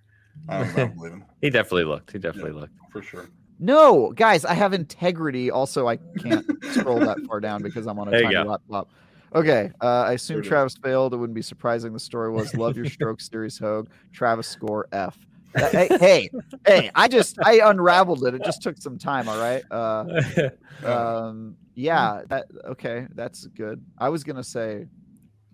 [0.48, 2.10] I don't, I don't believe him He definitely looked.
[2.10, 2.72] He definitely looked.
[2.90, 3.28] for sure.
[3.60, 5.50] No, guys, I have integrity.
[5.52, 8.90] Also, I can't scroll that far down because I'm on a There tiny laptop.
[9.34, 10.48] Okay, uh, I assume There it is.
[10.48, 11.14] Travis failed.
[11.14, 11.92] It wouldn't be surprising.
[11.92, 13.58] The story was "Love Your Stroke" series.
[13.58, 13.86] Hoeg.
[14.12, 15.16] Travis score F.
[15.56, 16.30] That- hey, hey,
[16.66, 16.90] hey!
[16.94, 18.34] I just I unraveled it.
[18.34, 19.28] It just took some time.
[19.28, 19.62] All right.
[19.70, 20.50] Uh,
[20.86, 22.22] um, yeah.
[22.28, 23.06] That okay.
[23.14, 23.84] That's good.
[23.98, 24.86] I was gonna say,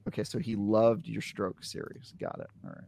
[0.08, 0.24] okay.
[0.24, 2.12] So he loved your stroke series.
[2.20, 2.48] Got it.
[2.64, 2.84] All right.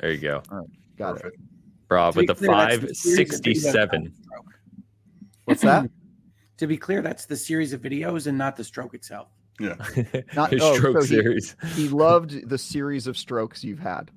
[0.00, 0.42] there you go.
[0.50, 0.68] All right.
[0.96, 1.22] Got it.
[1.22, 1.42] perfect.
[1.90, 4.04] Rob To be with the clear, that's the series of videos, not 567.
[4.04, 4.82] the.
[5.44, 5.90] What's that?
[6.58, 9.26] To be clear, that's the series of videos and not the stroke itself.
[9.58, 9.74] Yeah,
[10.36, 11.56] Not- the oh, stroke so he- series.
[11.74, 14.12] He loved the series of strokes you've had.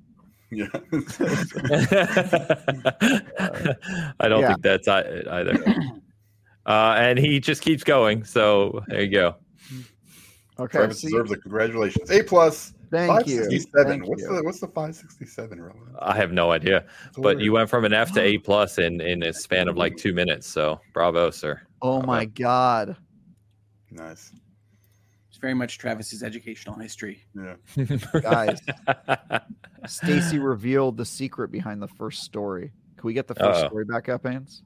[0.51, 0.67] Yeah.
[4.19, 4.47] I don't Yeah.
[4.49, 5.63] think that's I- either.
[6.65, 8.25] Uh, and he just keeps going.
[8.25, 9.35] So there you go.
[10.59, 10.79] Okay.
[10.79, 12.11] Travis see- deserves a congratulations.
[12.11, 12.73] A plus.
[12.91, 13.37] Thank you.
[13.37, 13.87] 567.
[13.87, 14.35] Thank what's you.
[14.35, 15.79] the what's the 567 really?
[15.99, 16.83] I have no idea,
[17.19, 19.95] but you went from an F to A plus in in a span of like
[19.95, 20.45] two minutes.
[20.45, 21.61] So bravo, sir.
[21.81, 22.97] Oh my god.
[23.89, 24.33] nice.
[25.37, 27.23] It's very much Travis's educational history.
[27.35, 27.57] Yeah.
[28.23, 28.59] Guys,
[29.85, 32.71] Stacy revealed the secret behind the first story.
[32.97, 33.67] Can we get the 1st Uh-oh.
[33.67, 34.61] story back up, Ains?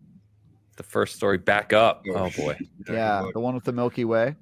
[0.78, 2.06] the first story back up.
[2.08, 2.58] Oh, oh sh- boy.
[2.90, 4.38] Yeah, the one with the Milky Way.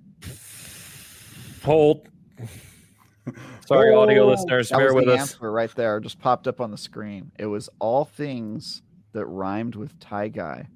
[1.63, 2.07] Hold.
[3.65, 5.19] Sorry, audio Oh, listeners, that bear with the us.
[5.33, 5.99] answer right there.
[5.99, 7.31] Just popped up on the screen.
[7.39, 8.83] It was all things
[9.13, 10.67] that rhymed with Thai guy.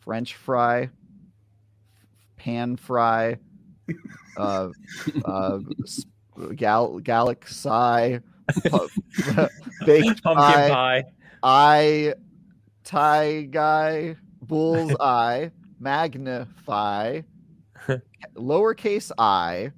[0.00, 0.88] French fry,
[2.38, 3.36] pan fry,
[4.36, 4.68] uh,
[5.24, 5.58] uh,
[6.56, 8.20] gal galaxy,
[8.68, 8.88] pu-
[9.86, 11.04] baked Pumpkin pie, pie.
[11.42, 12.14] I,
[12.84, 15.50] Thai guy, bull's eye,
[15.80, 17.20] magnify,
[18.36, 19.70] lowercase i,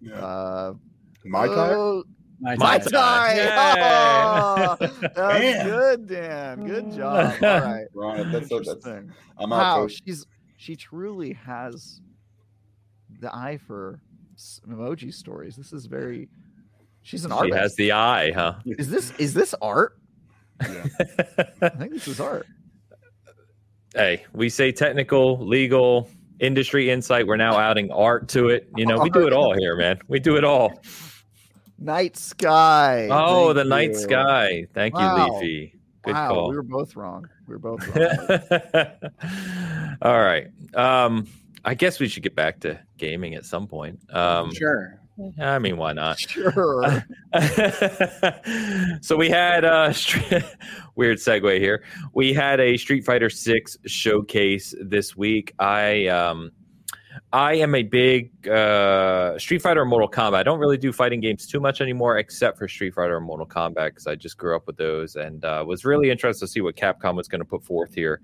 [0.00, 0.14] Yeah.
[0.14, 0.74] uh,
[1.24, 1.56] My time.
[1.78, 2.04] oh,
[2.40, 2.90] My my time.
[2.90, 3.38] tie.
[3.48, 6.66] Oh, that was good, Dan.
[6.66, 7.34] Good job.
[7.42, 7.86] All right.
[7.94, 9.12] Ron, that's, that's, Interesting.
[9.38, 10.26] I'm out, Wow, she's
[10.58, 12.00] she truly has
[13.20, 14.00] the eye for
[14.34, 15.56] s- emoji stories.
[15.56, 16.28] This is very.
[17.02, 17.54] She's an artist.
[17.54, 18.54] She has the eye, huh?
[18.64, 19.98] Is this is this art?
[20.62, 20.86] Yeah.
[21.62, 22.46] I think this is art.
[23.94, 26.08] hey, we say technical, legal,
[26.40, 27.26] industry insight.
[27.26, 28.68] We're now adding art to it.
[28.76, 29.98] You know, we do it all here, man.
[30.08, 30.72] We do it all.
[31.78, 33.08] Night sky.
[33.10, 34.66] Oh, Thank the night sky.
[34.74, 35.72] Thank you, Leafy.
[36.02, 36.48] Good wow, call.
[36.50, 37.28] we were both wrong.
[37.46, 38.92] We were both wrong.
[40.02, 40.48] all right.
[40.74, 41.26] Um,
[41.66, 43.98] I guess we should get back to gaming at some point.
[44.14, 45.00] Um, sure.
[45.40, 46.20] I mean, why not?
[46.20, 47.04] sure.
[49.00, 50.36] so we had uh str-
[50.94, 51.82] weird segue here.
[52.14, 55.54] We had a Street Fighter 6 showcase this week.
[55.58, 56.52] I um
[57.32, 60.34] I am a big uh Street Fighter and Mortal Kombat.
[60.34, 63.46] I don't really do fighting games too much anymore except for Street Fighter and Mortal
[63.46, 66.60] Kombat because I just grew up with those and uh, was really interested to see
[66.60, 68.20] what Capcom was going to put forth here.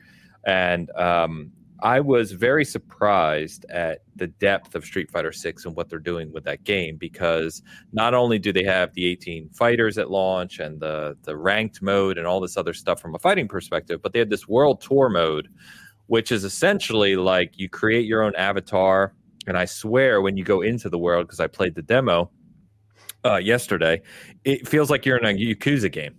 [0.46, 1.52] And um
[1.82, 6.32] I was very surprised at the depth of Street Fighter 6 and what they're doing
[6.32, 7.60] with that game because
[7.92, 12.18] not only do they have the 18 fighters at launch and the the ranked mode
[12.18, 15.08] and all this other stuff from a fighting perspective, but they had this world tour
[15.08, 15.48] mode,
[16.06, 19.12] which is essentially like you create your own avatar.
[19.48, 22.30] And I swear, when you go into the world, because I played the demo
[23.24, 24.02] uh, yesterday,
[24.44, 26.14] it feels like you're in a Yakuza game.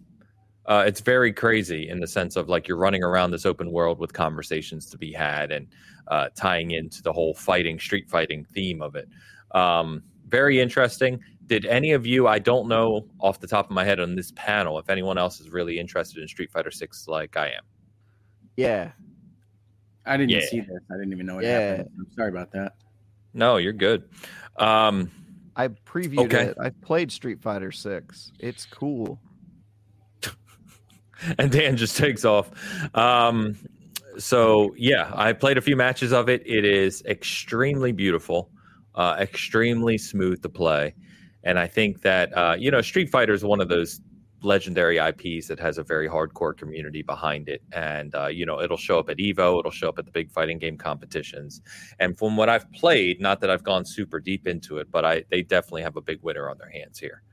[0.65, 3.99] Uh, it's very crazy in the sense of like you're running around this open world
[3.99, 5.67] with conversations to be had and
[6.07, 9.07] uh, tying into the whole fighting, street fighting theme of it.
[9.51, 11.19] Um, very interesting.
[11.47, 12.27] Did any of you?
[12.27, 15.41] I don't know off the top of my head on this panel if anyone else
[15.41, 17.63] is really interested in Street Fighter Six like I am.
[18.55, 18.91] Yeah.
[20.05, 20.39] I didn't Yeah.
[20.49, 20.79] see this.
[20.89, 21.59] I didn't even know what Yeah.
[21.75, 21.89] happened.
[21.99, 22.75] I'm sorry about that.
[23.33, 24.03] No, you're good.
[24.57, 25.11] Um,
[25.55, 26.43] I previewed Okay.
[26.45, 26.57] it.
[26.59, 28.31] I played Street Fighter 6.
[28.39, 29.19] It's cool.
[31.37, 32.51] and Dan just takes off.
[32.95, 33.55] Um,
[34.17, 36.43] so yeah, I played a few matches of it.
[36.45, 38.49] It is extremely beautiful,
[38.95, 40.93] uh, extremely smooth to play,
[41.43, 44.01] and I think that uh, you know Street Fighter is one of those
[44.43, 48.77] legendary IPs that has a very hardcore community behind it, and uh, you know it'll
[48.77, 51.61] show up at Evo, it'll show up at the big fighting game competitions,
[51.99, 55.23] and from what I've played, not that I've gone super deep into it, but I
[55.31, 57.23] they definitely have a big winner on their hands here.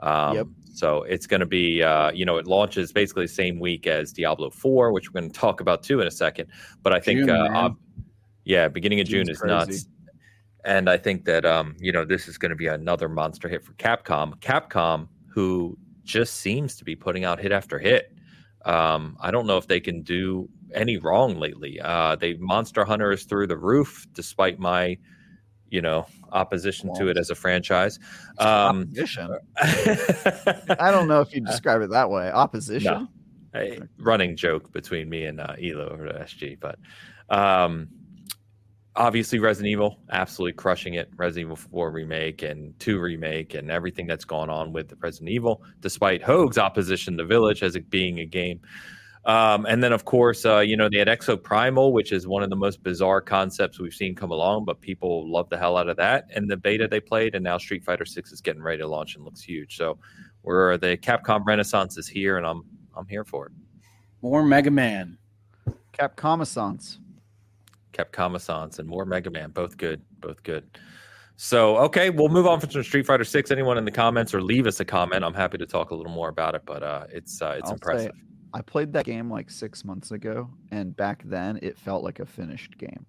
[0.00, 0.46] Um, Yep.
[0.76, 4.12] So it's going to be, uh, you know, it launches basically the same week as
[4.12, 6.50] Diablo 4, which we're going to talk about too in a second.
[6.82, 7.70] But I think, June, uh,
[8.44, 9.88] yeah, beginning of June June's is nuts.
[10.66, 13.64] And I think that, um, you know, this is going to be another monster hit
[13.64, 14.38] for Capcom.
[14.40, 18.12] Capcom, who just seems to be putting out hit after hit.
[18.66, 21.80] Um, I don't know if they can do any wrong lately.
[21.80, 24.98] Uh, they Monster Hunter is through the roof, despite my,
[25.70, 27.98] you know, opposition to it as a franchise.
[28.38, 29.38] Um, Opposition.
[29.58, 32.30] I don't know if you describe it that way.
[32.30, 33.08] Opposition.
[33.54, 36.58] a running joke between me and uh, Elo over to SG.
[36.60, 36.78] But
[37.34, 37.88] um,
[38.94, 41.10] obviously, Resident Evil absolutely crushing it.
[41.16, 45.30] Resident Evil 4 remake and 2 remake and everything that's gone on with the Resident
[45.30, 48.60] Evil, despite Hoeg's opposition to Village as it being a game.
[49.26, 52.50] Um, and then, of course, uh, you know, they had Exoprimal, which is one of
[52.50, 55.96] the most bizarre concepts we've seen come along, but people love the hell out of
[55.96, 56.30] that.
[56.34, 59.16] And the beta they played, and now Street Fighter 6 is getting ready to launch
[59.16, 59.76] and looks huge.
[59.76, 59.98] So,
[60.46, 62.62] we're the Capcom Renaissance is here, and I'm
[62.96, 63.52] I'm here for it.
[64.22, 65.18] More Mega Man.
[65.92, 66.98] Capcomissance.
[67.92, 70.64] Capcom and more Mega Man, both good, both good.
[71.36, 73.50] So okay, we'll move on from Street Fighter Six.
[73.50, 75.24] Anyone in the comments or leave us a comment.
[75.24, 77.68] I'm happy to talk a little more about it, but uh, it's uh, it's I'll
[77.68, 78.12] say- impressive.
[78.56, 82.26] I played that game like six months ago, and back then it felt like a
[82.26, 83.04] finished game.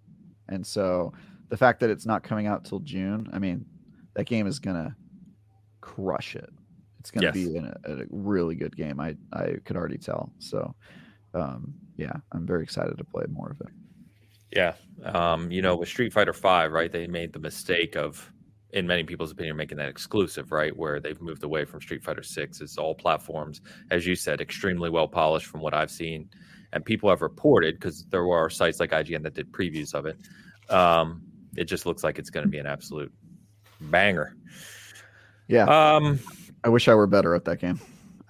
[0.50, 1.14] And so
[1.48, 3.66] the fact that it's not coming out till June, I mean,
[4.16, 4.94] that game is gonna
[5.80, 6.50] crush it.
[7.00, 7.34] It's gonna Yes.
[7.34, 9.00] be a, a really good game.
[9.00, 10.34] I I could already tell.
[10.40, 10.76] So,
[11.34, 13.72] um, yeah, I'm very excited to play more of it.
[14.52, 16.92] Yeah, um, you know, with Street Fighter Five, right?
[16.92, 18.30] They made the mistake of,
[18.72, 20.76] in many people's opinion, making that exclusive, right?
[20.76, 22.62] Where they've moved away from Street Fighter Six.
[22.62, 23.62] It's all platforms,
[23.92, 26.30] as you said, extremely well polished from what I've seen,
[26.74, 30.18] and people have reported because there were sites like IGN that did previews of it.
[30.70, 31.22] Um,
[31.56, 33.12] it just looks like it's going to be an absolute
[33.80, 34.36] banger.
[35.48, 35.64] Yeah,
[35.96, 36.20] Um,
[36.64, 37.80] I wish I were better at that game.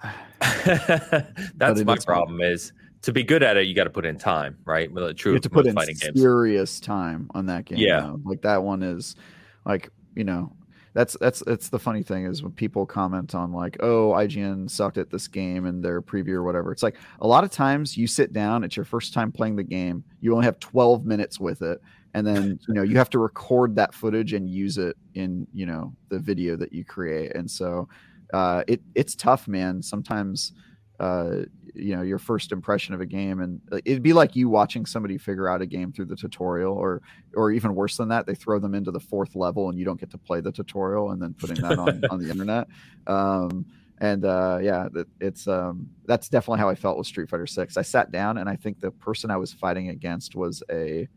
[1.56, 1.98] that's my fun.
[1.98, 2.40] problem.
[2.40, 4.90] Is to be good at it, you got to put in time, right?
[4.92, 6.20] Well, true you have to put in fighting games.
[6.20, 7.78] serious time on that game.
[7.78, 8.14] Yeah.
[8.24, 9.16] like that one is
[9.64, 10.52] like you know
[10.94, 14.98] that's that's that's the funny thing is when people comment on like oh IGN sucked
[14.98, 16.72] at this game and their preview or whatever.
[16.72, 19.62] It's like a lot of times you sit down, it's your first time playing the
[19.62, 21.80] game, you only have 12 minutes with it,
[22.14, 25.66] and then you know you have to record that footage and use it in you
[25.66, 27.88] know the video that you create, and so
[28.34, 29.80] uh, it it's tough, man.
[29.82, 30.52] Sometimes
[31.00, 31.42] uh,
[31.74, 35.16] you know your first impression of a game and it'd be like you watching somebody
[35.16, 37.00] figure out a game through the tutorial or
[37.34, 40.00] or even worse than that they throw them into the fourth level and you don't
[40.00, 42.66] get to play the tutorial and then putting that on, on the internet.
[43.06, 43.64] Um,
[44.00, 44.88] and uh, yeah
[45.20, 48.48] it's um, that's definitely how i felt with street fighter 6 i sat down and
[48.48, 51.08] i think the person i was fighting against was a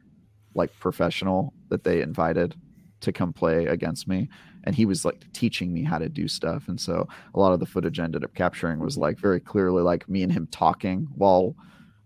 [0.55, 2.55] like professional that they invited
[2.99, 4.29] to come play against me
[4.63, 7.59] and he was like teaching me how to do stuff and so a lot of
[7.59, 11.07] the footage I ended up capturing was like very clearly like me and him talking
[11.15, 11.55] while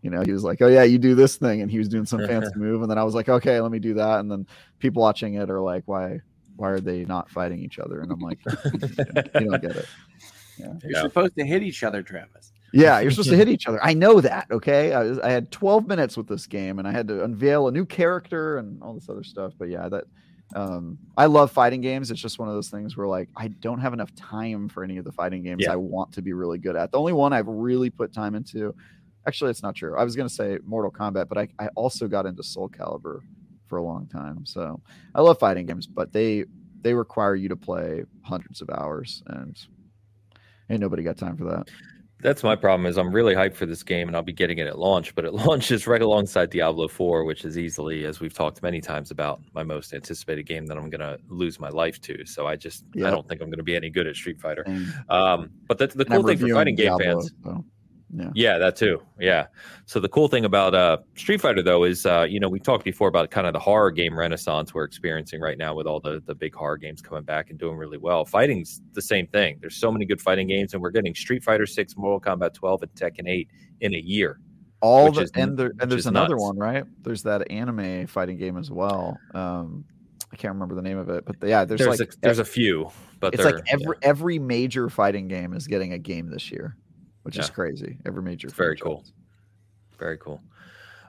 [0.01, 2.05] you know he was like oh yeah you do this thing and he was doing
[2.05, 4.45] some fancy move and then i was like okay let me do that and then
[4.77, 6.19] people watching it are like why
[6.57, 8.37] why are they not fighting each other and i'm like
[9.39, 9.87] you don't get it
[10.59, 10.73] yeah.
[10.83, 11.01] you're yeah.
[11.01, 13.81] supposed to hit each other travis yeah, you're supposed to hit each other.
[13.81, 14.47] I know that.
[14.51, 17.69] Okay, I, was, I, had 12 minutes with this game, and I had to unveil
[17.69, 19.53] a new character and all this other stuff.
[19.57, 20.03] But yeah, that
[20.53, 22.11] um, I love fighting games.
[22.11, 24.97] It's just one of those things where like I don't have enough time for any
[24.97, 25.73] of the fighting games yeah.
[25.73, 26.91] I want to be really good at.
[26.91, 28.75] The only one I've really put time into,
[29.27, 29.97] actually, it's not true.
[29.97, 33.21] I was gonna say Mortal Kombat, but I, I also got into Soul Calibur
[33.67, 34.45] for a long time.
[34.45, 34.79] So
[35.15, 36.45] I love fighting games, but they
[36.81, 39.59] they require you to play hundreds of hours, and
[40.69, 41.67] ain't nobody got time for that.
[42.25, 44.65] That's my problem is I'm really hyped for this game and I'll be getting it
[44.65, 48.63] at launch, but it launches right alongside Diablo 4, which is easily, as we've talked
[48.63, 52.25] many times about, my most anticipated game that I'm going to lose my life to.
[52.25, 53.07] So I just, yep.
[53.07, 54.65] I don't think I'm going to be any good at Street Fighter.
[55.07, 57.63] Um, but the, the cool thing for fighting game fans, so.
[58.17, 58.31] Yeah.
[58.33, 59.01] yeah, that too.
[59.19, 59.47] Yeah.
[59.85, 62.85] So the cool thing about uh, Street Fighter though is uh, you know we talked
[62.85, 66.21] before about kind of the horror game renaissance we're experiencing right now with all the
[66.25, 68.23] the big horror games coming back and doing really well.
[68.23, 69.57] Fighting's the same thing.
[69.59, 72.83] There's so many good fighting games, and we're getting Street Fighter Six, Mortal Kombat 12,
[72.83, 73.49] and Tekken 8
[73.81, 74.39] in a year.
[74.81, 76.43] All the is, and there and there's another nuts.
[76.43, 76.83] one right.
[77.01, 79.17] There's that anime fighting game as well.
[79.33, 79.85] Um,
[80.31, 82.39] I can't remember the name of it, but the, yeah, there's, there's like a, there's
[82.39, 82.89] a few,
[83.19, 84.07] but it's like every yeah.
[84.07, 86.75] every major fighting game is getting a game this year
[87.25, 87.41] which yeah.
[87.41, 87.97] is crazy.
[88.05, 88.49] Every major.
[88.49, 89.03] Very cool.
[89.97, 90.39] Very cool.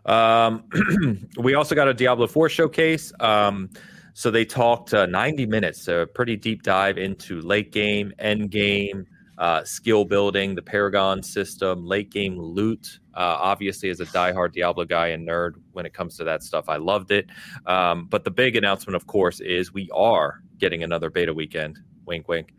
[0.07, 0.65] Um,
[1.39, 3.13] we also got a Diablo 4 showcase.
[3.21, 3.69] Um,
[4.15, 9.07] so they talked uh, 90 minutes, a pretty deep dive into late game, end game,
[9.37, 12.99] uh, skill building, the Paragon system, late game loot.
[13.13, 16.71] Uh, obviously, as a diehard Diablo guy and nerd, when it comes to that stuff,
[16.71, 17.27] I loved it.
[17.67, 21.79] Um, but the big announcement, of course, is we are getting another beta weekend.
[22.07, 22.55] Wink, wink.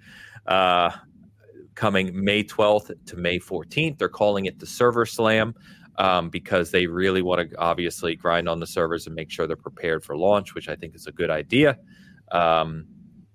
[1.78, 3.99] Coming May 12th to May 14th.
[3.99, 5.54] They're calling it the Server Slam
[5.99, 9.56] um, because they really want to obviously grind on the servers and make sure they're
[9.56, 11.78] prepared for launch, which I think is a good idea.
[12.32, 12.88] Um,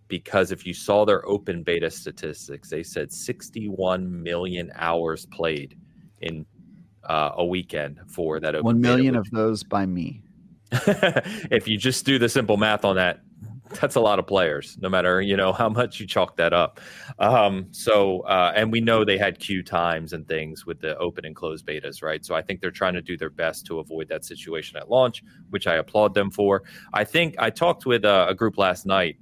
[0.09, 5.79] because if you saw their open beta statistics, they said 61 million hours played
[6.21, 6.45] in
[7.09, 8.63] uh, a weekend for that.
[8.65, 10.21] One million of those by me.
[10.73, 13.21] if you just do the simple math on that,
[13.81, 16.81] that's a lot of players, no matter you know how much you chalk that up.
[17.19, 21.25] Um, so, uh, and we know they had queue times and things with the open
[21.25, 22.25] and closed betas, right?
[22.25, 25.23] So I think they're trying to do their best to avoid that situation at launch,
[25.51, 26.63] which I applaud them for.
[26.93, 29.17] I think I talked with a, a group last night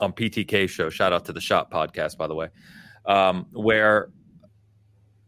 [0.00, 0.90] on PTK show.
[0.90, 2.48] Shout out to the Shop podcast, by the way,
[3.06, 4.10] um, where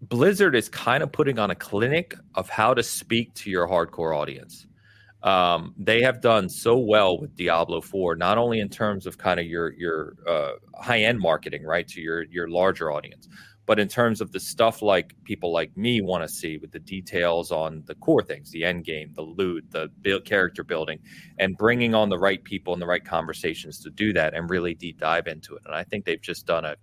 [0.01, 4.17] Blizzard is kind of putting on a clinic of how to speak to your hardcore
[4.17, 4.67] audience
[5.25, 9.41] um, they have done so well with Diablo 4, not only in terms of kind
[9.41, 13.27] of your your uh, high end marketing, right, to your your larger audience,
[13.65, 16.79] but in terms of the stuff like people like me want to see with the
[16.79, 20.99] details on the core things, the end game, the loot, the build, character building,
[21.39, 24.75] and bringing on the right people and the right conversations to do that and really
[24.75, 25.63] deep dive into it.
[25.65, 26.77] And I think they've just done a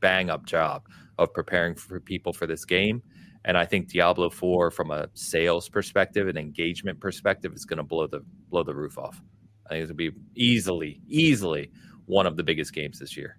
[0.00, 0.82] bang up job
[1.16, 3.02] of preparing for people for this game
[3.48, 7.82] and I think Diablo 4 from a sales perspective and engagement perspective is going to
[7.82, 8.20] blow the
[8.50, 9.20] blow the roof off.
[9.66, 11.72] I think it's going to be easily easily
[12.04, 13.38] one of the biggest games this year.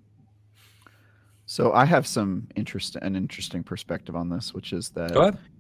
[1.46, 5.16] So I have some interest an interesting perspective on this, which is that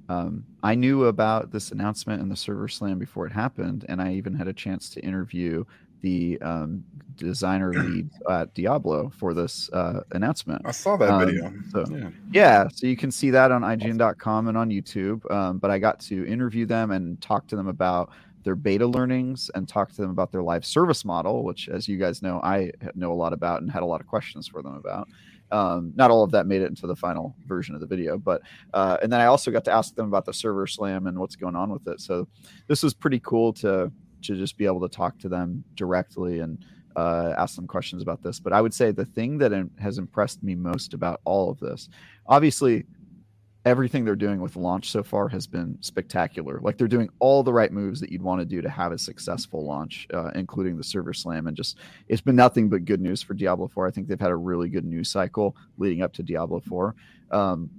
[0.09, 4.13] um, I knew about this announcement and the server slam before it happened, and I
[4.13, 5.63] even had a chance to interview
[6.01, 6.83] the um,
[7.15, 10.61] designer lead at Diablo for this uh, announcement.
[10.65, 11.53] I saw that um, video.
[11.71, 12.09] So, yeah.
[12.31, 12.67] yeah.
[12.73, 15.29] so you can see that on IGN.com and on YouTube.
[15.31, 18.11] Um, but I got to interview them and talk to them about
[18.43, 21.97] their beta learnings and talk to them about their live service model, which, as you
[21.97, 24.75] guys know, I know a lot about and had a lot of questions for them
[24.75, 25.07] about.
[25.51, 28.41] Um, not all of that made it into the final version of the video, but
[28.73, 31.35] uh, and then I also got to ask them about the server slam and what's
[31.35, 31.99] going on with it.
[32.01, 32.27] So
[32.67, 33.91] this was pretty cool to
[34.23, 36.63] to just be able to talk to them directly and
[36.95, 38.39] uh, ask them questions about this.
[38.39, 41.89] But I would say the thing that has impressed me most about all of this,
[42.27, 42.85] obviously,
[43.65, 46.59] everything they're doing with launch so far has been spectacular.
[46.61, 48.97] Like they're doing all the right moves that you'd want to do to have a
[48.97, 51.47] successful launch, uh, including the server slam.
[51.47, 51.77] And just
[52.07, 53.85] it's been nothing but good news for Diablo 4.
[53.85, 56.95] I think they've had a really good news cycle leading up to Diablo 4.
[57.31, 57.69] Um,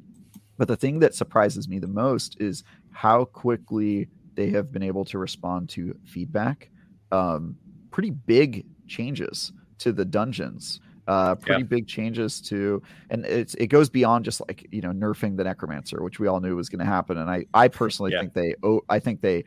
[0.58, 2.62] But the thing that surprises me the most is
[2.92, 4.08] how quickly
[4.40, 6.70] they have been able to respond to feedback.
[7.12, 7.56] Um,
[7.90, 10.80] pretty big changes to the dungeons.
[11.06, 11.66] Uh, pretty yeah.
[11.66, 16.02] big changes to, and it's it goes beyond just like you know nerfing the necromancer,
[16.02, 17.18] which we all knew was going to happen.
[17.18, 18.20] And I I personally yeah.
[18.20, 19.44] think they oh I think they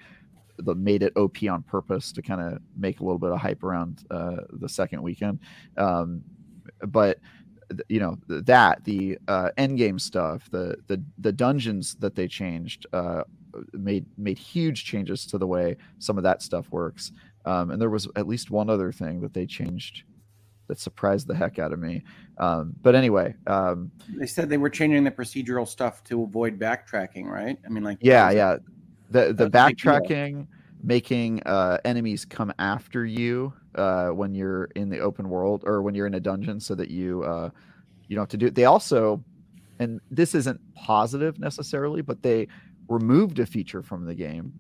[0.57, 3.63] the made it OP on purpose to kind of make a little bit of hype
[3.63, 5.39] around uh, the second weekend.
[5.75, 6.21] Um,
[6.87, 7.17] but
[7.89, 12.85] you know that the uh, end game stuff, the the the dungeons that they changed
[12.93, 13.23] uh,
[13.73, 17.11] made made huge changes to the way some of that stuff works.
[17.45, 20.03] Um, and there was at least one other thing that they changed
[20.67, 22.03] that surprised the heck out of me.
[22.37, 27.25] Um, but anyway, um, they said they were changing the procedural stuff to avoid backtracking,
[27.25, 27.57] right?
[27.65, 28.57] I mean, like yeah, yeah,
[29.09, 30.47] the the backtracking,
[30.81, 35.95] making uh, enemies come after you uh, when you're in the open world or when
[35.95, 37.49] you're in a dungeon, so that you uh,
[38.07, 38.55] you don't have to do it.
[38.55, 39.23] They also,
[39.79, 42.47] and this isn't positive necessarily, but they
[42.87, 44.53] removed a feature from the game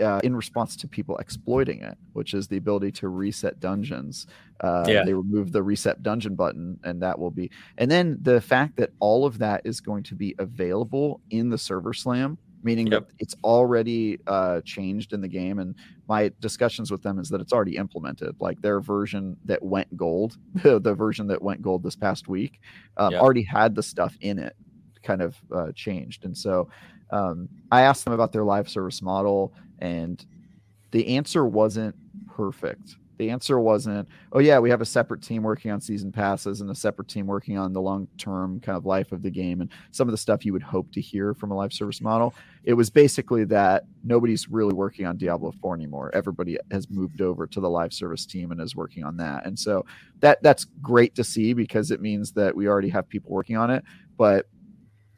[0.00, 4.26] uh, in response to people exploiting it, which is the ability to reset dungeons.
[4.60, 5.04] Uh, yeah.
[5.04, 7.50] They removed the reset dungeon button, and that will be.
[7.78, 11.58] And then the fact that all of that is going to be available in the
[11.58, 13.08] server slam, meaning yep.
[13.08, 15.58] that it's already uh, changed in the game.
[15.58, 15.74] And
[16.08, 18.36] my discussions with them is that it's already implemented.
[18.40, 22.60] Like their version that went gold, the version that went gold this past week,
[22.96, 23.22] um, yep.
[23.22, 24.56] already had the stuff in it
[25.02, 26.24] kind of uh, changed.
[26.24, 26.68] And so
[27.10, 30.24] um, I asked them about their live service model, and
[30.90, 31.94] the answer wasn't
[32.28, 32.96] perfect.
[33.18, 36.70] The answer wasn't, oh, yeah, we have a separate team working on season passes and
[36.70, 39.68] a separate team working on the long term kind of life of the game and
[39.90, 42.34] some of the stuff you would hope to hear from a live service model.
[42.64, 46.10] It was basically that nobody's really working on Diablo 4 anymore.
[46.14, 49.44] Everybody has moved over to the live service team and is working on that.
[49.44, 49.84] And so
[50.20, 53.68] that that's great to see because it means that we already have people working on
[53.68, 53.84] it,
[54.16, 54.46] but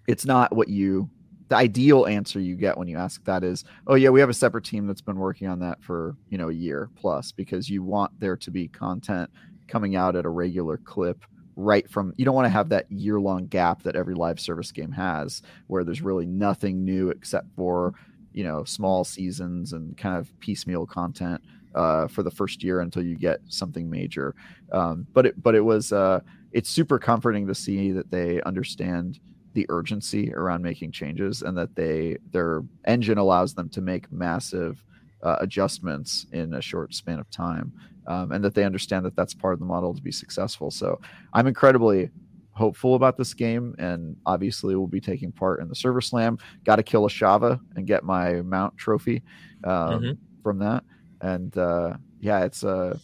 [0.07, 1.09] it's not what you
[1.49, 4.35] the ideal answer you get when you ask that is, oh yeah, we have a
[4.35, 7.83] separate team that's been working on that for you know a year plus because you
[7.83, 9.31] want there to be content
[9.69, 11.25] coming out at a regular clip
[11.55, 14.73] right from you don't want to have that year long gap that every live service
[14.73, 17.93] game has where there's really nothing new except for
[18.33, 21.43] you know small seasons and kind of piecemeal content
[21.75, 24.35] uh, for the first year until you get something major.
[24.73, 26.21] Um, but it but it was uh,
[26.53, 29.21] it's super comforting to see that they understand
[29.55, 34.83] the urgency around making changes and that they their engine allows them to make massive
[35.23, 37.73] uh, adjustments in a short span of time
[38.07, 40.71] um, and that they understand that that's part of the model to be successful.
[40.71, 41.01] So
[41.33, 42.11] i'm incredibly
[42.53, 46.39] hopeful about this game and obviously we'll be taking part in the server slam.
[46.65, 49.23] Got to kill Ashava and get my mount trophy
[49.65, 50.13] um, mm-hmm.
[50.43, 50.85] from that.
[51.21, 52.97] And uh, yeah it's uh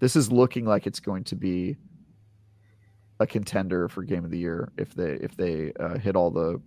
[0.00, 1.76] this is looking like it's going to be
[3.20, 6.60] a contender for game of the year if they if they uh, hit all the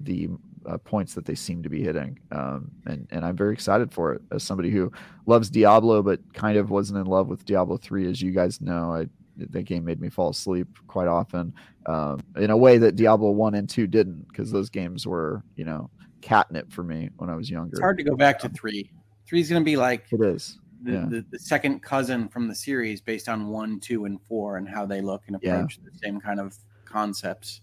[0.00, 0.28] the
[0.66, 2.18] uh, points that they seem to be hitting.
[2.30, 4.92] Um, and and I'm very excited for it as somebody who
[5.26, 8.92] loves Diablo but kind of wasn't in love with Diablo three, as you guys know.
[8.92, 9.06] I
[9.50, 11.54] that game made me fall asleep quite often
[11.86, 15.64] um, in a way that Diablo one and two didn't because those games were you
[15.64, 15.90] know
[16.20, 17.72] catnip for me when I was younger.
[17.72, 18.90] It's hard to go back to three.
[19.26, 21.06] Three is going to be like it is the, yeah.
[21.08, 24.86] the, the, second cousin from the series based on one, two, and four and how
[24.86, 25.90] they look and approach yeah.
[25.90, 27.62] the same kind of concepts.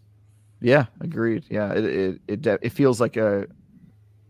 [0.61, 1.45] Yeah, agreed.
[1.49, 3.47] Yeah, it it it, it feels like a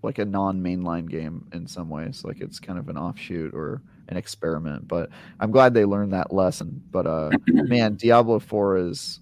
[0.02, 4.18] like a non-mainline game in some ways, like it's kind of an offshoot or an
[4.18, 4.88] experiment.
[4.88, 5.10] But
[5.40, 6.82] I'm glad they learned that lesson.
[6.92, 9.20] But uh, man, Diablo Four is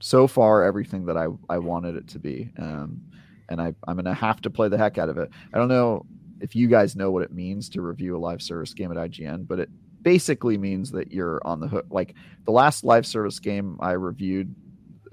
[0.00, 2.50] so far everything that I I wanted it to be.
[2.58, 3.02] Um,
[3.48, 5.30] and I I'm gonna have to play the heck out of it.
[5.52, 6.06] I don't know
[6.40, 9.46] if you guys know what it means to review a live service game at IGN,
[9.46, 9.68] but it
[10.02, 11.86] basically means that you're on the hook.
[11.90, 12.14] Like
[12.44, 14.54] the last live service game I reviewed,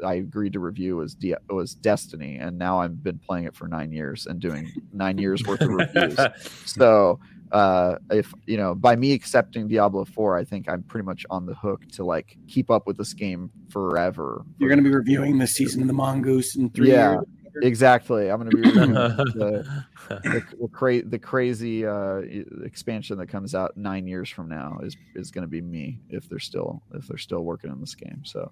[0.04, 3.68] I agreed to review was D- was Destiny, and now I've been playing it for
[3.68, 6.18] nine years and doing nine years worth of reviews.
[6.66, 7.20] So
[7.52, 11.46] uh, if you know by me accepting Diablo 4, I think I'm pretty much on
[11.46, 14.46] the hook to like keep up with this game forever.
[14.60, 17.26] You're going to be reviewing the season of the Mongoose in three yeah, years.
[17.62, 18.30] Exactly.
[18.30, 19.64] I'm going to be the,
[20.10, 22.22] the, the, cra- the crazy uh,
[22.64, 26.30] expansion that comes out nine years from now is is going to be me if
[26.30, 28.22] they're still if they're still working on this game.
[28.24, 28.52] So,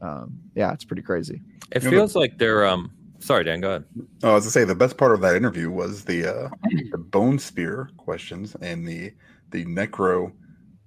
[0.00, 1.40] um, yeah, it's pretty crazy.
[1.70, 2.66] It you feels know, like they're.
[2.66, 3.60] Um, sorry, Dan.
[3.60, 3.84] Go ahead.
[4.22, 6.48] Oh, I was to say the best part of that interview was the uh,
[6.90, 9.12] the bone spear questions and the
[9.50, 10.32] the necro.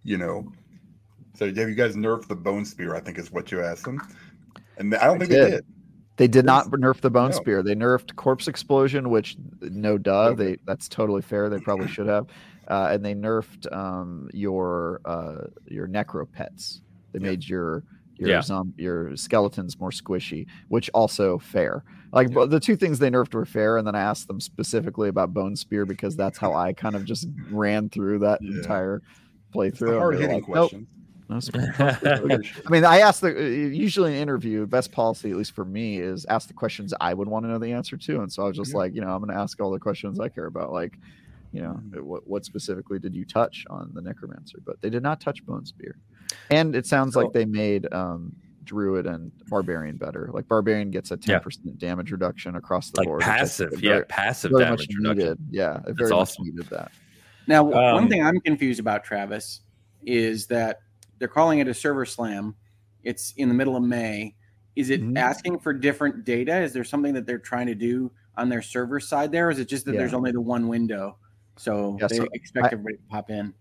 [0.04, 0.52] You know,
[1.34, 2.96] so have you guys nerfed the bone spear?
[2.96, 4.02] I think is what you asked them,
[4.78, 5.44] and I don't I think did.
[5.44, 5.66] they did.
[6.18, 7.36] They did not nerf the bone no.
[7.38, 7.62] spear.
[7.62, 10.34] They nerfed corpse explosion, which no duh.
[10.34, 11.50] They that's totally fair.
[11.50, 12.28] They probably should have.
[12.68, 16.82] Uh, and they nerfed um, your uh, your necro pets.
[17.12, 17.84] They made your
[18.18, 18.42] Your Yeah.
[18.42, 21.84] zom- your skeleton's more squishy, which also fair.
[22.12, 25.10] Like but the two things they nerfed were fair, and then I asked them specifically
[25.10, 28.58] about Bone Spear because that's how I kind of just ran through that Yeah.
[28.58, 29.04] entire
[29.54, 30.00] playthrough.
[30.00, 30.72] hard hitting like, "Nope,
[31.28, 31.68] questions.
[31.80, 35.66] I mean, I asked the uh, usually in an interview, best policy, at least for
[35.66, 38.22] me, is ask the questions I would want to know the answer to.
[38.22, 38.78] And so I was just Yeah.
[38.78, 40.72] like, you know, I'm going to ask all the questions I care about.
[40.72, 40.98] Like,
[41.52, 42.02] you know, Mhm.
[42.02, 44.60] what, what specifically did you touch on the necromancer?
[44.66, 45.96] But they did not touch bone spear.
[46.50, 48.36] And it sounds So- like they made um,
[48.66, 50.30] druid and barbarian better.
[50.34, 53.18] Like barbarian gets a 10% damage reduction across the like board.
[53.20, 55.18] which I think passive, is yeah, passive very damage much reduction.
[55.24, 55.38] needed.
[55.52, 56.46] Yeah, it very awesome.
[56.46, 56.92] much needed that.
[57.48, 59.62] Now, Um, one thing I'm confused about, Travis,
[60.04, 60.80] is that
[61.20, 62.56] they're calling it a server slam.
[63.04, 64.36] It's in the middle of May.
[64.76, 65.18] Is it Mhm.
[65.18, 66.58] asking for different data?
[66.62, 69.48] Is there something that they're trying to do on their server side there?
[69.48, 70.00] Or is it just that Yeah.
[70.02, 71.18] there's only the one window?
[71.56, 73.54] So Yeah, they so expect I- everybody to pop in.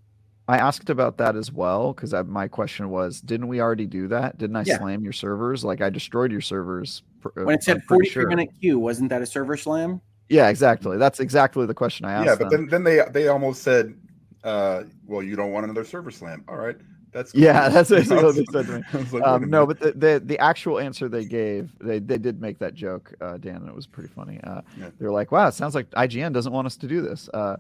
[0.48, 4.36] I asked about that as well because my question was, didn't we already do that?
[4.36, 4.78] Didn't I Yeah.
[4.78, 5.64] slam your servers?
[5.64, 7.02] Like I destroyed your servers.
[7.20, 8.28] pr- uh, When it said I'm 43 sure.
[8.28, 10.02] minute queue, wasn't that a server slam?
[10.28, 10.98] Yeah, exactly.
[10.98, 12.26] That's exactly the question I asked.
[12.26, 12.68] Yeah, but them.
[12.68, 13.94] then then they they almost said,
[14.43, 16.76] uh, "Well, you don't want another server slam." All right,
[17.15, 18.82] that's Yeah, that's basically what they said to me.
[19.12, 22.59] Like, um, no, but the, the the actual answer they gave, they they did make
[22.59, 24.41] that joke, uh, Dan, and it was pretty funny.
[24.43, 24.91] Uh, Yeah.
[24.99, 27.28] They're like, "Wow, it sounds like IGN doesn't want us to do this.
[27.32, 27.57] Uh,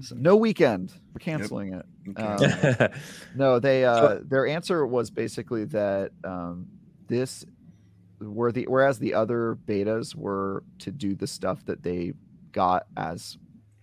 [0.00, 0.92] so no weekend.
[1.12, 1.84] We're canceling it."
[2.16, 2.80] Okay.
[2.84, 2.88] Um,
[3.34, 6.66] No, they uh their answer was basically that um
[7.08, 7.44] this
[8.20, 12.12] were the whereas the other betas were to do the stuff that they
[12.52, 13.36] got as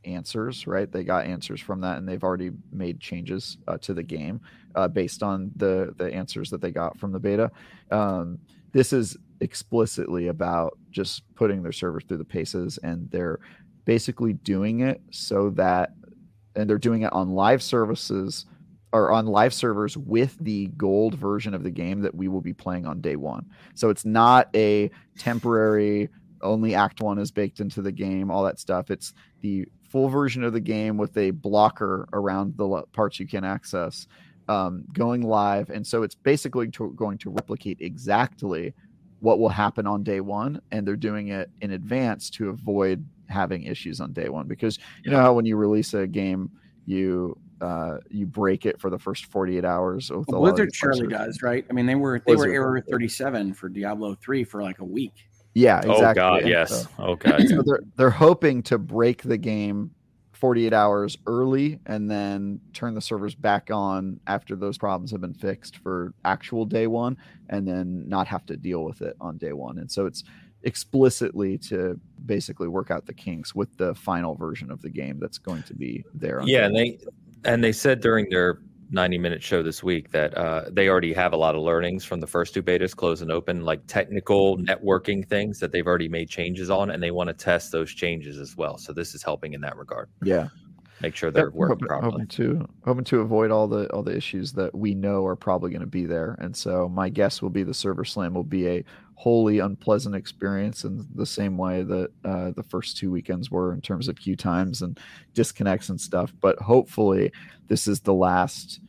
[0.06, 0.90] answers, right?
[0.92, 4.40] They got answers from that and they've already made changes uh, to the game
[4.76, 7.52] uh, based on the the answers that they got from the beta.
[7.92, 8.40] Um
[8.72, 13.40] this is explicitly about just putting their servers through the paces and they're
[13.86, 15.94] basically doing it so that
[16.56, 18.46] and they're doing it on live services
[18.92, 22.54] or on live servers with the gold version of the game that we will be
[22.54, 23.46] playing on day one.
[23.76, 26.10] So it's not a temporary
[26.42, 28.90] only act one is baked into the game, all that stuff.
[28.90, 33.44] It's the full version of the game with a blocker around the parts you can
[33.44, 34.08] access
[34.50, 35.70] um, going live.
[35.70, 38.74] And so it's basically to, going to replicate exactly
[39.22, 40.60] what will happen on day one.
[40.72, 44.48] And they're doing it in advance to avoid having issues on day one.
[44.48, 46.50] Because you know how when you release a game,
[46.86, 50.10] you uh, you break it for the first 48 hours.
[50.10, 51.66] With a Well, lot Blizzard surely does, right?
[51.70, 55.14] I mean, they were they were error 37 for Diablo 3 for like a week.
[55.54, 56.06] Yeah, exactly.
[56.06, 56.84] Oh God, And yes.
[56.84, 57.48] so- Oh God.
[57.48, 59.92] so they're they're hoping to break the game
[60.40, 65.34] 48 hours early and then turn the servers back on after those problems have been
[65.34, 67.18] fixed for actual day one
[67.50, 69.80] and then not have to deal with it on day one.
[69.80, 70.24] And so it's
[70.64, 75.38] explicitly to basically work out the kinks with the final version of the game that's
[75.38, 77.00] going to be there on yeah, and they
[77.46, 78.62] and they said during their
[78.92, 82.20] 90 minute show this week that uh, they already have a lot of learnings from
[82.20, 86.30] the first two betas, close and open, like technical networking things that they've already made
[86.30, 88.78] changes on, and they want to test those changes as well.
[88.78, 90.10] So this is helping in that regard.
[90.24, 90.48] yeah
[91.02, 92.12] Make sure they're Yep, working hoping, properly.
[92.12, 95.72] hoping to hoping to avoid all the all the issues that we know are probably
[95.72, 96.36] going to be there.
[96.40, 98.84] And so my guess will be the server slam will be a
[99.16, 103.82] wholly unpleasant experience in the same way that uh, the first two weekends were in
[103.82, 105.00] terms of queue times and
[105.34, 106.34] disconnects and stuff.
[106.42, 107.32] But hopefully
[107.68, 108.82] this is the last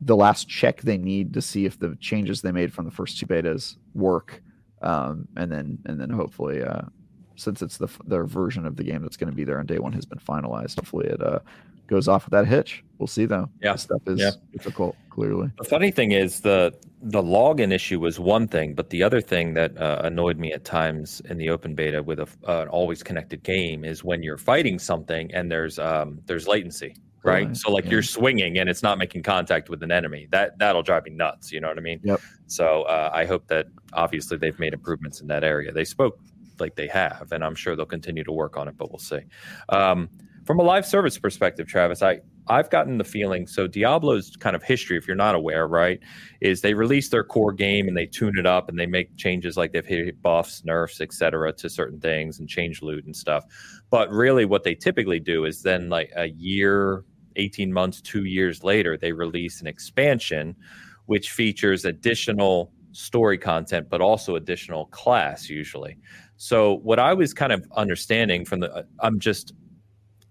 [0.00, 3.18] the last check they need to see if the changes they made from the first
[3.18, 4.42] two betas work.
[4.82, 6.82] Um, and then and then hopefully uh,
[7.42, 9.78] since it's the their version of the game that's going to be there on day
[9.78, 10.76] one has been finalized.
[10.76, 11.40] Hopefully, it uh,
[11.86, 12.84] goes off with that hitch.
[12.98, 13.48] We'll see though.
[13.60, 13.72] Yeah.
[13.72, 14.30] This stuff is Yeah.
[14.52, 14.96] difficult.
[15.10, 19.20] Clearly, The funny thing is the the login issue was one thing, but the other
[19.20, 22.68] thing that uh, annoyed me at times in the open beta with a, uh, an
[22.68, 26.94] always connected game is when you're fighting something and there's um, there's latency,
[27.24, 27.48] right?
[27.48, 27.90] Right, So like yeah.
[27.90, 30.28] you're swinging and it's not making contact with an enemy.
[30.30, 31.52] That that'll drive me nuts.
[31.52, 32.00] You know what I mean?
[32.04, 32.20] Yep.
[32.46, 35.72] So uh, I hope that obviously they've made improvements in that area.
[35.72, 36.18] They spoke
[36.60, 38.76] like they have, and I'm sure they'll continue to work on it.
[38.76, 39.20] But we'll see.
[39.68, 40.08] Um,
[40.44, 44.62] from a live service perspective, Travis, I I've gotten the feeling so Diablo's kind of
[44.62, 46.00] history, if you're not aware, right,
[46.40, 49.56] is they release their core game and they tune it up and they make changes
[49.56, 51.52] like they've hit buffs, nerfs, etc.
[51.52, 53.44] to certain things and change loot and stuff.
[53.90, 57.04] But really, what they typically do is then like a year,
[57.36, 60.56] 18 months, two years later, they release an expansion
[61.06, 65.96] which features additional story content, but also additional class usually.
[66.42, 69.54] So what I was kind of understanding from the, uh, I'm just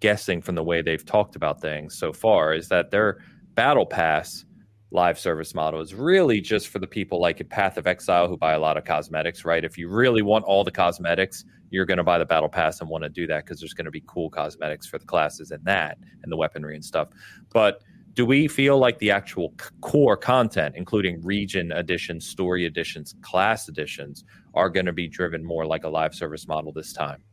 [0.01, 3.19] guessing from the way they've talked about things so far is that their
[3.53, 4.43] battle pass
[4.91, 8.35] live service model is really just for the people like at Path of Exile who
[8.35, 9.63] buy a lot of cosmetics, right?
[9.63, 12.89] If you really want all the cosmetics, you're going to buy the battle pass and
[12.89, 15.63] want to do that because there's going to be cool cosmetics for the classes and
[15.63, 17.07] that and the weaponry and stuff.
[17.53, 17.83] But
[18.15, 23.69] do we feel like the actual c- core content, including region editions, story editions, class
[23.69, 27.23] editions, are going to be driven more like a live service model this time?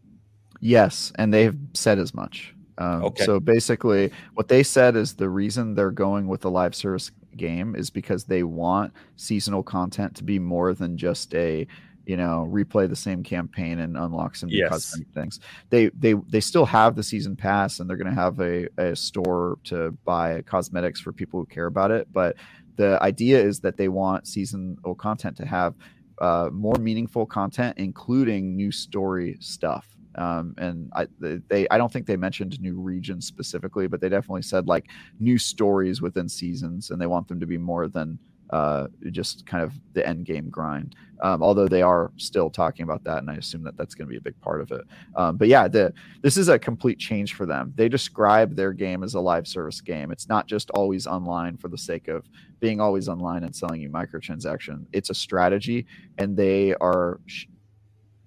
[0.61, 2.55] Yes, and they've said as much.
[2.78, 3.24] Um, Okay.
[3.24, 7.74] So basically, what they said is the reason they're going with the live service game
[7.77, 11.66] is because they want seasonal content to be more than just a,
[12.07, 14.70] you know, replay the same campaign and unlock some new Yes.
[14.70, 15.40] cosmetic things.
[15.70, 18.97] They they they still have the season pass, and they're going to have a a
[18.97, 22.09] store to buy cosmetics for people who care about it.
[22.12, 22.36] But
[22.77, 25.74] the idea is that they want seasonal content to have
[26.20, 29.86] uh, more meaningful content, including new story stuff.
[30.15, 31.07] Um, and I
[31.49, 34.86] they I don't think they mentioned new regions specifically, but they definitely said like
[35.20, 38.19] new stories within seasons, and they want them to be more than
[38.50, 40.94] uh, just kind of the end game grind.
[41.20, 44.10] Um, although they are still talking about that, and I assume that that's going to
[44.10, 44.82] be a big part of it.
[45.16, 45.92] Um, but yeah, the
[46.22, 47.72] this is a complete change for them.
[47.76, 50.12] They describe their game as a live service game.
[50.12, 52.24] It's not just always online for the sake of
[52.60, 54.86] being always online and selling you microtransaction.
[54.92, 55.86] It's a strategy,
[56.18, 57.20] and they are.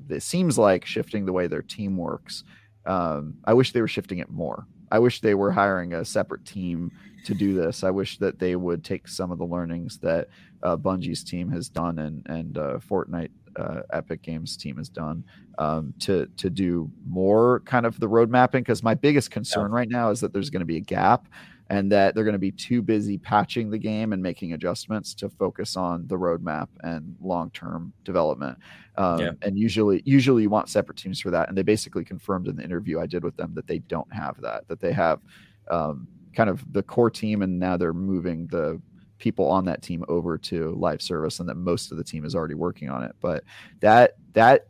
[0.10, 2.44] It seems like shifting the way their team works.
[2.86, 4.68] Um, I wish they were shifting it more.
[4.92, 6.92] I wish they were hiring a separate team
[7.26, 7.84] to do this.
[7.84, 10.28] I wish that they would take some of the learnings that
[10.64, 15.24] uh, Bungie's team has done and and uh, Fortnite uh, Epic Games team has done
[15.58, 18.64] um, to to do more kind of the road mapping.
[18.64, 21.28] Because my biggest concern right now is that there's going to be a gap
[21.72, 25.30] and that they're going to be too busy patching the game and making adjustments to
[25.30, 28.58] focus on the roadmap and long-term development.
[28.98, 29.32] Um, Yeah.
[29.42, 31.48] And usually, usually you want separate teams for that.
[31.48, 34.42] And they basically confirmed in the interview I did with them that they don't have
[34.42, 34.68] that.
[34.68, 35.22] That they have
[35.70, 38.82] um, kind of the core team, and now they're moving the
[39.18, 42.36] people on that team over to live service, and that most of the team is
[42.36, 43.16] already working on it.
[43.22, 43.46] But
[43.80, 44.68] that that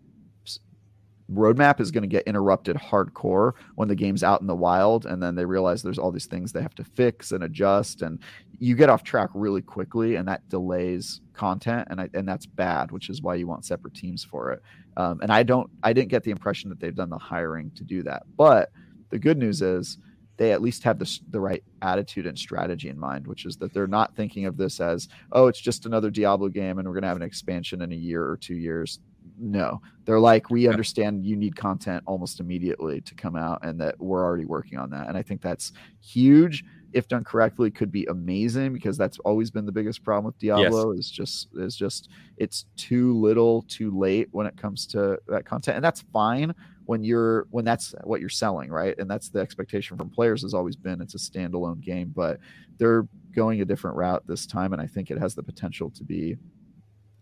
[1.32, 5.22] roadmap is going to get interrupted hardcore when the game's out in the wild and
[5.22, 8.20] then they realize there's all these things they have to fix and adjust and
[8.60, 12.92] you get off track really quickly and that delays content and I, and that's bad
[12.92, 14.62] which is why you want separate teams for it.
[14.98, 17.84] Um, and i don't i didn't get the impression that they've done the hiring to
[17.84, 18.72] do that but
[19.10, 19.98] the good news is
[20.38, 23.74] they at least have the, the right attitude and strategy in mind which is that
[23.74, 27.04] they're not thinking of this as oh it's just another diablo game and we're going
[27.04, 29.00] to have an expansion in a year or two years
[29.42, 29.82] no.
[30.06, 34.24] They're like we understand you need content almost immediately to come out and that we're
[34.24, 35.08] already working on that.
[35.08, 36.64] And i think that's huge.
[36.94, 40.92] If done correctly could be amazing because that's always been the biggest problem with diablo
[40.92, 45.78] is just is just it's too little too late when it comes to that content.
[45.78, 46.54] And that's fine
[46.86, 48.98] when you're when that's what you're selling right?
[49.00, 52.40] And that's the expectation from players has always been it's a standalone game but
[52.78, 56.04] they're going a different route this time and i think it has the potential to
[56.04, 56.36] be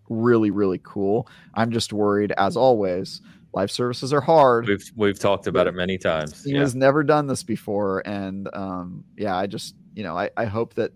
[0.09, 3.21] really really cool i'm just worried as always
[3.51, 6.43] Life services are hard We've we've talked about it many times.
[6.43, 6.59] He Yeah.
[6.59, 10.75] has never done this before, and um, yeah, I just you know I, I hope
[10.75, 10.91] that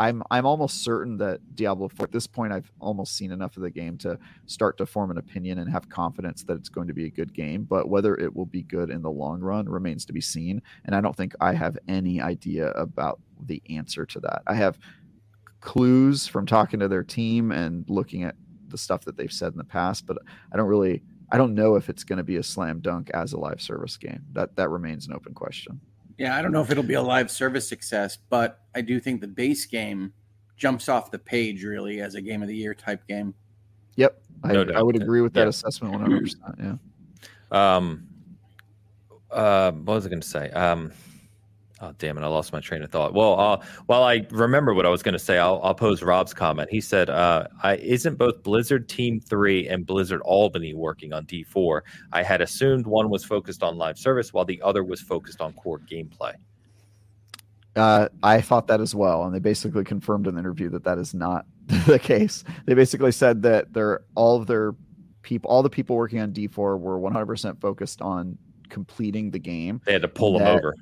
[0.00, 3.62] I'm I'm almost certain that Diablo 4 at this point I've almost seen enough of
[3.62, 6.94] the game to start to form an opinion and have confidence that it's going to
[6.94, 7.62] be a good game.
[7.62, 10.96] But whether it will be good in the long run remains to be seen, and
[10.96, 14.42] I don't think I have any idea about the answer to that.
[14.48, 14.80] I have
[15.60, 18.34] clues from talking to their team and looking at
[18.74, 20.18] the stuff that they've said in the past, but
[20.52, 23.32] I don't really I don't know if it's going to be a slam dunk as
[23.32, 24.20] a live service game.
[24.32, 25.80] That that remains an open question.
[26.18, 29.20] Yeah, I don't know if it'll be a live service success, but I do think
[29.20, 30.12] the base game
[30.56, 33.32] jumps off the page really as a game of the year type game.
[33.96, 34.86] Yep, I, No I doubt.
[34.86, 35.48] would agree with that Yeah.
[35.48, 36.42] assessment one hundred percent.
[37.52, 38.06] Yeah, Um,
[39.30, 40.50] uh, what was I going to say?
[40.50, 40.90] Um,
[41.80, 42.22] oh, damn it!
[42.22, 43.14] I lost my train of thought.
[43.14, 46.34] Well, uh, while I remember what I was going to say, I'll, I'll pose Rob's
[46.34, 46.70] comment.
[46.70, 51.42] He said, uh, "I isn't both Blizzard Team Three and Blizzard Albany working on D
[51.42, 51.84] four.
[52.12, 55.52] I had assumed one was focused on live service while the other was focused on
[55.54, 56.34] core gameplay."
[57.76, 60.98] uh, I thought that as well, and they basically confirmed in the interview that that
[60.98, 61.46] is not
[61.86, 62.44] the case.
[62.66, 64.74] They basically said that they're all of their
[65.22, 68.38] people, all the people working on D four were one hundred percent focused on
[68.68, 69.80] completing the game.
[69.84, 70.74] They had to pull them over.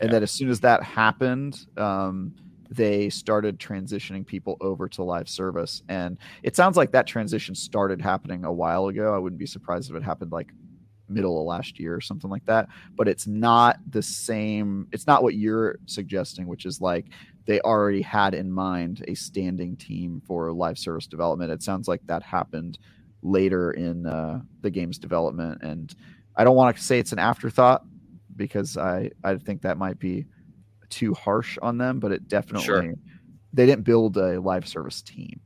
[0.00, 0.12] And Yeah.
[0.14, 2.32] that as soon as that happened um,
[2.70, 5.82] they started transitioning people over to live service.
[5.88, 9.14] And it sounds like that transition started happening a while ago.
[9.14, 10.52] I wouldn't be surprised if it happened like
[11.08, 12.68] middle of last year or something like that.
[12.96, 17.06] But it's not the same it's not what you're suggesting which is like
[17.46, 21.52] they already had in mind a standing team for live service development.
[21.52, 22.78] It sounds like that happened
[23.22, 25.62] later in uh, the game's development.
[25.62, 25.94] And
[26.38, 27.84] i don't want to say it's an afterthought
[28.36, 30.26] because I I think that might be
[30.88, 32.94] too harsh on them, but it definitely Sure.
[33.52, 35.40] they didn't build a live service team,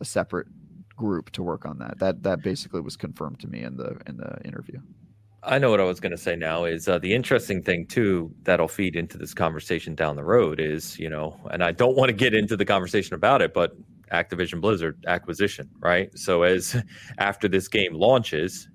[0.00, 0.46] a separate
[0.96, 1.98] group to work on that.
[1.98, 4.80] That that basically was confirmed to me in the in the interview.
[5.46, 8.34] I know what I was going to say now is uh, the interesting thing too
[8.44, 12.08] that'll feed into this conversation down the road is you know, and I don't want
[12.08, 13.72] to get into the conversation about it, but
[14.12, 16.16] Activision Blizzard acquisition, right?
[16.16, 16.82] So as
[17.18, 18.68] after this game launches,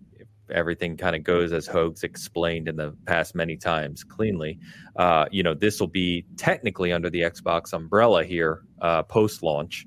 [0.52, 4.60] everything kind of goes as Hoeg's explained in the past many times cleanly.
[4.96, 9.86] Uh, you know, this will be technically under the Xbox umbrella here uh, post launch.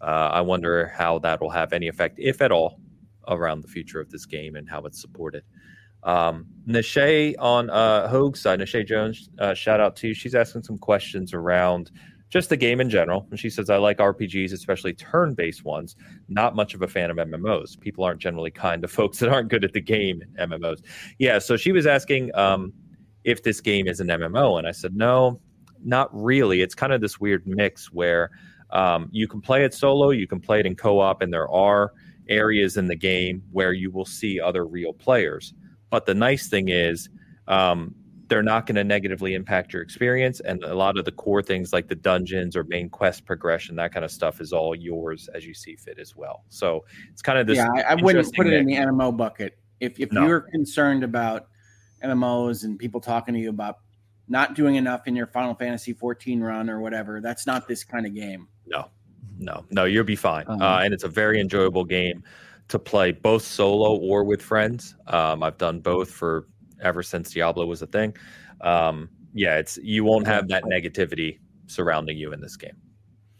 [0.00, 2.78] Uh, I wonder how that will have any effect, if at all,
[3.28, 5.44] around the future of this game and how it's supported.
[6.02, 10.14] Um, on uh, Hoeg's side, Nashay Jones, uh, shout out to you.
[10.14, 11.90] She's asking some questions around
[12.30, 13.26] just the game in general.
[13.30, 15.96] And she says, I like RPGs, especially turn based ones.
[16.28, 17.78] Not much of a fan of MMOs.
[17.78, 20.82] People aren't generally kind to folks that aren't good at the game MMOs.
[21.18, 21.38] Yeah.
[21.38, 22.72] So she was asking um,
[23.24, 24.58] if this game is an MMO.
[24.58, 25.40] And I said, no,
[25.84, 26.62] not really.
[26.62, 28.30] It's kind of this weird mix where
[28.70, 31.48] um, you can play it solo, you can play it in co op, and there
[31.48, 31.92] are
[32.28, 35.54] areas in the game where you will see other real players.
[35.90, 37.08] But the nice thing is,
[37.46, 37.94] um,
[38.28, 40.40] they're not going to negatively impact your experience.
[40.40, 43.92] And a lot of the core things like the dungeons or main quest progression, that
[43.92, 46.44] kind of stuff is all yours as you see fit as well.
[46.48, 47.56] So it's kind of this.
[47.56, 49.58] Yeah, I, I wouldn't put it in the MMO bucket.
[49.80, 50.26] If, if no.
[50.26, 51.48] you're concerned about
[52.02, 53.78] MMOs and people talking to you about
[54.28, 58.06] not doing enough in your Final Fantasy 14 run or whatever, that's not this kind
[58.06, 58.48] of game.
[58.66, 58.88] No,
[59.38, 60.46] no, no, you'll be fine.
[60.46, 60.64] Uh-huh.
[60.64, 62.22] Uh, and it's a very enjoyable game
[62.68, 64.96] to play both solo or with friends.
[65.06, 66.46] Um, I've done both for
[66.82, 68.16] ever since Diablo was a thing.
[68.60, 72.76] Um, yeah, it's you won't have that negativity surrounding you in this game.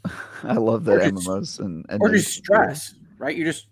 [0.43, 3.37] I love that MMOs and, and or just stress, right?
[3.37, 3.69] You just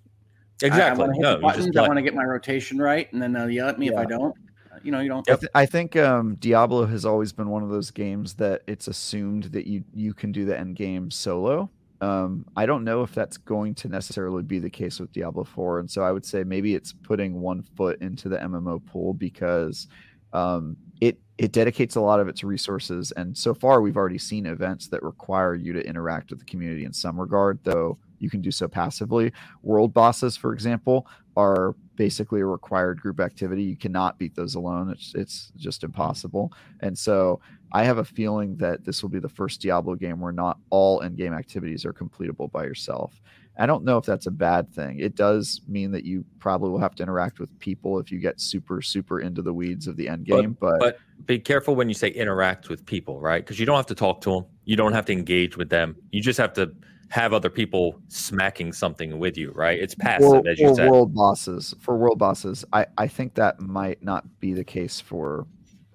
[0.62, 1.04] exactly.
[1.04, 3.68] I, I no, buttons, I want to get my rotation right, and then they'll yell
[3.68, 3.92] at me yeah.
[3.92, 4.34] if I don't.
[4.82, 5.28] You know, you don't.
[5.30, 8.88] I, th- I think um, Diablo has always been one of those games that it's
[8.88, 11.70] assumed that you you can do the end game solo.
[12.02, 15.78] Um, I don't know if that's going to necessarily be the case with Diablo 4.
[15.78, 19.86] And so I would say maybe it's putting one foot into the MMO pool because
[20.32, 23.12] um, it it dedicates a lot of its resources.
[23.12, 26.84] And so far, we've already seen events that require you to interact with the community
[26.84, 29.32] in some regard, though you can do so passively.
[29.62, 31.06] World bosses, for example,
[31.36, 33.62] are basically a required group activity.
[33.62, 34.90] You cannot beat those alone.
[34.90, 36.52] It's it's just impossible.
[36.80, 37.40] And so
[37.72, 41.00] I have a feeling that this will be the first Diablo game where not all
[41.02, 43.20] end game activities are completable by yourself.
[43.58, 44.98] I don't know if that's a bad thing.
[44.98, 48.40] It does mean that you probably will have to interact with people if you get
[48.40, 50.56] super, super into the weeds of the end game.
[50.58, 53.44] But, but, but be careful when you say interact with people, right?
[53.44, 54.44] Because you don't have to talk to them.
[54.64, 55.96] You don't have to engage with them.
[56.12, 56.72] You just have to
[57.10, 59.78] have other people smacking something with you, right?
[59.78, 60.90] It's passive, for, as you said.
[60.90, 65.46] world bosses, for world bosses, I, I think that might not be the case for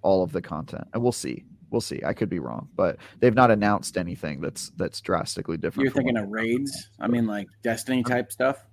[0.03, 1.43] all of the content, and we'll see.
[1.69, 2.01] We'll see.
[2.05, 5.85] I could be wrong, but they've not announced anything that's that's drastically different.
[5.85, 6.89] You're thinking of raids?
[6.99, 8.63] I mean, like Destiny type stuff.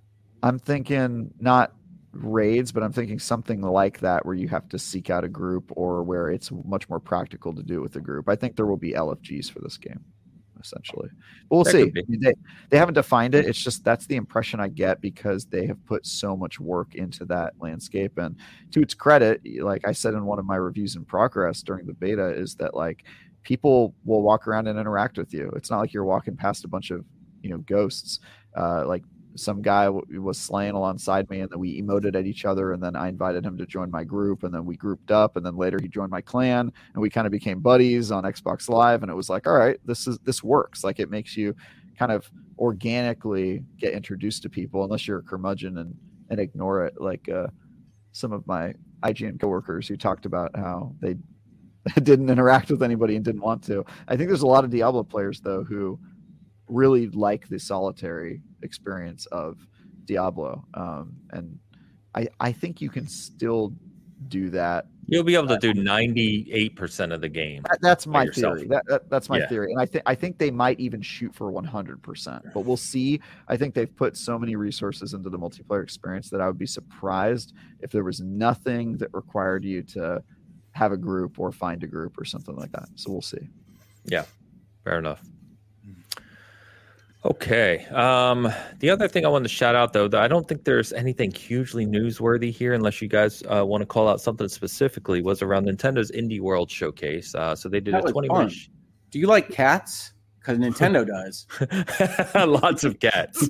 [0.42, 1.74] I'm thinking not
[2.12, 5.72] raids, but I'm thinking something like that where you have to seek out a group
[5.74, 8.28] or where it's much more practical to do with a group.
[8.28, 10.04] I think there will be LFGs for this game
[10.64, 11.08] essentially.
[11.48, 11.92] But we'll that see.
[12.18, 12.32] They,
[12.70, 13.46] they haven't defined it.
[13.46, 17.24] It's just that's the impression I get because they have put so much work into
[17.26, 18.18] that landscape.
[18.18, 18.36] And
[18.72, 21.94] to its credit, like I said in one of my reviews in progress during the
[21.94, 23.04] beta, is that like
[23.42, 25.52] people will walk around and interact with you.
[25.54, 27.04] It's not like you're walking past a bunch of
[27.42, 28.20] you know ghosts.
[28.56, 29.04] Uh, like
[29.36, 32.82] some guy w- was slaying alongside me and then we emoted at each other and
[32.82, 35.56] then i invited him to join my group and then we grouped up and then
[35.56, 39.10] later he joined my clan and we kind of became buddies on xbox live and
[39.10, 40.84] it was like all right this is this works.
[40.84, 41.54] Like it makes you
[41.98, 45.94] kind of organically get introduced to people unless you're a curmudgeon and
[46.30, 46.94] and ignore it.
[47.00, 47.48] Like uh,
[48.12, 51.16] some of my ign coworkers who talked about how they
[52.02, 53.84] didn't interact with anybody and didn't want to.
[54.08, 55.98] I think there's a lot of diablo players though who
[56.68, 59.58] really like the solitary experience of
[60.04, 60.64] Diablo.
[60.74, 61.58] Um, and
[62.14, 63.74] I, I think you can still
[64.28, 64.86] do that.
[65.06, 67.62] You'll be able to do 98% of the game.
[67.68, 68.66] That, that's my theory.
[68.68, 69.48] That, that, that's my yeah.
[69.48, 69.70] theory.
[69.70, 72.54] And I think I think they might even shoot for 100%.
[72.54, 73.20] But we'll see.
[73.48, 76.66] I think they've put so many resources into the multiplayer experience that I would be
[76.66, 80.22] surprised if there was nothing that required you to
[80.72, 82.88] have a group or find a group or something like that.
[82.94, 83.50] So we'll see.
[84.06, 84.24] Yeah.
[84.84, 85.22] Fair enough.
[87.24, 87.86] Okay.
[87.86, 90.92] Um, the other thing I want to shout out, though, that I don't think there's
[90.92, 95.40] anything hugely newsworthy here, unless you guys uh, want to call out something specifically, was
[95.40, 97.34] around Nintendo's Indie World Showcase.
[97.34, 98.52] Uh, so they did that a 20 minute.
[98.52, 98.68] Sh-
[99.10, 100.12] Do you like cats?
[100.38, 101.46] Because Nintendo does.
[102.62, 103.48] Lots of cats.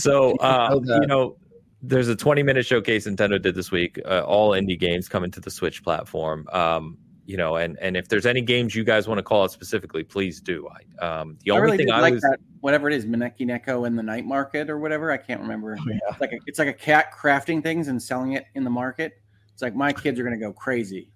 [0.00, 1.36] so, uh, you know,
[1.82, 3.98] there's a 20 minute showcase Nintendo did this week.
[4.04, 6.46] Uh, all indie games coming to the Switch platform.
[6.52, 9.52] Um, you know, and and if there's any games you guys want to call out
[9.52, 10.68] specifically, please do.
[10.68, 13.40] I, um, the I only really thing I like was that, whatever it is, Maneki
[13.40, 15.10] Neko in the night market or whatever.
[15.10, 15.76] I can't remember.
[15.78, 15.98] Oh, yeah.
[16.10, 19.14] It's like a, it's like a cat crafting things and selling it in the market.
[19.52, 21.10] It's like my kids are going to go crazy.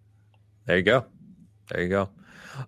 [0.66, 1.06] There you go.
[1.70, 2.08] There you go.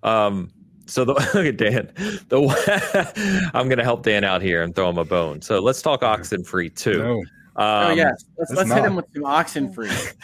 [0.02, 0.50] Um,
[0.86, 1.92] so the look at Dan.
[2.28, 5.42] The I'm going to help Dan out here and throw him a bone.
[5.42, 6.98] So let's talk Oxenfree too.
[6.98, 7.22] No.
[7.54, 10.14] Um, oh yes, let's, let's hit him with some Oxenfree.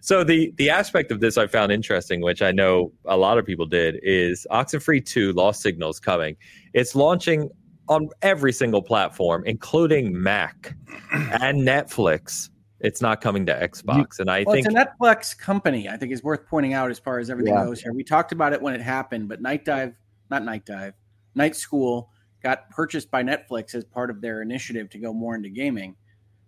[0.02, 3.46] so the the aspect of this I found interesting, which I know a lot of
[3.46, 6.36] people did, is Oxenfree 2 Lost Signals coming.
[6.74, 7.48] It's launching
[7.88, 10.74] on every single platform, including Mac
[11.12, 12.50] and Netflix.
[12.80, 15.88] It's not coming to Xbox, and I Well, think it's a Netflix company.
[15.88, 17.64] I think is worth pointing out as far as everything Yeah.
[17.64, 17.92] goes here.
[17.92, 19.94] We talked about it when it happened, but Night Dive,
[20.28, 20.94] not Night Dive,
[21.36, 22.10] Night School
[22.42, 25.96] got purchased by Netflix as part of their initiative to go more into gaming.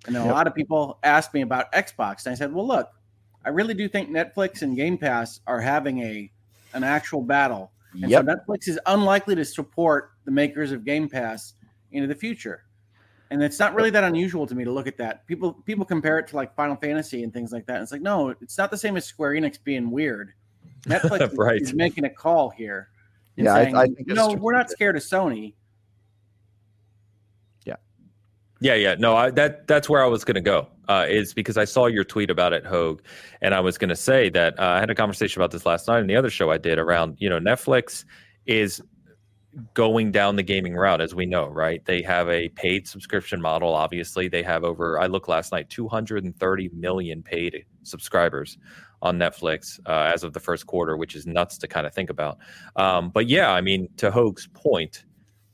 [0.07, 2.89] And then a lot of people asked me about Xbox, and I said, "Well, look,
[3.45, 6.31] I really do think Netflix and Game Pass are having a
[6.73, 8.25] an actual battle, and Yep.
[8.25, 11.55] so Netflix is unlikely to support the makers of Game Pass
[11.93, 12.65] into the future."
[13.33, 15.27] And it's not really that unusual to me to look at that.
[15.27, 17.75] People people compare it to like Final Fantasy and things like that.
[17.75, 20.33] And it's like, no, it's not the same as Square Enix being weird.
[20.85, 21.61] Netflix is- Right.
[21.61, 22.89] is, making a call here.
[23.37, 25.55] Yeah, I- saying, I think it's no, we're not scared of Sony.
[28.61, 28.95] Yeah, yeah.
[28.99, 30.69] No, I, that that's where I was going to go.
[30.89, 33.01] Uh, is because I saw your tweet about it, Hoeg,
[33.41, 35.87] and I was going to say that uh, I had a conversation about this last
[35.87, 38.05] night in the other show I did around you know Netflix
[38.47, 38.83] is
[39.75, 41.85] going down the gaming route as we know, right?
[41.85, 43.75] They have a paid subscription model.
[43.75, 45.01] Obviously, they have over.
[45.01, 48.59] I looked last night, 230 million paid subscribers
[49.03, 52.11] on Netflix uh, as of the first quarter, which is nuts to kind of think
[52.11, 52.39] about.
[52.77, 55.05] Um, but yeah, I mean, to Hoeg's point,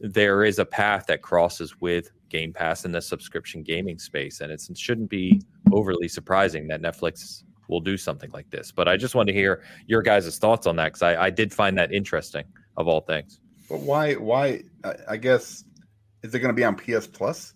[0.00, 4.50] there is a path that crosses with Game Pass in the subscription gaming space, and
[4.52, 5.42] it shouldn't be
[5.72, 8.70] overly surprising that Netflix will do something like this.
[8.70, 11.52] But I just want to hear your guys' thoughts on that because I, I did
[11.52, 12.44] find that interesting,
[12.76, 13.40] of all things.
[13.68, 14.14] But why?
[14.14, 14.62] Why?
[15.08, 15.64] I, guess
[16.22, 17.54] is it going to be on PS Plus?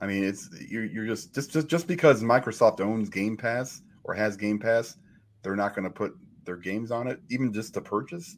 [0.00, 4.14] I mean, it's you're, you're just just just just because Microsoft owns Game Pass or
[4.14, 4.96] has Game Pass,
[5.42, 6.14] they're not going to put
[6.44, 8.36] their games on it, even just to purchase.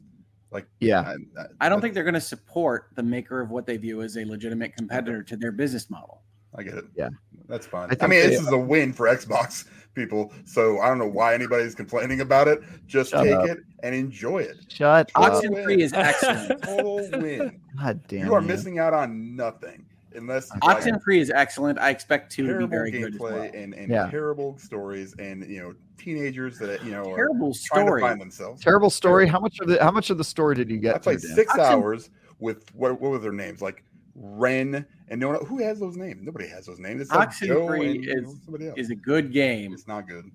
[0.55, 1.01] Like, Yeah.
[1.01, 4.01] I, I, I don't think they're going to support the maker of what they view
[4.01, 6.21] as a legitimate competitor to their business model.
[6.57, 6.85] I get it.
[6.95, 7.09] Yeah.
[7.49, 7.89] that's fine.
[7.91, 10.31] I I, mean, they- this is a win for Xbox people.
[10.45, 12.61] So I don't know why anybody's complaining about it.
[12.87, 13.45] Just Shut take up.
[13.47, 14.55] it and enjoy it.
[14.69, 15.33] Shut up.
[15.33, 16.61] Oxen free is excellent.
[16.63, 17.59] Total win.
[17.81, 18.47] God damn you are you.
[18.47, 19.85] missing out on nothing
[20.15, 21.79] unless you Oxen like free is excellent.
[21.79, 23.41] I expect two to be very good as well.
[23.53, 24.09] and, and Yeah.
[24.09, 28.01] terrible stories and you know teenagers that you know are Terrible trying story.
[28.01, 28.61] to find themselves.
[28.63, 29.27] Terrible story.
[29.27, 31.01] How much of the how much of the story did you I get?
[31.03, 31.35] played through, Dan?
[31.35, 32.09] six Oxen- hours
[32.39, 33.83] with what, what were their names like
[34.15, 36.21] Ren and no one who has those names.
[36.23, 37.01] Nobody has those names.
[37.01, 39.73] It's like Oxen Joe Free and you know, is- Is a good game.
[39.73, 40.29] It's not good.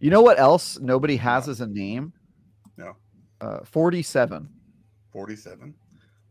[0.00, 2.12] You know what else nobody has as a name?
[2.76, 2.96] No.
[3.40, 4.48] Uh, Forty-seven.
[5.12, 5.74] Forty-seven.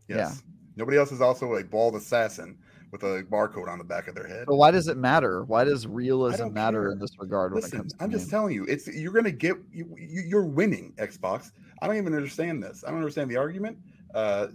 [0.08, 0.18] Yeah.
[0.18, 0.44] Yes.
[0.76, 2.58] Nobody else is also a bald assassin
[2.92, 4.46] with a barcode on the back of their head.
[4.48, 5.44] But why does it matter?
[5.44, 6.92] Why does realism matter care.
[6.92, 8.32] in this regard when it Listen, comes to I'm just names?
[8.32, 11.52] telling you, it's you're gonna get you, you you're winning Xbox.
[11.82, 12.84] I don't even understand this.
[12.86, 13.78] I don't understand the argument.
[14.14, 14.48] Uh,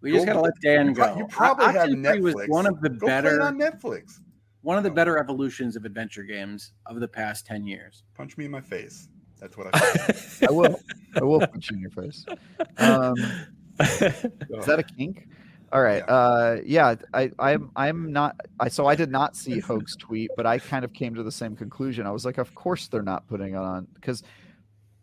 [0.00, 1.18] We just Go- got to let Dan you, pro- go.
[1.18, 2.48] you probably have Oxenfree was Netflix.
[2.48, 4.20] one of the Go play better on Netflix.
[4.62, 8.04] one of the better evolutions of adventure games of the past 10 years.
[8.14, 9.08] Punch me in my face.
[9.40, 10.14] That's what I.
[10.48, 10.80] I will.
[11.16, 12.24] I will punch you in your face.
[12.78, 13.14] Um,
[13.80, 15.28] is that a kink?
[15.72, 16.04] All right.
[16.06, 16.14] Yeah.
[16.14, 16.94] Uh, yeah.
[17.12, 17.70] I, I'm.
[17.76, 18.36] I'm not.
[18.58, 18.68] I.
[18.68, 21.56] So I did not see Hoeg's tweet, but I kind of came to the same
[21.56, 22.06] conclusion.
[22.06, 24.22] I was like, of course they're not putting it on because.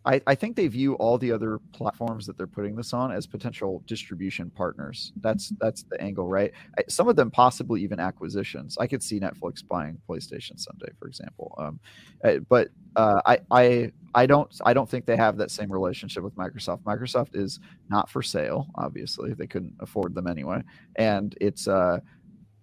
[0.05, 3.25] I, I think they view all the other platforms that they're putting this on as
[3.25, 5.11] potential distribution partners.
[5.21, 6.51] That's that's the angle, right?
[6.87, 8.77] Some of them possibly even acquisitions.
[8.79, 11.55] I could see Netflix buying PlayStation someday, for example.
[11.57, 11.79] Um,
[12.23, 16.23] uh, but uh, I I I don't I don't think they have that same relationship
[16.23, 16.83] with Microsoft.
[16.83, 17.59] Microsoft is
[17.89, 18.67] not for sale.
[18.75, 20.61] Obviously, they couldn't afford them anyway,
[20.97, 21.99] and it's uh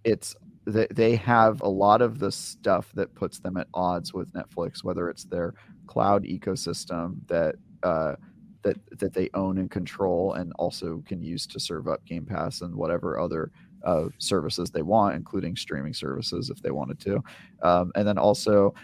[0.04, 4.84] it's they have a lot of the stuff that puts them at odds with Netflix,
[4.84, 5.54] whether it's their
[5.92, 8.14] cloud ecosystem that uh,
[8.62, 12.62] that that they own and control, and also can use to serve up Game Pass
[12.62, 13.50] and whatever other
[13.84, 17.22] uh, services they want, including streaming services if they wanted to,
[17.62, 18.74] um, and then also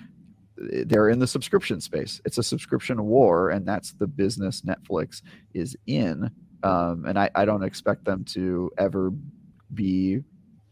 [0.72, 2.20] eh, they're in the subscription space.
[2.26, 5.22] It's a subscription war, and that's the business Netflix
[5.54, 6.30] is in.
[6.62, 9.12] Um, and I, I don't expect them to ever
[9.72, 10.24] be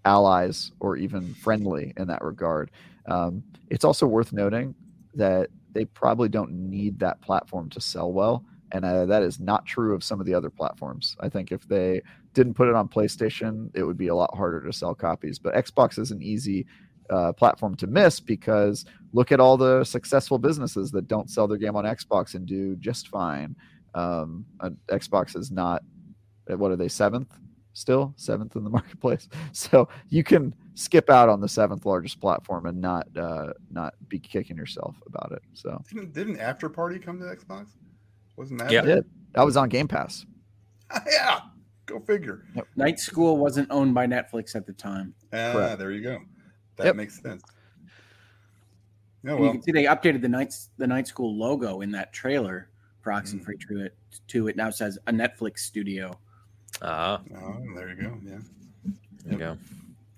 [0.04, 2.72] allies or even friendly in that regard.
[3.06, 4.74] Um, it's also worth noting
[5.14, 8.42] that they probably don't need that platform to sell well.
[8.72, 11.16] And uh, that is not true of some of the other platforms.
[11.20, 12.00] I think if they
[12.32, 15.38] didn't put it on PlayStation, it would be a lot harder to sell copies.
[15.38, 16.66] But Xbox is an easy
[17.10, 21.58] uh, platform to miss because look at all the successful businesses that don't sell their
[21.58, 23.54] game on Xbox and do just fine.
[23.94, 25.82] Um, uh, Xbox is not,
[26.50, 27.32] uh, what are they, seventh
[27.74, 28.14] still?
[28.16, 29.28] Seventh in the marketplace.
[29.52, 34.18] So you can skip out on the seventh largest platform and not uh, not be
[34.20, 35.42] kicking yourself about it.
[35.54, 37.68] So Didn't, didn't Afterparty come to Xbox?
[38.36, 38.70] Wasn't that?
[38.70, 38.82] Yeah.
[38.82, 38.96] there?
[38.96, 39.04] did.
[39.32, 40.24] that was on Game Pass.
[41.10, 41.40] yeah.
[41.86, 42.44] Go figure.
[42.76, 45.14] Night School wasn't owned by Netflix at the time.
[45.32, 45.78] Ah, Correct.
[45.78, 46.18] there you go.
[46.76, 46.96] That Yep.
[46.96, 47.42] makes sense.
[49.24, 51.90] Yeah, And you well, can see they updated the night the Night School logo in
[51.92, 52.68] that trailer
[53.00, 53.68] for Oxenfree Mm.
[53.68, 53.96] to it.
[54.28, 56.18] To it now says a Netflix studio.
[56.82, 58.18] Ah, oh, there you go.
[58.22, 58.38] Yeah.
[59.24, 59.58] there you go.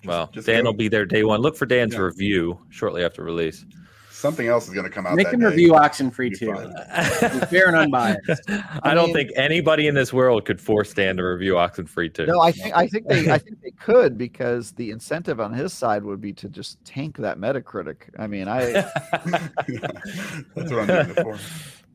[0.05, 0.71] Well, just Dan go.
[0.71, 1.41] will be there day one.
[1.41, 2.01] Look for Dan's Yeah.
[2.01, 3.65] review shortly after release.
[4.11, 5.15] Something else is going to come out.
[5.15, 5.47] Make that him day.
[5.47, 7.47] review Oxenfree Be too.
[7.47, 8.43] fair and unbiased.
[8.83, 12.27] I, don't mean- think anybody in this world could force Dan to review Oxenfree too.
[12.27, 15.73] No, I think I think they I think they could because the incentive on his
[15.73, 18.09] side would be to just tank that Metacritic.
[18.19, 18.73] I mean, I
[19.23, 21.39] That's what I'm doing it for.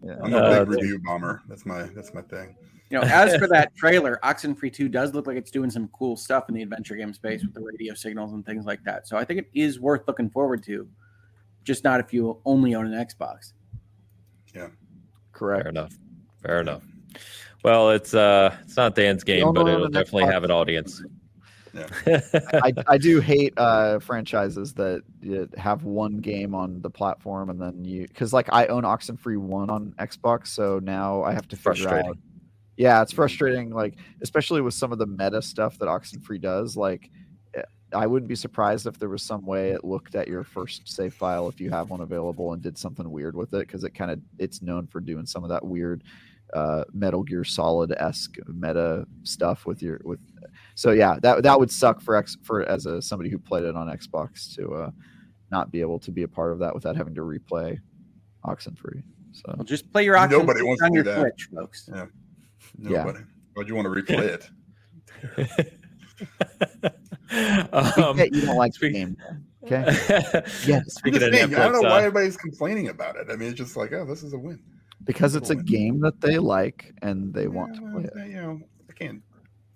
[0.02, 0.16] yeah.
[0.24, 1.42] I'm a Uh, big review bomber.
[1.50, 2.56] That's my that's my thing.
[2.94, 6.16] You know, as for that trailer, Oxenfree 2 does look like it's doing some cool
[6.16, 9.08] stuff in the adventure game space with the radio signals and things like that.
[9.08, 10.88] So I think it is worth looking forward to,
[11.64, 13.54] just not if you only own an Xbox.
[14.54, 14.68] Yeah.
[15.32, 15.64] Correct.
[15.64, 15.98] Fair enough.
[16.44, 16.84] Fair enough.
[17.64, 20.32] Well, it's uh it's not Dan's game, but it'll definitely Xbox.
[20.32, 21.04] have an audience.
[22.06, 27.60] I, I do hate uh, franchises that uh, have one game on the platform and
[27.60, 31.56] then you because like I own Oxenfree one on Xbox, so now I have to
[31.56, 32.20] figure out.
[32.78, 33.70] Yeah, it's frustrating.
[33.70, 36.76] Like especially with some of the meta stuff that Oxenfree does.
[36.76, 37.10] Like
[37.56, 37.62] eh,
[37.94, 41.14] I wouldn't be surprised if there was some way it looked at your first save
[41.14, 44.12] file if you have one available and did something weird with it because it kind
[44.12, 46.04] of it's known for doing some of that weird
[46.54, 50.20] uh, Metal Gear Solid esque meta stuff with your with.
[50.76, 53.76] So yeah, that that would suck for X for as a somebody who played it
[53.76, 54.92] on Xbox to uh,
[55.52, 57.80] not be able to be a part of that without having to replay
[58.46, 59.04] Oxenfree.
[59.32, 61.20] So Well, just play your Oxenfree Nobody wants to do your that.
[61.20, 61.90] Twitch, folks.
[61.92, 62.06] Yeah.
[62.78, 63.20] Nobody.
[63.54, 64.50] Why'd you want to replay it?
[67.72, 69.18] um, Yeah, you don't like the game,
[69.64, 69.84] okay?
[70.66, 70.68] Yes.
[70.68, 73.28] I'm Speaking of saying, I don't know why uh, everybody's complaining about it.
[73.32, 74.60] I mean, it's just like, oh, this is a win.
[75.06, 75.66] Because it's a Win.
[75.66, 78.30] game that they like and they want to Yeah, play it.
[78.30, 79.22] You know, I can't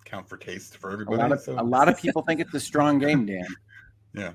[0.06, 1.18] count for taste for A everybody.
[1.18, 3.46] lot of so, a lot of people think it's a strong game, Dan.
[4.14, 4.32] yeah,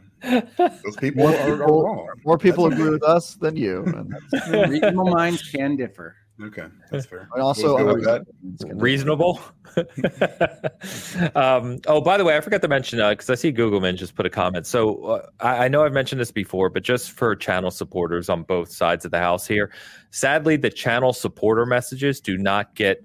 [0.84, 2.09] those people More are, are people- wrong.
[2.26, 3.84] More people That's agree with us than you.
[3.84, 6.14] And that's Reasonable minds can differ.
[6.43, 7.28] Okay, that's fair.
[7.32, 8.27] and also We'll go with that.
[8.74, 9.40] reasonable.
[11.36, 14.27] um, oh, by the way, I forgot to mention because I see Googleman just put
[14.27, 14.66] a comment.
[14.66, 18.43] So uh, I, I know I've mentioned this before, but just for channel supporters on
[18.43, 19.73] both sides of the house here,
[20.10, 23.05] sadly, the channel supporter messages do not get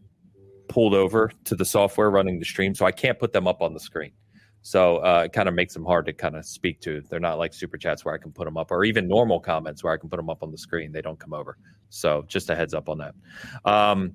[0.68, 3.74] pulled over to the software running the stream, so I can't put them up on
[3.74, 4.12] the screen.
[4.64, 7.02] So uh, it kind of makes them hard to kind of speak to.
[7.10, 9.84] They're not like super chats where I can put them up, or even normal comments
[9.84, 10.92] where I can put them up on the screen.
[10.92, 11.58] They don't come over.
[11.90, 13.16] So just a heads up on that.
[13.66, 14.14] Um,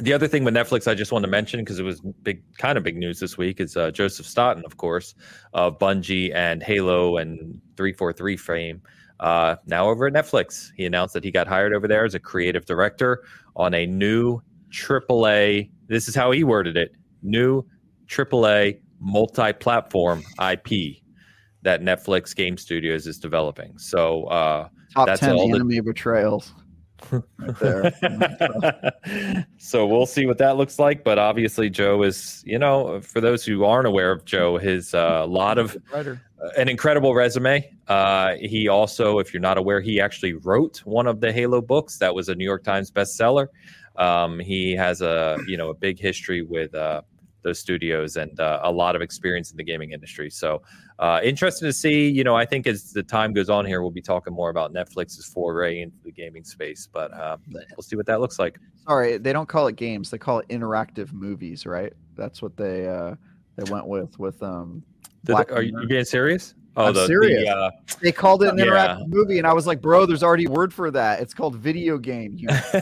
[0.00, 2.78] the other thing with Netflix, I just want to mention because it was big, kind
[2.78, 5.14] of big news this week, is uh, Joseph Staten, of course,
[5.52, 8.82] of Bungie and Halo and 343 fame.
[9.20, 12.18] Uh, now over at Netflix, he announced that he got hired over there as a
[12.18, 13.22] creative director
[13.54, 15.70] on a new AAA.
[15.88, 17.62] This is how he worded it: new
[18.08, 21.02] AAA multi-platform IP
[21.62, 23.76] that Netflix Game Studios is developing.
[23.78, 26.54] So uh, top That's 10 all the- anime betrayals.
[27.60, 27.92] There.
[29.58, 31.04] so we'll see what that looks like.
[31.04, 35.24] But obviously, Joe is, you know, for those who aren't aware of Joe, his a
[35.28, 36.20] lot of Writer.
[36.56, 37.70] an incredible resume.
[37.88, 41.98] Uh, he also, if you're not aware, he actually wrote one of the Halo books
[41.98, 43.48] that was a New York Times bestseller.
[43.96, 47.02] Um, he has a you know a big history with uh,
[47.42, 50.30] those studios and uh, a lot of experience in the gaming industry.
[50.30, 50.62] So
[51.02, 52.08] uh, interesting to see.
[52.08, 54.72] You know, I think as the time goes on here, we'll be talking more about
[54.72, 56.88] Netflix's foray into the gaming space.
[56.90, 58.56] But uh, we'll see what that looks like.
[58.86, 60.10] Sorry, they don't call it games.
[60.10, 61.92] They call it interactive movies, right?
[62.14, 63.16] That's what they uh
[63.56, 64.84] they went with with um
[65.24, 66.54] The- are you being serious?
[66.76, 67.44] Oh, I'm the, serious.
[67.44, 67.70] The, uh,
[68.00, 68.64] they called it an Yeah.
[68.64, 71.20] interactive movie and I was like, "Bro, there's already a word for that.
[71.20, 72.48] It's called video game." You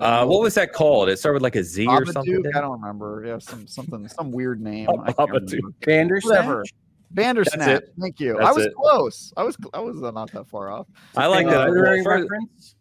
[0.00, 1.08] uh, what was that called?
[1.08, 2.42] It started with like a Z or something.
[2.42, 2.56] Babadook?
[2.56, 3.24] I don't remember.
[3.26, 4.88] Yeah, some something some weird name.
[5.04, 5.74] I can't Babadook.
[5.84, 6.72] Bandersnatch?
[7.10, 7.82] Bandersnatch.
[8.00, 8.38] Thank you.
[8.38, 8.74] I was it.
[8.74, 9.32] close.
[9.36, 10.86] I was I was not that far off.
[11.16, 11.70] I like that.
[11.70, 12.76] Well, fir- reference?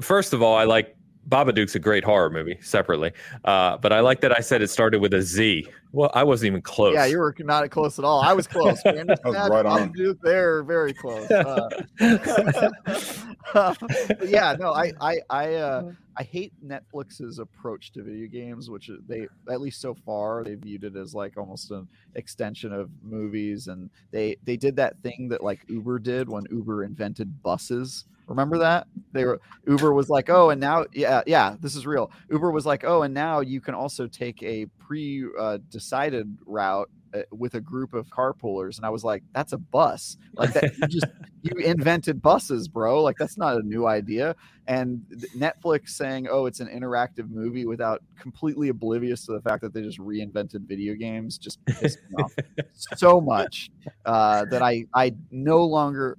[0.00, 0.96] first of all, I like
[1.28, 3.12] Babadook's a great horror movie separately,
[3.44, 5.66] uh, but I like that I said it started with a Z.
[5.92, 6.94] Well, I wasn't even close.
[6.94, 8.20] Yeah, you were not close at all.
[8.20, 8.82] I was close.
[8.82, 9.20] Bandersnatch,
[9.50, 9.92] right on.
[9.92, 11.30] Babadook, they're very close.
[11.30, 11.68] Uh,
[13.54, 18.90] but yeah, no, I I I uh, I hate Netflix's approach to video games, which
[19.06, 23.68] they at least so far they viewed it as like almost an extension of movies,
[23.68, 28.04] and they they did that thing that like Uber did when Uber invented buses.
[28.26, 32.10] Remember that they were Uber was like, oh, and now yeah yeah this is real.
[32.30, 36.90] Uber was like, oh, and now you can also take a pre uh, decided route
[37.14, 40.16] uh, with a group of carpoolers, and I was like, "That's a bus!
[40.34, 41.06] Like that, you just
[41.42, 43.02] you invented buses, bro!
[43.02, 44.34] Like that's not a new idea."
[44.66, 45.02] And
[45.36, 49.82] Netflix saying, "Oh, it's an interactive movie," without completely oblivious to the fact that they
[49.82, 52.34] just reinvented video games, just pissed me off
[52.96, 53.70] so much
[54.06, 56.18] uh, that I I no longer.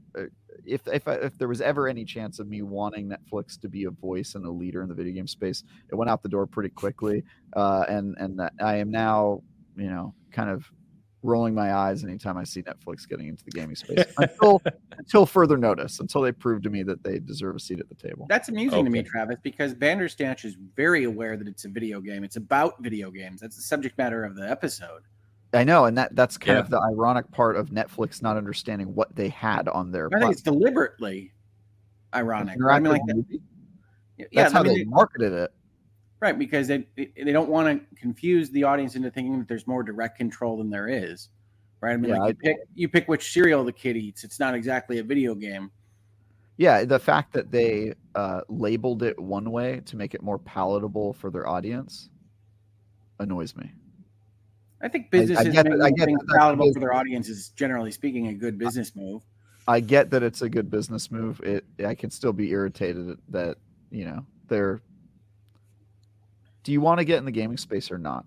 [0.67, 3.91] If if if there was ever any chance of me wanting Netflix to be a
[3.91, 6.69] voice and a leader in the video game space, it went out the door pretty
[6.69, 7.23] quickly.
[7.55, 9.41] Uh, and and I am now,
[9.75, 10.65] you know, kind of
[11.23, 14.61] rolling my eyes anytime I see Netflix getting into the gaming space until
[14.97, 17.95] until further notice, until they prove to me that they deserve a seat at the
[17.95, 18.27] table.
[18.29, 18.83] That's amusing Okay.
[18.85, 22.23] to me, Travis, because Bandersnatch is very aware that it's a video game.
[22.23, 23.41] It's about video games.
[23.41, 25.01] That's the subject matter of the episode.
[25.55, 26.61] I know, and that that's kind Yeah.
[26.63, 30.09] of the ironic part of Netflix not understanding what they had on their.
[30.13, 31.33] I think it's deliberately
[32.13, 32.57] ironic.
[32.69, 33.39] I mean, like, that-
[34.17, 35.53] yeah, That's I how mean, they marketed it.
[36.19, 36.37] right?
[36.37, 40.17] Because they they don't want to confuse the audience into thinking that there's more direct
[40.17, 41.29] control than there is,
[41.81, 41.93] right?
[41.93, 44.23] I mean, Yeah, like you pick you pick which cereal the kid eats.
[44.23, 45.71] It's not exactly a video game.
[46.57, 51.13] Yeah, the fact that they uh, labeled it one way to make it more palatable
[51.13, 52.09] for their audience
[53.19, 53.73] annoys me.
[54.85, 57.49] I think I businesses get I get things that that's palatable for their audience is
[57.49, 59.23] generally speaking a good business move.
[59.67, 61.41] I get that it's a good business move.
[61.41, 63.57] It I can still be irritated that
[63.89, 64.81] you know they're.
[66.63, 68.25] Do you want to get in the gaming space or not?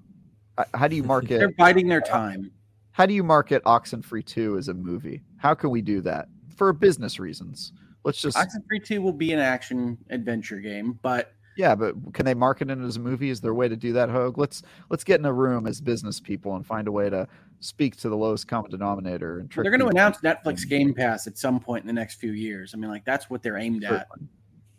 [0.74, 1.39] How do you market?
[1.39, 2.51] They're biding their time.
[2.90, 5.22] how do you market Oxenfree Two as a movie?
[5.36, 7.72] How can we do that for business reasons?
[8.02, 12.35] Let's just Oxenfree 2 will be an action adventure game, but yeah, but can they
[12.35, 13.30] market it as a movie?
[13.30, 14.39] Is there a way to do that, Hoeg?
[14.39, 17.26] Let's let's get in a room as business people and find a way to
[17.59, 19.64] speak to the lowest common denominator and trick.
[19.64, 22.74] they're going to announce Netflix Game Pass at some point in the next few years.
[22.74, 24.06] I mean, like that's what they're aimed at.
[24.09, 24.28] Certainly.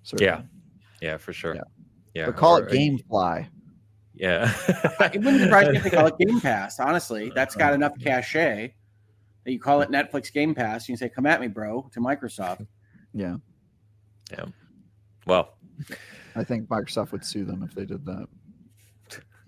[0.04, 0.26] Certainly.
[0.26, 0.42] Yeah.
[1.02, 1.56] Yeah, for sure.
[1.56, 1.62] Yeah.
[2.14, 2.26] Yeah.
[2.28, 3.48] but call or- it GameFly.
[4.16, 4.54] Yeah.
[5.14, 6.80] It wouldn't surprise me if they call it Game Pass.
[6.80, 8.74] Honestly, that's got enough cachet
[9.44, 10.88] that you call it Netflix Game Pass.
[10.88, 12.66] You can say, "Come at me, bro," to Microsoft.
[13.14, 13.38] Yeah,
[14.32, 14.46] yeah,
[15.26, 15.58] well,
[16.36, 18.28] I think Microsoft would sue them if they did that.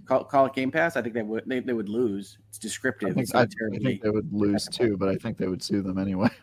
[0.06, 0.98] Call, call it Game Pass.
[0.98, 1.44] I think they would.
[1.46, 2.38] They, they would lose.
[2.50, 3.10] It's I descriptive.
[3.14, 5.82] think, It's I, I think they would lose too, but I think they would sue
[5.82, 6.30] them anyway.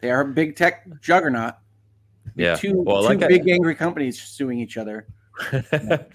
[0.00, 1.54] They are a big tech juggernaut.
[2.36, 2.56] yeah.
[2.56, 5.06] Two, well, two like I- big angry companies suing each other.
[5.50, 6.10] That's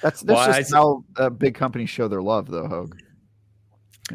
[0.00, 2.98] that's Well, just see- how uh, big companies show their love, though, Hoeg.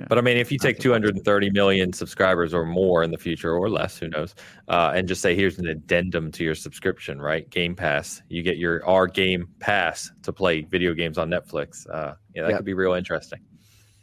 [0.08, 3.70] But I mean, if you take 230 million subscribers or more in the future, or
[3.70, 4.36] less, who knows,
[4.68, 7.50] uh, and just say here's an addendum to your subscription, right?
[7.50, 11.90] Game Pass, you get your our Game Pass to play video games on Netflix.
[11.90, 12.58] Uh, yeah, that Yeah.
[12.58, 13.40] could be real interesting.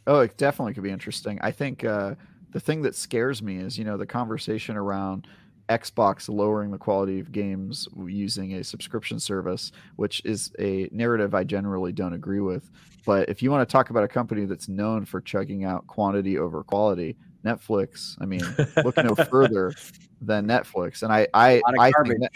[0.07, 1.39] Oh, it definitely could be interesting.
[1.41, 2.15] I think uh,
[2.51, 5.27] the thing that scares me is, you know, the conversation around
[5.69, 11.43] Xbox lowering the quality of games using a subscription service, which is a narrative I
[11.43, 12.69] generally don't agree with.
[13.05, 16.37] But if you want to talk about a company that's known for chugging out quantity
[16.37, 18.43] over quality, Netflix, I mean,
[18.83, 19.73] look no further
[20.21, 21.03] than Netflix.
[21.03, 22.31] And I, of I think that,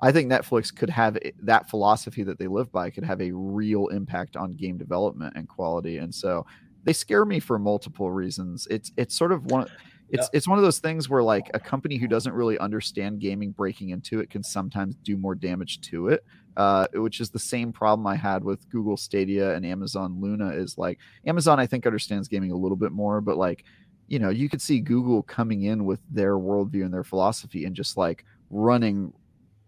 [0.00, 3.88] I think Netflix could have that philosophy that they live by could have a real
[3.88, 5.98] impact on game development and quality.
[5.98, 6.46] And so
[6.84, 8.66] they scare me for multiple reasons.
[8.70, 9.68] It's it's sort of one
[10.10, 13.50] it's it's one of those things where like a company who doesn't really understand gaming
[13.50, 16.24] breaking into it can sometimes do more damage to it.
[16.56, 20.78] Uh, which is the same problem I had with Google Stadia and Amazon Luna is
[20.78, 23.64] like Amazon I think understands gaming a little bit more, but like
[24.06, 27.74] you know, you could see Google coming in with their worldview and their philosophy and
[27.74, 29.12] just like running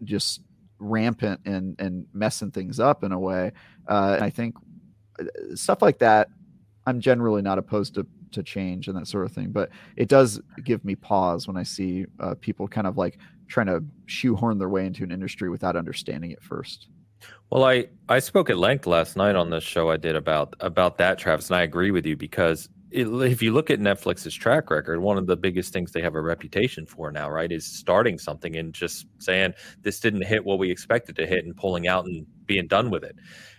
[0.04, 0.42] just
[0.78, 3.52] rampant and and messing things up in a way.
[3.88, 4.54] Uh, and I think
[5.18, 6.28] uh, stuff like that,
[6.86, 8.06] I'm generally not opposed to
[8.36, 9.50] to change and that sort of thing.
[9.50, 13.18] But it does give me pause when I see uh, people kind of like
[13.48, 16.88] trying to shoehorn their way into an industry without understanding it first.
[17.50, 20.98] Well, I I spoke at length last night on this show I did about about
[20.98, 24.70] that, Travis, and I agree with you because it, if you look at Netflix's track
[24.70, 28.18] record, one of the biggest things they have a reputation for now, right, is starting
[28.18, 32.04] something and just saying this didn't hit what we expected to hit and pulling out
[32.06, 33.16] and being done with it.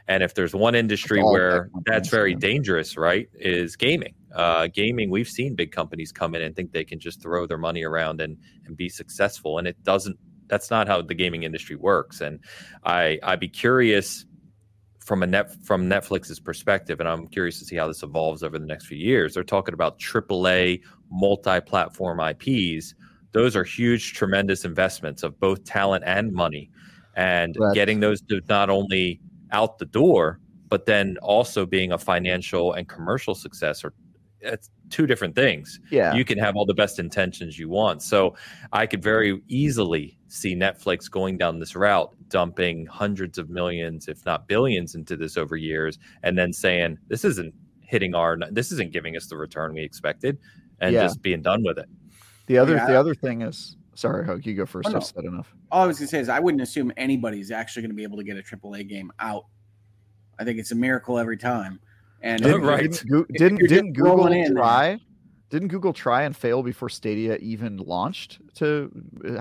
[0.08, 4.14] And if there's one industry where that's very dangerous, right, is gaming.
[4.34, 7.58] Uh, gaming, we've seen big companies come in and think they can just throw their
[7.58, 10.18] money around and and be successful, and it doesn't.
[10.48, 12.22] That's not how the gaming industry works.
[12.22, 12.40] And
[12.84, 14.26] I I'd be curious
[14.99, 18.60] from a net from Netflix's perspective, and I'm curious to see how this evolves over
[18.60, 19.34] the next few years.
[19.34, 22.94] They're talking about AAA multi-platform IPs.
[23.32, 26.70] Those are huge, tremendous investments of both talent and money,
[27.16, 27.74] and Right.
[27.74, 29.22] getting those to not only
[29.52, 30.40] out the door,
[30.70, 33.94] but then also being a financial and commercial success are
[34.41, 36.14] it's two different things Yeah.
[36.14, 38.01] you can have all the best intentions you want.
[38.01, 38.35] So
[38.72, 44.26] I could very easily see Netflix going down this route, dumping hundreds of millions, if
[44.26, 48.38] not billions, into this over years, and then saying, this isn't hitting our.
[48.51, 50.38] This isn't giving us the return we expected,
[50.80, 51.03] and Yeah.
[51.03, 51.89] just being done with it.
[52.47, 52.85] The other Yeah.
[52.88, 54.88] the other thing is sorry, Hope, you go first.
[54.88, 54.97] Oh, no.
[54.97, 55.55] I've said enough.
[55.72, 58.23] All I was gonna say is I wouldn't assume anybody's actually gonna be able to
[58.23, 59.45] get a AAA game out.
[60.38, 61.80] I think it's a miracle every time.
[62.22, 62.91] And Oh, Didn't, right.
[62.91, 64.64] didn't, didn't, didn't Google rolling in there.
[64.64, 64.99] try?
[65.49, 68.91] Didn't Google try and fail before Stadia even launched to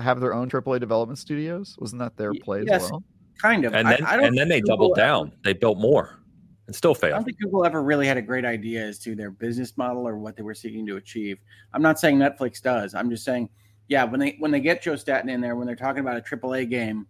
[0.01, 1.75] have their own AAA development studios?
[1.79, 2.85] Wasn't that their play yes.
[2.85, 3.03] as well?
[3.37, 3.73] kind of.
[3.73, 5.31] And then I, don't and then they Google doubled ever- down.
[5.43, 6.19] They built more,
[6.67, 7.13] and still failed.
[7.13, 10.07] I don't think Google ever really had a great idea as to their business model
[10.07, 11.39] or what they were seeking to achieve.
[11.73, 12.95] I'm not saying Netflix does.
[12.95, 13.49] I'm just saying,
[13.87, 16.21] yeah, when they when they get Joe Staten in there, when they're talking about a
[16.21, 17.07] AAA game,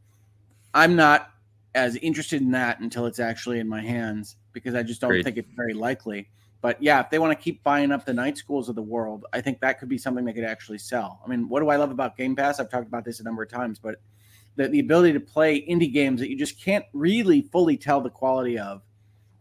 [0.74, 1.32] I'm not
[1.76, 5.24] as interested in that until it's actually in my hands because I just don't Agreed.
[5.24, 6.30] think it's very likely.
[6.62, 9.26] But yeah, if they want to keep buying up the night schools of the world,
[9.32, 11.22] I think that could be something they could actually sell.
[11.24, 12.60] I mean, what do I love about Game Pass?
[12.60, 13.98] I've talked about this a number of times, but
[14.56, 18.10] the, the ability to play indie games that you just can't really fully tell the
[18.10, 18.82] quality of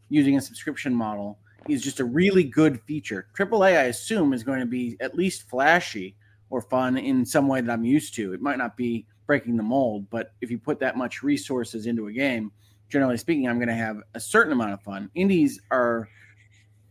[0.09, 1.39] using a subscription model
[1.69, 3.27] is just a really good feature.
[3.37, 6.15] AAA, I assume, is going to be at least flashy
[6.51, 8.35] or fun in some way that I'm used to.
[8.35, 12.07] It might not be breaking the mold, but if you put that much resources into
[12.07, 12.53] a game,
[12.89, 15.11] generally speaking, I'm going to have a certain amount of fun.
[15.15, 16.09] Indies are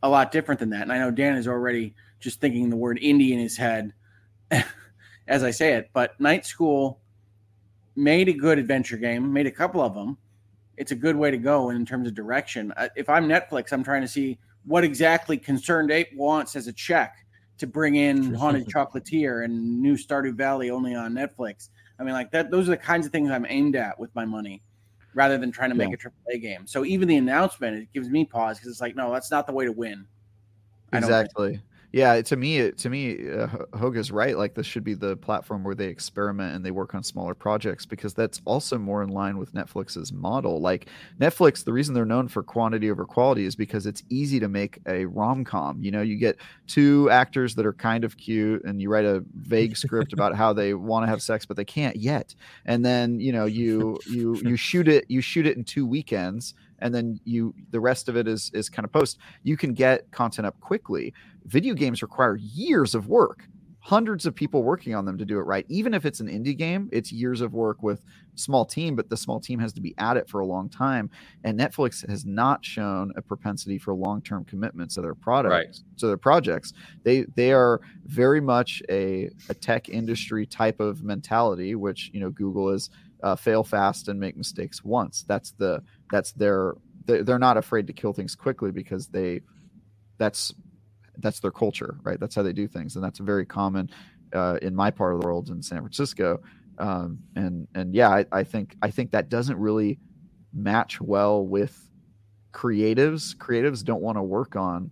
[0.04, 0.84] a lot different than that.
[0.84, 3.94] And I know Dan is already just thinking the word indie in his head
[5.28, 7.00] as I say it, but Night School
[7.96, 10.18] made a good adventure game, made a couple of them.
[10.78, 12.74] It's a good way to go in terms of direction.
[12.96, 17.26] If I'm Netflix, I'm trying to see what exactly ConcernedApe wants as a check
[17.58, 21.70] to bring in Haunted Chocolatier and New Stardew Valley only on Netflix.
[21.98, 22.52] I mean, like that.
[22.52, 24.62] Those are the kinds of things I'm aimed at with my money,
[25.16, 26.68] rather than trying to make a AAA game.
[26.68, 29.54] So even the announcement, it gives me pause because it's like, no, that's not the
[29.54, 30.06] way to win.
[30.94, 31.60] Exactly.
[31.96, 34.38] Yeah, to me, to me, uh, Hoeg's right.
[34.38, 37.86] Like this should be the platform where they experiment and they work on smaller projects
[37.86, 40.60] because that's also more in line with Netflix's model.
[40.60, 40.90] Like
[41.22, 44.80] Netflix, the reason they're known for quantity over quality is because it's easy to make
[44.90, 45.82] a rom com.
[45.82, 46.36] You know, you get
[46.68, 50.52] two actors that are kind of cute, and you write a vague script about how
[50.52, 52.36] they want to have sex, but they can't yet.
[52.66, 56.56] And then you know, you you you shoot it, you shoot it in two weekends,
[56.80, 59.18] and then you the rest of it is is kind of post.
[59.44, 61.14] You can get content up quickly
[61.46, 63.48] video games require years of work.
[63.80, 65.64] Hundreds of people working on them to do it right.
[65.70, 68.04] Even if it's an indie game it's years of work with
[68.34, 71.08] small team but the small team has to be at it for a long time.
[71.44, 76.18] And netflix has not shown a propensity for long-term commitments to their products to their
[76.18, 76.74] projects.
[77.04, 82.32] They they are very much a, a tech industry type of mentality which you know
[82.32, 82.90] google is
[83.26, 85.26] uh, fail fast and make mistakes once.
[85.28, 89.42] That's the that's their they're not afraid to kill things quickly because they
[90.18, 90.54] that's
[91.20, 92.20] that's their culture, right?
[92.20, 93.90] That's how they do things, and that's very common
[94.34, 96.42] uh, in my part of the world in San Francisco.
[96.80, 100.00] Um, and and yeah, I, I think I think that doesn't really
[100.54, 101.90] match well with
[102.54, 103.36] creatives.
[103.38, 104.92] Creatives don't want to work on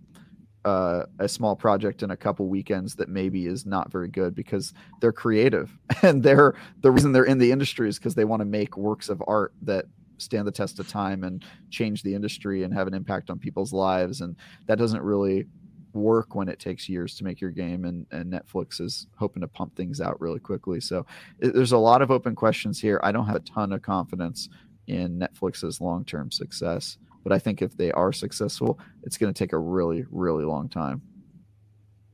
[0.64, 4.74] uh, a small project in a couple weekends that maybe is not very good because
[5.00, 5.72] they're creative
[6.02, 9.10] and they're the reason they're in the industry is because they want to make works
[9.10, 9.86] of art that
[10.18, 13.74] stand the test of time and change the industry and have an impact on people's
[13.74, 14.36] lives and
[14.68, 15.46] that doesn't really
[15.94, 19.48] work when it takes years to make your game and, and netflix is hoping to
[19.48, 20.80] pump things out really quickly.
[20.80, 21.06] So
[21.40, 23.00] it, there's a lot of open questions here.
[23.02, 24.48] I don't have a ton of confidence
[24.86, 29.54] in netflix's long-term success but i think if they are successful it's going to take
[29.54, 31.00] a really really long time.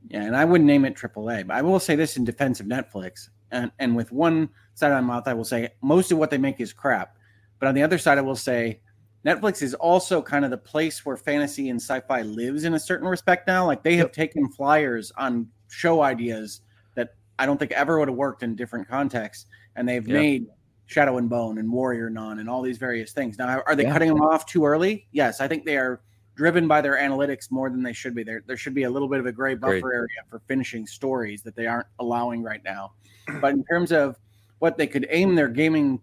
[0.09, 2.65] Yeah, and I wouldn't name it AAA, but I will say this in defense of
[2.65, 6.29] Netflix, and and with one side of my mouth, I will say most of what
[6.29, 7.15] they make is crap,
[7.59, 8.81] but on the other side, I will say
[9.25, 13.07] Netflix is also kind of the place where fantasy and sci-fi lives in a certain
[13.07, 13.65] respect now.
[13.65, 16.61] Like they have taken flyers on show ideas
[16.95, 19.45] that I don't think ever would have worked in different contexts,
[19.75, 20.13] and they've Yeah.
[20.15, 20.47] made
[20.87, 23.37] Shadow and Bone and Warrior Nun and all these various things.
[23.37, 23.93] Now, are they Yeah.
[23.93, 25.07] cutting them off too early?
[25.11, 26.01] Yes, I think they are
[26.35, 28.23] driven by their analytics more than they should be.
[28.23, 29.93] There, there should be a little bit of a gray buffer Agreed.
[29.93, 32.93] area for finishing stories that they aren't allowing right now.
[33.39, 34.17] But in terms of
[34.59, 36.01] what they could aim their gaming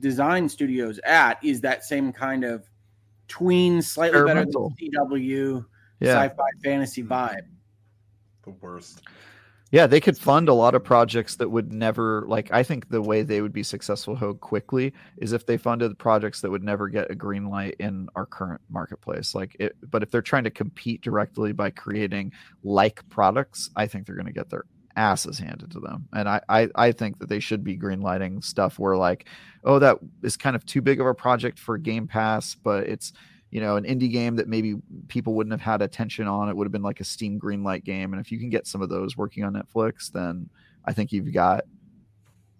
[0.00, 2.68] design studios at, is that same kind of
[3.28, 4.72] tween, slightly better than Experimental.
[4.80, 5.64] CW
[6.00, 7.46] yeah sci-fi fantasy vibe.
[8.44, 9.02] The worst.
[9.72, 13.02] Yeah, they could fund a lot of projects that would never like I think the
[13.02, 16.88] way they would be successful Hoeg quickly is if they funded projects that would never
[16.88, 19.34] get a green light in our current marketplace.
[19.34, 22.32] Like it but if they're trying to compete directly by creating
[22.62, 24.66] like products, I think they're gonna get their
[24.96, 26.08] asses handed to them.
[26.12, 29.28] And I, I I think that they should be green lighting stuff where like,
[29.64, 33.12] oh, that is kind of too big of a project for Game Pass, but it's
[33.50, 34.74] you know, an indie game that maybe
[35.08, 36.48] people wouldn't have had attention on.
[36.48, 38.12] It would have been like a Steam Greenlight game.
[38.12, 40.50] And if you can get some of those working on Netflix, then
[40.84, 41.64] I think you've got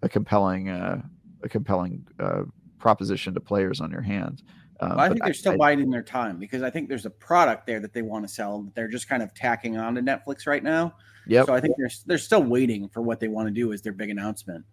[0.02, 1.02] a compelling, uh,
[1.42, 2.42] a compelling uh,
[2.78, 4.42] proposition to players on your hand.
[4.80, 7.10] Um, Well, I think they're still I- biding their time because I think there's a
[7.10, 10.00] product there that they want to sell that they're just kind of tacking on to
[10.00, 10.94] Netflix right now.
[11.28, 13.82] Yep, So I think they're they're still waiting for what they want to do as
[13.82, 14.64] their big announcement.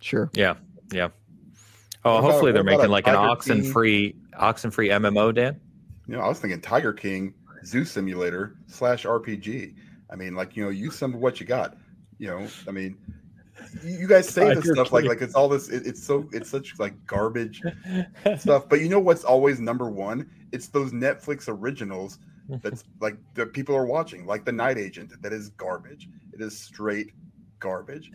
[0.00, 0.30] sure.
[0.32, 0.54] Yeah,
[0.92, 1.08] yeah.
[2.04, 3.72] Oh, What about- hopefully they're making a like an oxen King?
[3.72, 5.60] free Oxenfree MMO, Dan.
[6.06, 7.34] You know, I was thinking Tiger King
[7.66, 9.74] Zoo Simulator slash RPG.
[10.10, 11.76] I mean, like you know, use some of what you got.
[12.18, 12.96] You know, I mean,
[13.84, 15.68] you you guys say this Tiger stuff like like it's all this.
[15.68, 17.60] It, it's so it's such like garbage
[18.38, 18.68] stuff.
[18.68, 20.28] But you know what's always number one?
[20.52, 22.18] It's those Netflix originals
[22.62, 25.12] that's like the people are watching, like The Night Agent.
[25.22, 26.08] That is garbage.
[26.32, 27.12] It is straight
[27.58, 28.10] garbage,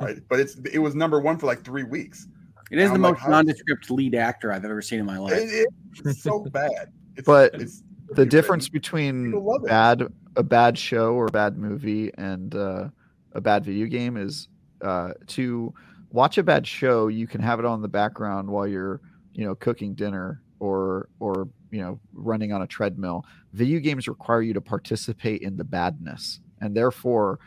[0.00, 0.18] right?
[0.28, 2.28] But it's it was number one for like three weeks.
[2.70, 5.18] It is I'm the like, most how- nondescript lead actor I've ever seen in my
[5.18, 5.32] life.
[5.36, 5.68] It-
[6.04, 6.92] it's so bad.
[7.16, 9.68] It's, But it's the difference between People love it.
[9.68, 10.02] bad
[10.36, 12.88] a bad show or a bad movie and uh,
[13.32, 14.48] a bad video game is
[14.82, 15.74] uh, to
[16.12, 19.00] watch a bad show you can have it on in the background while you're
[19.34, 24.42] you know cooking dinner or or you know running on a treadmill video games require
[24.42, 27.38] you to participate in the badness and therefore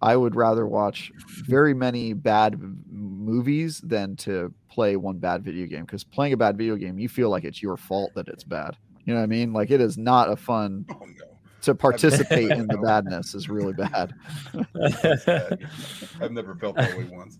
[0.00, 1.12] i would rather watch
[1.46, 6.56] very many bad movies than to play one bad video game because playing a bad
[6.56, 9.26] video game you feel like it's your fault that it's bad you know what i
[9.26, 11.24] mean like it is not a fun oh no.
[11.60, 14.12] to participate in the badness is really bad.
[16.20, 17.38] I've never felt that way once.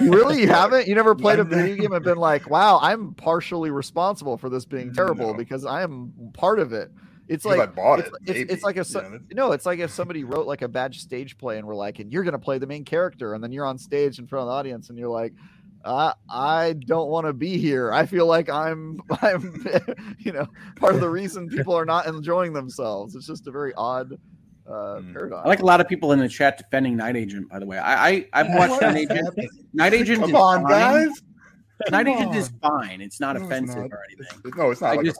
[0.00, 0.88] Really, you haven't?
[0.88, 4.64] You never played a video game and been like, "Wow, I'm partially responsible for this
[4.64, 5.34] being terrible No.
[5.34, 6.90] because I am part of it."
[7.28, 8.36] It's like I bought it's, it.
[8.36, 10.94] it's, it's like a so- know, no, it's like if somebody wrote like a bad
[10.94, 13.66] stage play and we're like, and you're gonna play the main character, and then you're
[13.66, 15.34] on stage in front of the audience, and you're like,
[15.84, 17.92] uh, I don't want to be here.
[17.92, 19.62] I feel like I'm, I'm,
[20.18, 20.46] you know,
[20.76, 23.14] part of the reason people are not enjoying themselves.
[23.14, 24.18] It's just a very odd
[24.68, 25.12] uh, Mm.
[25.12, 25.42] paradigm.
[25.44, 27.48] I like a lot of people in the chat defending Night Agent.
[27.48, 29.38] By the way, I, I I've watched Night Agent.
[29.72, 30.70] Night Agent Come is on, fine.
[30.70, 31.22] guys.
[31.90, 33.00] Night Come Agent is fine.
[33.00, 33.90] It's not No, it's offensive not.
[33.92, 34.38] or anything.
[34.44, 35.14] It's- no, it's not I like a-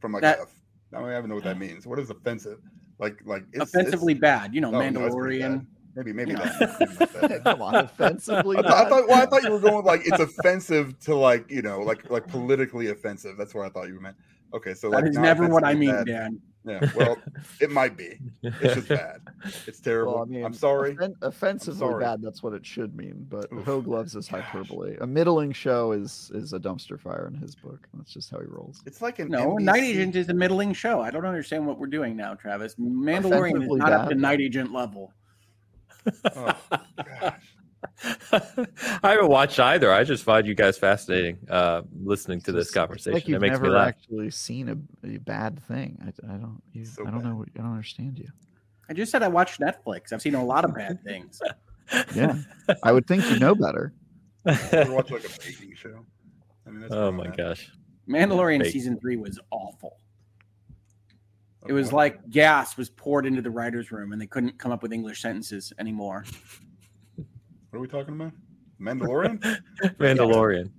[0.00, 0.96] from like that- a.
[0.96, 1.86] I don't even know what that means.
[1.86, 2.58] What is offensive?
[2.98, 4.54] Like like it's, Offensively bad.
[4.54, 5.58] You know, oh, no, Mandalorian.
[5.58, 5.66] bad.
[5.94, 6.44] Maybe maybe you know.
[6.44, 7.40] not that.
[7.44, 8.56] Come on, offensively.
[8.58, 11.50] I thought, I thought, well, I thought you were going like it's offensive to like
[11.50, 13.36] you know like like politically offensive.
[13.36, 14.16] That's what I thought you meant.
[14.54, 16.06] Okay, so like that is never what I mean, bad.
[16.06, 16.40] Dan.
[16.68, 17.16] Yeah, well,
[17.60, 18.18] it might be.
[18.42, 19.20] It's just bad.
[19.66, 20.14] It's terrible.
[20.14, 20.92] Well, I mean, I'm sorry.
[20.96, 22.04] offen- offensively sorry.
[22.04, 22.20] bad.
[22.22, 23.26] That's what it should mean.
[23.28, 24.42] But Oof, Hoeg loves his gosh.
[24.42, 24.96] hyperbole.
[25.00, 27.88] A middling show is is a dumpster fire in his book.
[27.94, 28.82] That's just how he rolls.
[28.86, 31.00] It's like an No, NBC Night Agent is a middling show.
[31.00, 32.74] I don't understand what we're doing now, Travis.
[32.74, 34.14] Mandalorian is Offensively not up to.
[34.14, 35.12] Night Agent level.
[36.36, 36.58] Oh,
[37.20, 37.54] gosh.
[38.32, 39.92] I haven't watched either.
[39.92, 43.14] I just find you guys fascinating uh, listening to this conversation.
[43.14, 43.88] Like it you've makes me laugh.
[43.88, 45.98] actually seen a, a bad thing.
[46.04, 46.60] I, I don't.
[46.72, 47.28] You, So I don't bad.
[47.30, 47.44] know.
[47.56, 48.28] I don't understand you.
[48.88, 50.12] I just said I watched Netflix.
[50.12, 51.40] I've seen a lot of bad things.
[52.14, 52.34] Yeah,
[52.82, 53.94] I would think you know better.
[54.44, 56.04] You watch like a baking show?
[56.66, 57.72] I mean, that's oh my I'm gosh.
[58.06, 58.72] Mandalorian Fake.
[58.74, 59.96] season three was awful.
[61.66, 64.82] It was like gas was poured into the writer's room and they couldn't come up
[64.82, 66.26] with English sentences anymore.
[67.70, 68.32] What are we talking about?
[68.80, 69.42] Mandalorian?
[69.98, 70.70] Mandalorian.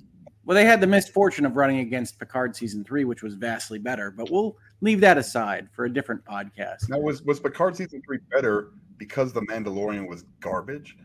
[0.45, 4.09] Well, they had the misfortune of running against Picard season three, which was vastly better,
[4.09, 6.89] but we'll leave that aside for a different podcast.
[6.89, 10.97] now, was was Picard season three better because the Mandalorian was garbage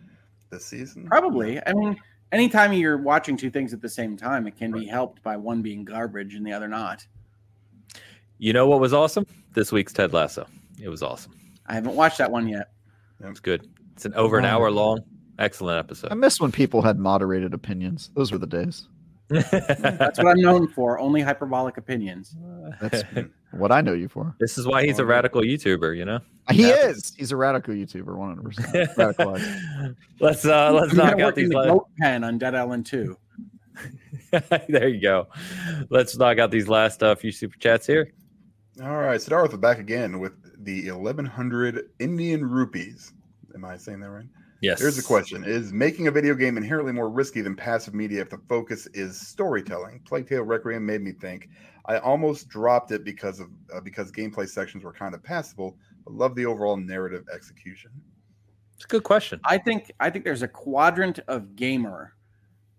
[0.50, 1.06] this season?
[1.06, 1.60] Probably.
[1.66, 2.00] I mean,
[2.32, 5.60] anytime you're watching two things at the same time, it can be helped by one
[5.60, 7.06] being garbage and the other not.
[8.38, 9.26] You know what was awesome?
[9.52, 10.46] This week's Ted Lasso.
[10.80, 11.34] It was awesome.
[11.66, 12.72] I haven't watched that one yet.
[13.20, 13.68] It's good.
[13.92, 15.00] It's an over an hour long,
[15.38, 16.08] excellent episode.
[16.08, 16.20] I episode.
[16.20, 18.10] miss when people had moderated opinions.
[18.14, 18.88] Those were the days.
[19.28, 20.98] That's what I'm known for.
[20.98, 22.36] Only hyperbolic opinions.
[22.80, 23.02] That's
[23.52, 24.34] what I know you for.
[24.38, 26.20] this is why he's a radical YouTuber, you know.
[26.50, 26.96] He happens.
[26.96, 27.14] is.
[27.16, 28.90] He's a radical YouTuber, one hundred percent.
[28.96, 29.96] Radicalized.
[30.20, 32.86] let's uh let's I'm gonna knock out these the last goat pen on Dead Island
[32.86, 33.16] 2.
[34.68, 35.28] there you go.
[35.88, 38.12] Let's knock out these last uh, few super chats here.
[38.82, 40.32] All right, Siddharth is back again with
[40.64, 43.12] the 1100 Indian rupees.
[43.54, 44.26] Am I saying that right?
[44.60, 44.80] Yes.
[44.80, 48.30] Here's the question Is making a video game inherently more risky than passive media if
[48.30, 50.00] the focus is storytelling?
[50.06, 51.48] Plague Tale Requiem made me think.
[51.86, 56.14] I almost dropped it because of uh, because gameplay sections were kind of passable, but
[56.14, 57.90] love the overall narrative execution.
[58.74, 59.40] It's a good question.
[59.44, 62.14] I think I think there's a quadrant of gamer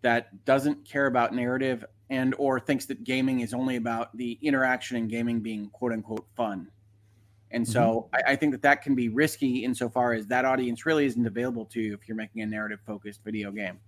[0.02, 4.98] that doesn't care about narrative and or thinks that gaming is only about the interaction
[4.98, 6.68] and gaming being quote unquote fun.
[7.52, 11.06] And so I, I think that that can be risky insofar as that audience really
[11.06, 13.80] isn't available to you if you're making a narrative focused video game.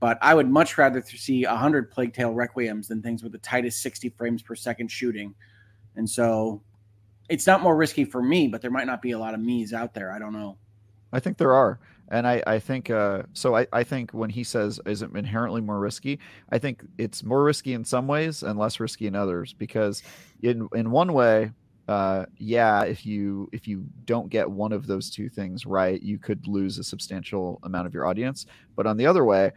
[0.00, 3.38] But I would much rather th- see 100 Plague Tale Requiems than things with the
[3.38, 5.34] tightest 60 frames per second shooting.
[5.96, 6.62] And so
[7.28, 9.72] it's not more risky for me, but there might not be a lot of me's
[9.72, 10.12] out there.
[10.12, 10.56] I don't know.
[11.12, 11.80] I think there are.
[12.10, 13.56] and I, I think uh, so.
[13.56, 16.18] I, I think when he says is it inherently more risky,
[16.50, 19.52] I think it's more risky in some ways and less risky in others.
[19.52, 20.02] Because
[20.42, 21.52] in in one way,
[21.88, 26.18] uh, yeah, if you if you don't get one of those two things right, you
[26.18, 28.44] could lose a substantial amount of your audience.
[28.76, 29.52] But on the other way,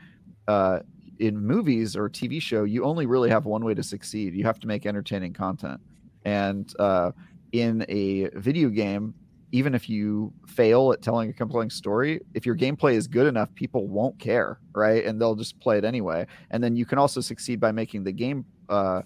[0.48, 0.80] uh,
[1.20, 4.34] in movies or TV show, you only really have one way to succeed.
[4.34, 5.82] You have to make entertaining content,
[6.24, 7.12] and uh,
[7.52, 9.14] in a video game,
[9.52, 13.54] even if you fail at telling a compelling story, if your gameplay is good enough,
[13.56, 15.06] people won't care, right?
[15.06, 16.26] And they'll just play it anyway.
[16.52, 19.02] And then you can also succeed by making the game uh,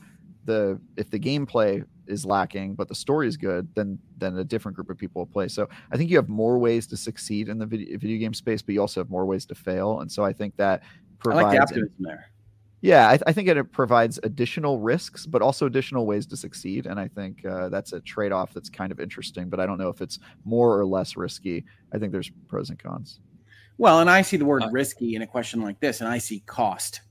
[0.45, 4.75] the if the gameplay is lacking but the story is good, then then a different
[4.75, 5.47] group of people will play.
[5.47, 8.61] So I think you have more ways to succeed in the video, video game space,
[8.61, 10.01] but you also have more ways to fail.
[10.01, 10.83] And so I think that
[11.19, 12.31] provides I like the optimism there.
[12.81, 16.85] Yeah, I, I, think it provides additional risks, but also additional ways to succeed.
[16.85, 19.79] And I think uh, that's a trade off that's kind of interesting, but I don't
[19.79, 21.65] know if it's more or less risky.
[21.93, 23.21] I think there's pros and cons.
[23.79, 26.19] Well, and I see the word uh, risky in a question like this, and I
[26.19, 27.01] see cost,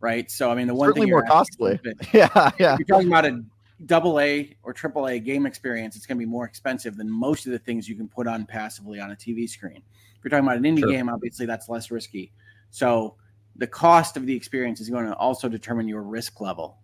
[0.00, 0.30] right?
[0.30, 1.78] So, I mean, the one thing more costly.
[1.82, 2.76] Bit, yeah, yeah.
[2.78, 3.42] You're talking about a
[3.86, 7.46] double A or triple A game experience, it's going to be more expensive than most
[7.46, 9.82] of the things you can put on passively on a TV screen.
[10.16, 10.90] If you're talking about an indie sure.
[10.90, 12.32] game, obviously that's less risky.
[12.70, 13.16] So,
[13.56, 16.78] the cost of the experience is going to also determine your risk level.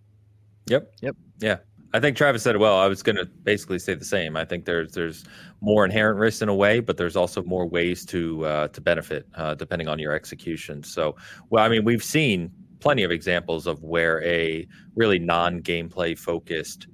[0.67, 0.93] Yep.
[1.03, 1.17] Yep.
[1.39, 1.57] Yeah.
[1.93, 2.77] I think Travis said it well.
[2.77, 4.37] I was going to basically say the same.
[4.37, 5.25] I think there's there's
[5.61, 9.29] more inherent risk in a way, but there's also more ways to uh, to benefit
[9.37, 10.83] uh, depending on your execution.
[10.83, 11.15] So,
[11.51, 12.51] well, I mean, we've seen
[12.81, 16.89] plenty of examples of where a really non-gameplay focused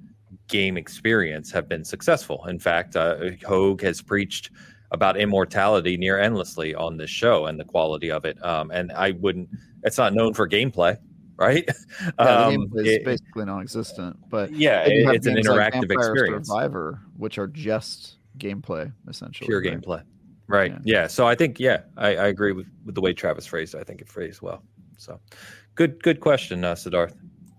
[0.47, 2.45] game experience have been successful.
[2.47, 4.51] In fact, uh, Hoeg has preached
[4.91, 8.43] about immortality near endlessly on this show and the quality of it.
[8.43, 9.49] Um, and I wouldn't
[9.83, 10.97] it's not known for gameplay,
[11.37, 11.67] right?
[12.19, 14.17] Yeah, um, the is basically non-existent.
[14.29, 16.47] But yeah, it, it's an interactive like experience.
[16.47, 19.79] Survivor, which are just gameplay essentially, pure right?
[19.79, 20.03] gameplay.
[20.47, 20.71] Right.
[20.71, 21.01] Yeah.
[21.01, 21.07] yeah.
[21.07, 23.75] So I think yeah, I, I, agree with, with the way Travis phrased.
[23.75, 23.79] It.
[23.79, 24.63] I think it phrased well.
[24.97, 25.19] So
[25.75, 27.15] good good question, uh, Siddharth,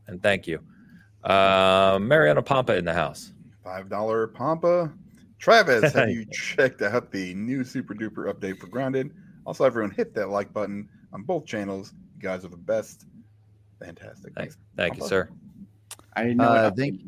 [0.06, 0.60] and thank you.
[1.24, 3.32] Uh, Mariano Pampa in the house.
[3.62, 4.92] Five dollar Pampa.
[5.38, 9.10] Travis, have you checked out the new super duper update for Grounded?
[9.44, 13.06] Also, everyone hit that like button on both channels You guys are the best.
[13.80, 14.34] Fantastic.
[14.34, 14.56] Thanks.
[14.76, 15.28] Thank you, sir.
[16.14, 16.44] I know.
[16.44, 17.00] Uh, thank,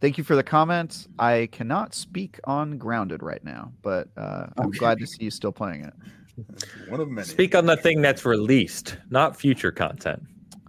[0.00, 1.08] thank you for the comments.
[1.18, 4.78] I cannot speak on Grounded right now, but uh, I'm okay.
[4.78, 5.94] glad to see you still playing it.
[6.88, 7.26] One of many.
[7.26, 10.22] Speak on the thing that's released, not future content.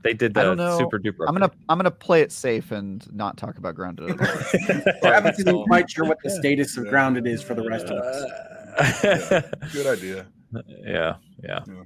[0.03, 1.25] They did the super duper.
[1.27, 4.11] I'm gonna I'm gonna play it safe and not talk about Grounded.
[4.11, 9.03] I'm not quite sure what the status of Grounded is for the rest of us.
[9.03, 10.27] yeah, good idea.
[10.51, 11.59] Yeah, yeah.
[11.65, 11.83] yeah.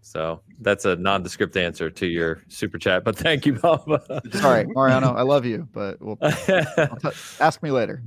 [0.00, 4.00] So that's a nondescript answer to your super chat, but thank you, Bob.
[4.32, 7.10] Sorry, Mariano, I love you, but we'll, t-
[7.40, 8.04] ask me later.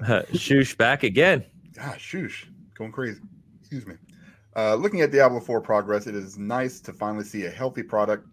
[0.00, 1.44] Uh, Shoosh back again.
[1.74, 3.20] Gosh, Shoosh, going crazy.
[3.60, 3.96] Excuse me.
[4.54, 8.26] Uh, looking at Diablo 4 progress, it is nice to finally see a healthy product.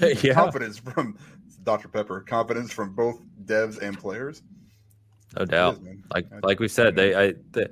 [0.00, 0.32] yeah.
[0.32, 1.18] Confidence from
[1.62, 1.88] Dr.
[1.88, 4.42] Pepper, confidence from both devs and players.
[5.38, 5.74] No doubt.
[5.74, 7.70] Is, like like we said, they I the,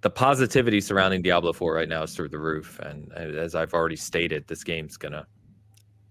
[0.00, 2.78] the positivity surrounding Diablo 4 right now is through the roof.
[2.80, 5.26] And as I've already stated, this game's gonna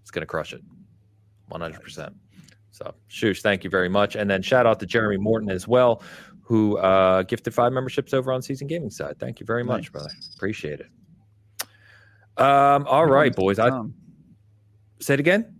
[0.02, 0.62] it's gonna crush it.
[1.48, 2.14] 100 percent
[2.70, 4.16] So Shush, thank you very much.
[4.16, 6.02] And then shout out to Jeremy Morton as well,
[6.48, 9.18] who uh, gifted five memberships over on Seasoned Gaming side.
[9.20, 9.88] Thank you very much, nice.
[9.90, 10.10] brother.
[10.34, 10.86] Appreciate it.
[12.38, 13.58] Um, all We're right, boys.
[13.58, 13.82] I
[14.98, 15.54] say it again.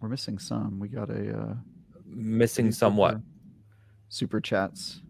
[0.00, 0.80] We're missing some.
[0.80, 1.54] We got a uh,
[2.06, 3.18] missing somewhat
[4.08, 5.02] super chats.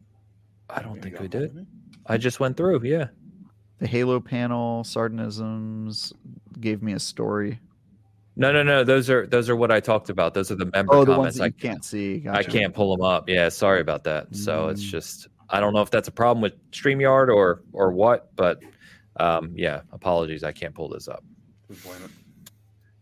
[0.68, 1.65] I don't think we did.
[2.07, 2.83] I just went through.
[2.83, 3.07] Yeah.
[3.78, 6.12] The Halo panel, Sardanisms
[6.59, 7.60] gave me a story.
[8.37, 8.83] No, no, no.
[8.83, 10.35] Those are those are what I talked about.
[10.35, 11.39] Those are the member oh, the comments.
[11.39, 12.19] Ones that I can't see.
[12.19, 12.39] Gotcha.
[12.39, 13.29] I can't pull them up.
[13.29, 14.33] Yeah, sorry about that.
[14.33, 14.37] Mm.
[14.37, 14.91] So it's mm.
[14.91, 18.61] just I don't know if that's a problem with Streamyard or or what, but
[19.19, 20.43] um, yeah, apologies.
[20.43, 21.23] I can't pull this up.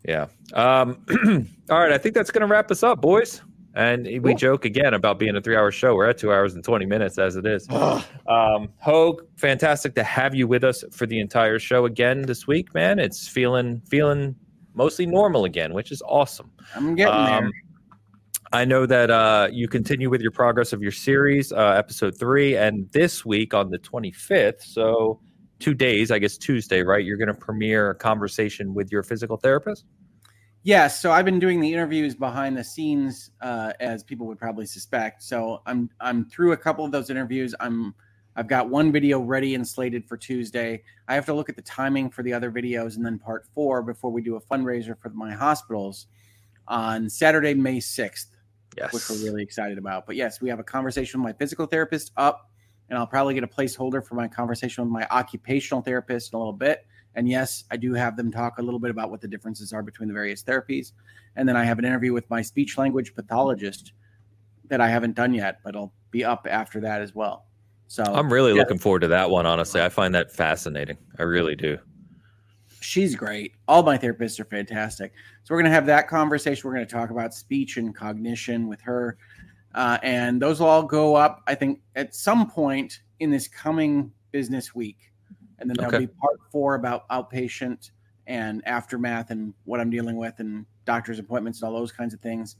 [0.06, 0.26] Yeah.
[0.52, 1.04] Um,
[1.70, 1.92] all right.
[1.92, 3.40] I think that's going to wrap us up, boys.
[3.74, 5.94] And we joke again about being a three hour show.
[5.94, 7.66] We're at two hours and 20 minutes as it is.
[7.70, 12.74] um, Hoeg, fantastic to have you with us for the entire show again this week,
[12.74, 12.98] man.
[12.98, 14.36] It's feeling feeling
[14.74, 16.50] mostly normal again, which is awesome.
[16.74, 17.50] I'm getting um, there.
[18.52, 22.56] I know that uh, you continue with your progress of your series, uh, episode three,
[22.56, 25.20] and this week on the 25th, so
[25.58, 27.02] two days, I guess Tuesday, right?
[27.02, 29.86] You're going to premiere a conversation with your physical therapist.
[30.64, 34.66] Yes, so I've been doing the interviews behind the scenes, uh, as people would probably
[34.66, 35.22] suspect.
[35.22, 37.54] So I'm I'm through a couple of those interviews.
[37.58, 37.94] I'm
[38.36, 40.82] I've got one video ready and slated for Tuesday.
[41.08, 43.82] I have to look at the timing for the other videos and then part four
[43.82, 46.06] before we do a fundraiser for my hospitals
[46.66, 48.28] on Saturday, May sixth.
[48.76, 48.92] Yes.
[48.94, 50.06] Which we're really excited about.
[50.06, 52.50] But yes, we have a conversation with my physical therapist up
[52.88, 56.38] and I'll probably get a placeholder for my conversation with my occupational therapist in a
[56.38, 56.86] little bit.
[57.14, 59.82] And yes, I do have them talk a little bit about what the differences are
[59.82, 60.92] between the various therapies.
[61.36, 63.92] And then I have an interview with my speech language pathologist
[64.68, 67.46] that I haven't done yet, but I'll be up after that as well.
[67.92, 68.60] So I'm really yeah.
[68.60, 69.44] looking forward to that one.
[69.44, 70.96] Honestly, I find that fascinating.
[71.18, 71.76] I really do.
[72.80, 73.52] she's great.
[73.68, 75.12] All my therapists are fantastic.
[75.44, 76.66] So we're going to have that conversation.
[76.66, 79.18] We're going to talk about speech and cognition with her.
[79.74, 84.10] Uh, and those will all go up, I think, at some point in this coming
[84.30, 85.12] business week.
[85.58, 86.06] And then there'll Okay.
[86.06, 87.90] be part four about outpatient
[88.26, 92.20] and aftermath and what I'm dealing with and doctor's appointments and all those kinds of
[92.20, 92.56] things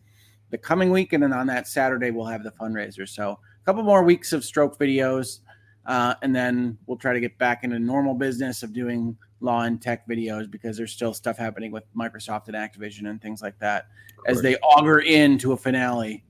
[0.51, 1.15] the coming week.
[1.15, 3.09] And then on that Saturday, we'll have the fundraiser.
[3.09, 5.41] So a couple more weeks of stroke videos.
[5.87, 9.83] Uh, and then we'll try to get back into normal business of doing law and
[9.83, 13.87] tech videos because there's still stuff happening with Microsoft and Activision and things like that
[14.29, 16.25] as they auger into a finale.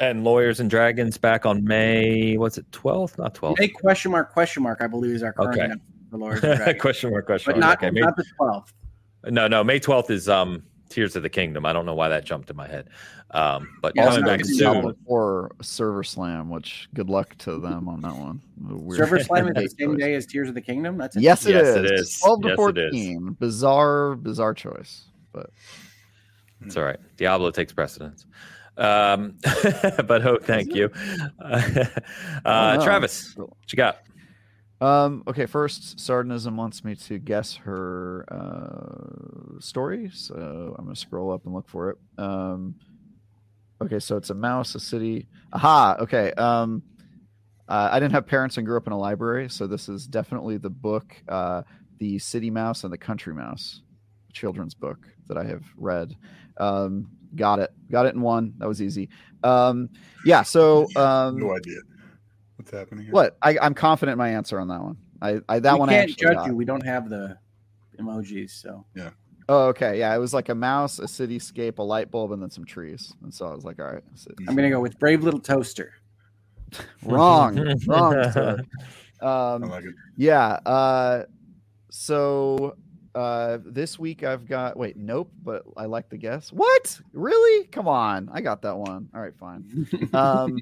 [0.00, 2.36] And Lawyers and Dragons back on May.
[2.36, 2.68] What's it?
[2.72, 3.18] 12th?
[3.18, 3.60] Not 12th.
[3.60, 5.72] May question mark question mark I believe is our current Okay.
[6.10, 6.80] for Lawyers and Dragons.
[6.80, 7.26] question mark.
[7.26, 7.80] Question but mark.
[7.82, 7.90] not, okay.
[7.92, 8.72] May, not the 12th.
[9.30, 9.62] no, no.
[9.62, 11.66] May 12th is um Tears of the Kingdom.
[11.66, 12.88] I don't know why that jumped in my head.
[13.30, 14.94] Um, but Yeah, coming back soon.
[15.06, 18.40] or Server Slam, which good luck to them on that one.
[18.60, 19.98] Weird Server Slam is the same choice.
[20.00, 20.98] day as Tears of the Kingdom.
[20.98, 21.76] That's Yes, it Yes, is.
[21.76, 22.18] it is.
[22.20, 23.36] Twelve to Yes, fourteen.
[23.40, 25.04] Bizarre, bizarre choice.
[25.32, 25.50] But
[26.64, 27.00] It's all right.
[27.16, 28.26] Diablo takes precedence.
[28.76, 29.36] Um,
[30.06, 30.90] but oh, thank you,
[31.38, 31.88] uh,
[32.44, 32.80] no.
[32.82, 33.34] Travis.
[33.36, 33.98] What you got?
[34.82, 41.30] Um, okay, first, Sardinism wants me to guess her uh, story, so I'm gonna scroll
[41.32, 41.98] up and look for it.
[42.18, 42.74] Um,
[43.80, 45.28] okay, so it's a mouse, a city.
[45.52, 46.32] Aha, okay.
[46.32, 46.82] Um,
[47.68, 50.56] uh, I didn't have parents and grew up in a library, so this is definitely
[50.56, 51.62] the book, uh,
[51.98, 53.82] the City Mouse and the Country Mouse,
[54.32, 56.16] children's book that I have read.
[56.56, 58.54] Um, got it, got it in one.
[58.58, 59.10] That was easy.
[59.44, 59.90] Um,
[60.26, 61.78] yeah, so um, no idea
[62.62, 63.04] what's happening.
[63.04, 63.12] Here.
[63.12, 63.36] what?
[63.42, 64.96] I, I'm confident in my answer on that one.
[65.20, 66.46] I, I that we one I can't actually judge got.
[66.48, 66.56] you.
[66.56, 67.36] We don't have the
[68.00, 69.10] emojis, so yeah.
[69.48, 69.98] Oh, okay.
[69.98, 73.12] Yeah, it was like a mouse, a cityscape, a light bulb, and then some trees.
[73.22, 75.92] And so I was like, all right, so- I'm gonna go with Brave Little Toaster.
[77.04, 78.32] wrong, wrong.
[78.32, 78.58] sir.
[79.20, 79.94] I Um, like it.
[80.16, 80.58] yeah.
[80.64, 81.24] Uh,
[81.90, 82.76] so
[83.14, 84.76] uh, this week I've got.
[84.76, 85.30] Wait, nope.
[85.44, 86.50] But I like the guess.
[86.50, 86.98] What?
[87.12, 87.66] Really?
[87.66, 88.30] Come on.
[88.32, 89.08] I got that one.
[89.14, 89.86] All right, fine.
[90.14, 90.58] Um,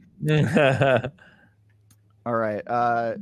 [2.26, 2.62] All right.
[2.66, 3.14] Uh,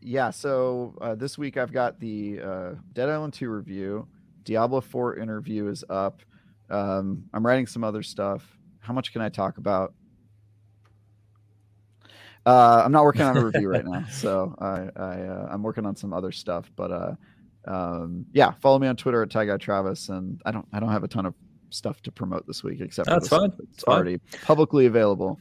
[0.00, 0.30] yeah.
[0.30, 4.06] So uh, this week I've got the uh, Dead Island 2 review.
[4.44, 6.20] Diablo 4 interview is up.
[6.70, 8.44] Um, I'm writing some other stuff.
[8.80, 9.94] How much can I talk about?
[12.46, 15.86] Uh, I'm not working on a review right now, so I, I uh, I'm working
[15.86, 16.70] on some other stuff.
[16.76, 17.14] But uh,
[17.66, 20.90] um, yeah, follow me on Twitter at Ty Guy Travis, and I don't I don't
[20.90, 21.34] have a ton of
[21.70, 23.52] stuff to promote this week except That's fine.
[23.72, 25.38] It's already publicly available.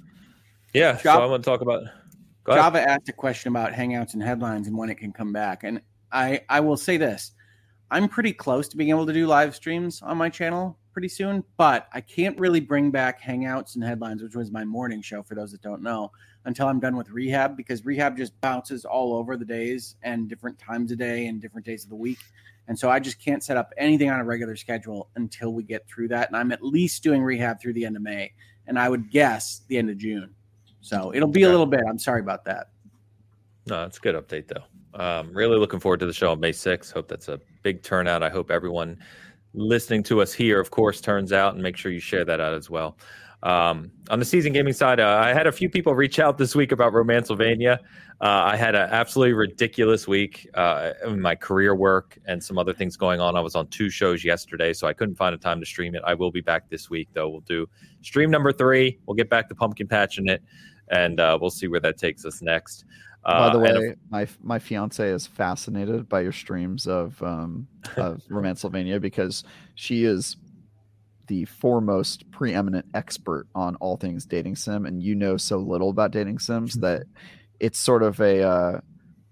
[0.73, 0.97] yeah.
[0.97, 1.83] So I want to talk about.
[2.47, 5.63] Java asked a question about Hangouts and headlines and when it can come back.
[5.63, 5.81] And
[6.11, 7.31] I, I will say this
[7.91, 11.43] I'm pretty close to being able to do live streams on my channel pretty soon,
[11.57, 15.35] but I can't really bring back Hangouts and headlines, which was my morning show for
[15.35, 16.11] those that don't know,
[16.45, 20.59] until I'm done with rehab because rehab just bounces all over the days and different
[20.59, 22.19] times a day and different days of the week.
[22.67, 25.87] And so I just can't set up anything on a regular schedule until we get
[25.87, 26.29] through that.
[26.29, 28.31] And I'm at least doing rehab through the end of May.
[28.67, 30.33] And I would guess the end of June.
[30.83, 31.79] So it'll be a little bit.
[31.89, 32.67] I'm sorry about that.
[33.67, 35.01] No, it's a good update though.
[35.01, 36.91] Um, really looking forward to the show on May 6th.
[36.91, 38.21] Hope that's a big turnout.
[38.21, 38.99] I hope everyone
[39.53, 42.53] listening to us here, of course, turns out and make sure you share that out
[42.53, 42.97] as well.
[43.43, 46.55] Um, on the seasoned gaming side, uh, I had a few people reach out this
[46.55, 47.79] week about Romancelvania.
[48.21, 52.73] Uh, I had an absolutely ridiculous week uh, in my career work and some other
[52.73, 53.35] things going on.
[53.35, 56.01] I was on two shows yesterday, so I couldn't find a time to stream it.
[56.05, 57.27] I will be back this week, though.
[57.27, 57.67] We'll do
[58.01, 58.97] stream number three.
[59.05, 60.41] We'll get back to pumpkin patching it,
[60.93, 62.85] and uh, we'll see where that takes us next.
[63.25, 68.21] Uh, By the way, my my fiance is fascinated by your streams of um of
[68.29, 69.43] Romancelvania because
[69.75, 70.35] she is
[71.27, 76.11] the foremost preeminent expert on all things dating sim, and you know so little about
[76.11, 77.03] dating sims that
[77.59, 78.79] it's sort of a uh,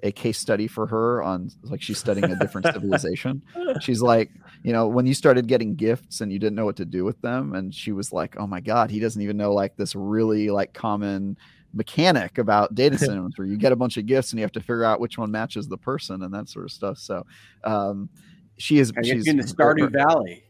[0.02, 3.44] a case study for her on like she's studying a different civilization.
[3.82, 4.32] She's like,
[4.64, 7.20] you know, when you started getting gifts and you didn't know what to do with
[7.22, 10.50] them, and she was like, oh my god, he doesn't even know like this really
[10.50, 11.38] like common
[11.74, 14.60] mechanic about data sims where you get a bunch of gifts and you have to
[14.60, 16.98] figure out which one matches the person and that sort of stuff.
[16.98, 17.26] So
[17.64, 18.10] um
[18.58, 20.44] she is she's in the Stardew Valley.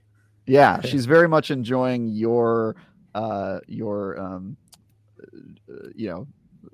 [0.46, 2.76] yeah, she's very much enjoying your
[3.16, 4.58] uh your um
[5.22, 6.28] uh, you know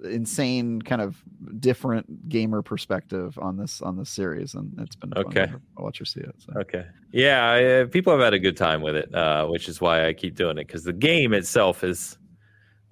[0.04, 1.22] insane kind of
[1.60, 5.48] different gamer perspective on this on this series and it's been Okay.
[5.48, 6.54] to watch her see it so.
[6.60, 6.86] Okay.
[7.12, 10.08] Yeah, I, uh, people have had a good time with it, uh, which is why
[10.08, 12.18] I keep doing it because the game itself is,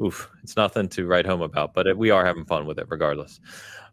[0.01, 2.85] oof, it's nothing to write home about, but it, we are having fun with it
[2.89, 3.39] regardless.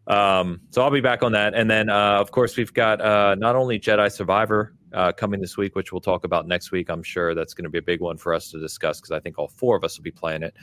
[0.07, 1.53] Um, so I'll be back on that.
[1.53, 5.57] And then, uh, of course, we've got uh, not only Jedi Survivor uh, coming this
[5.57, 6.89] week, which we'll talk about next week.
[6.89, 9.19] I'm sure that's going to be a big one for us to discuss because I
[9.19, 10.53] think all four of us will be playing it.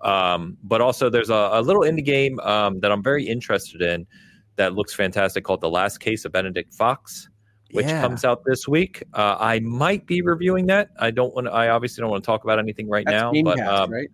[0.00, 4.06] Um, but also, there's a, a little indie game um, that I'm very interested in
[4.56, 7.28] that looks fantastic called The Last Case of Benedict Fox.
[7.72, 8.00] Which Yeah.
[8.00, 9.04] comes out this week.
[9.14, 10.90] Uh, I might be reviewing that.
[10.98, 11.46] I don't want.
[11.46, 13.30] I obviously don't want to talk about anything right That's now.
[13.30, 14.08] Game but Pass, um, right?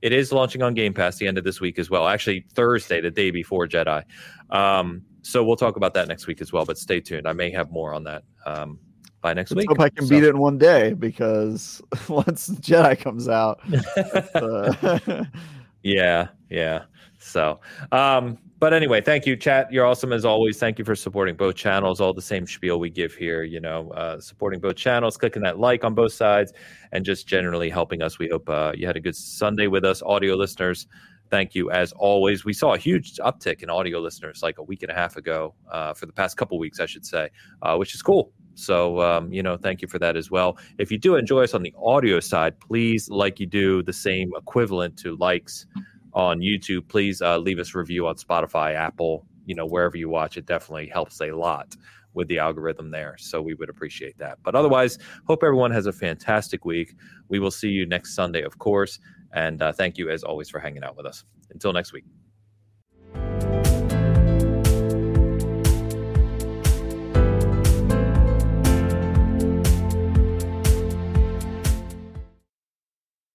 [0.00, 2.08] it is launching on Game Pass the end of this week as well.
[2.08, 4.02] Actually, Thursday, the day before Jedi.
[4.48, 6.64] Um, so we'll talk about that next week as well.
[6.64, 7.28] But stay tuned.
[7.28, 8.78] I may have more on that um,
[9.26, 9.70] by next Let's week.
[9.70, 13.58] hope I can So- beat it in one day because once Jedi comes out,
[14.36, 15.24] uh,
[15.82, 16.84] yeah, yeah.
[17.18, 17.58] So,
[17.90, 19.72] um, but anyway, thank you, chat.
[19.72, 20.58] You're awesome as always.
[20.60, 22.00] Thank you for supporting both channels.
[22.00, 23.42] All the same spiel we give here.
[23.42, 26.52] You know, uh, supporting both channels, clicking that like on both sides,
[26.92, 28.20] and just generally helping us.
[28.20, 30.86] We hope uh, you had a good Sunday with us, audio listeners.
[31.30, 32.44] Thank you as always.
[32.44, 35.54] We saw a huge uptick in audio listeners like a week and a half ago,
[35.72, 37.30] uh, for the past couple weeks, I should say,
[37.62, 38.30] uh, which is cool.
[38.56, 40.58] So, um, you know, thank you for that as well.
[40.78, 44.32] If you do enjoy us on the audio side, please, like you do, the same
[44.36, 45.66] equivalent to likes
[46.14, 50.08] on YouTube, please uh, leave us a review on Spotify, Apple, you know, wherever you
[50.08, 50.38] watch.
[50.38, 51.76] It definitely helps a lot
[52.14, 53.14] with the algorithm there.
[53.18, 54.38] So we would appreciate that.
[54.42, 56.94] But otherwise, hope everyone has a fantastic week.
[57.28, 58.98] We will see you next Sunday, of course.
[59.34, 61.24] And uh, thank you, as always, for hanging out with us.
[61.50, 62.15] Until next week.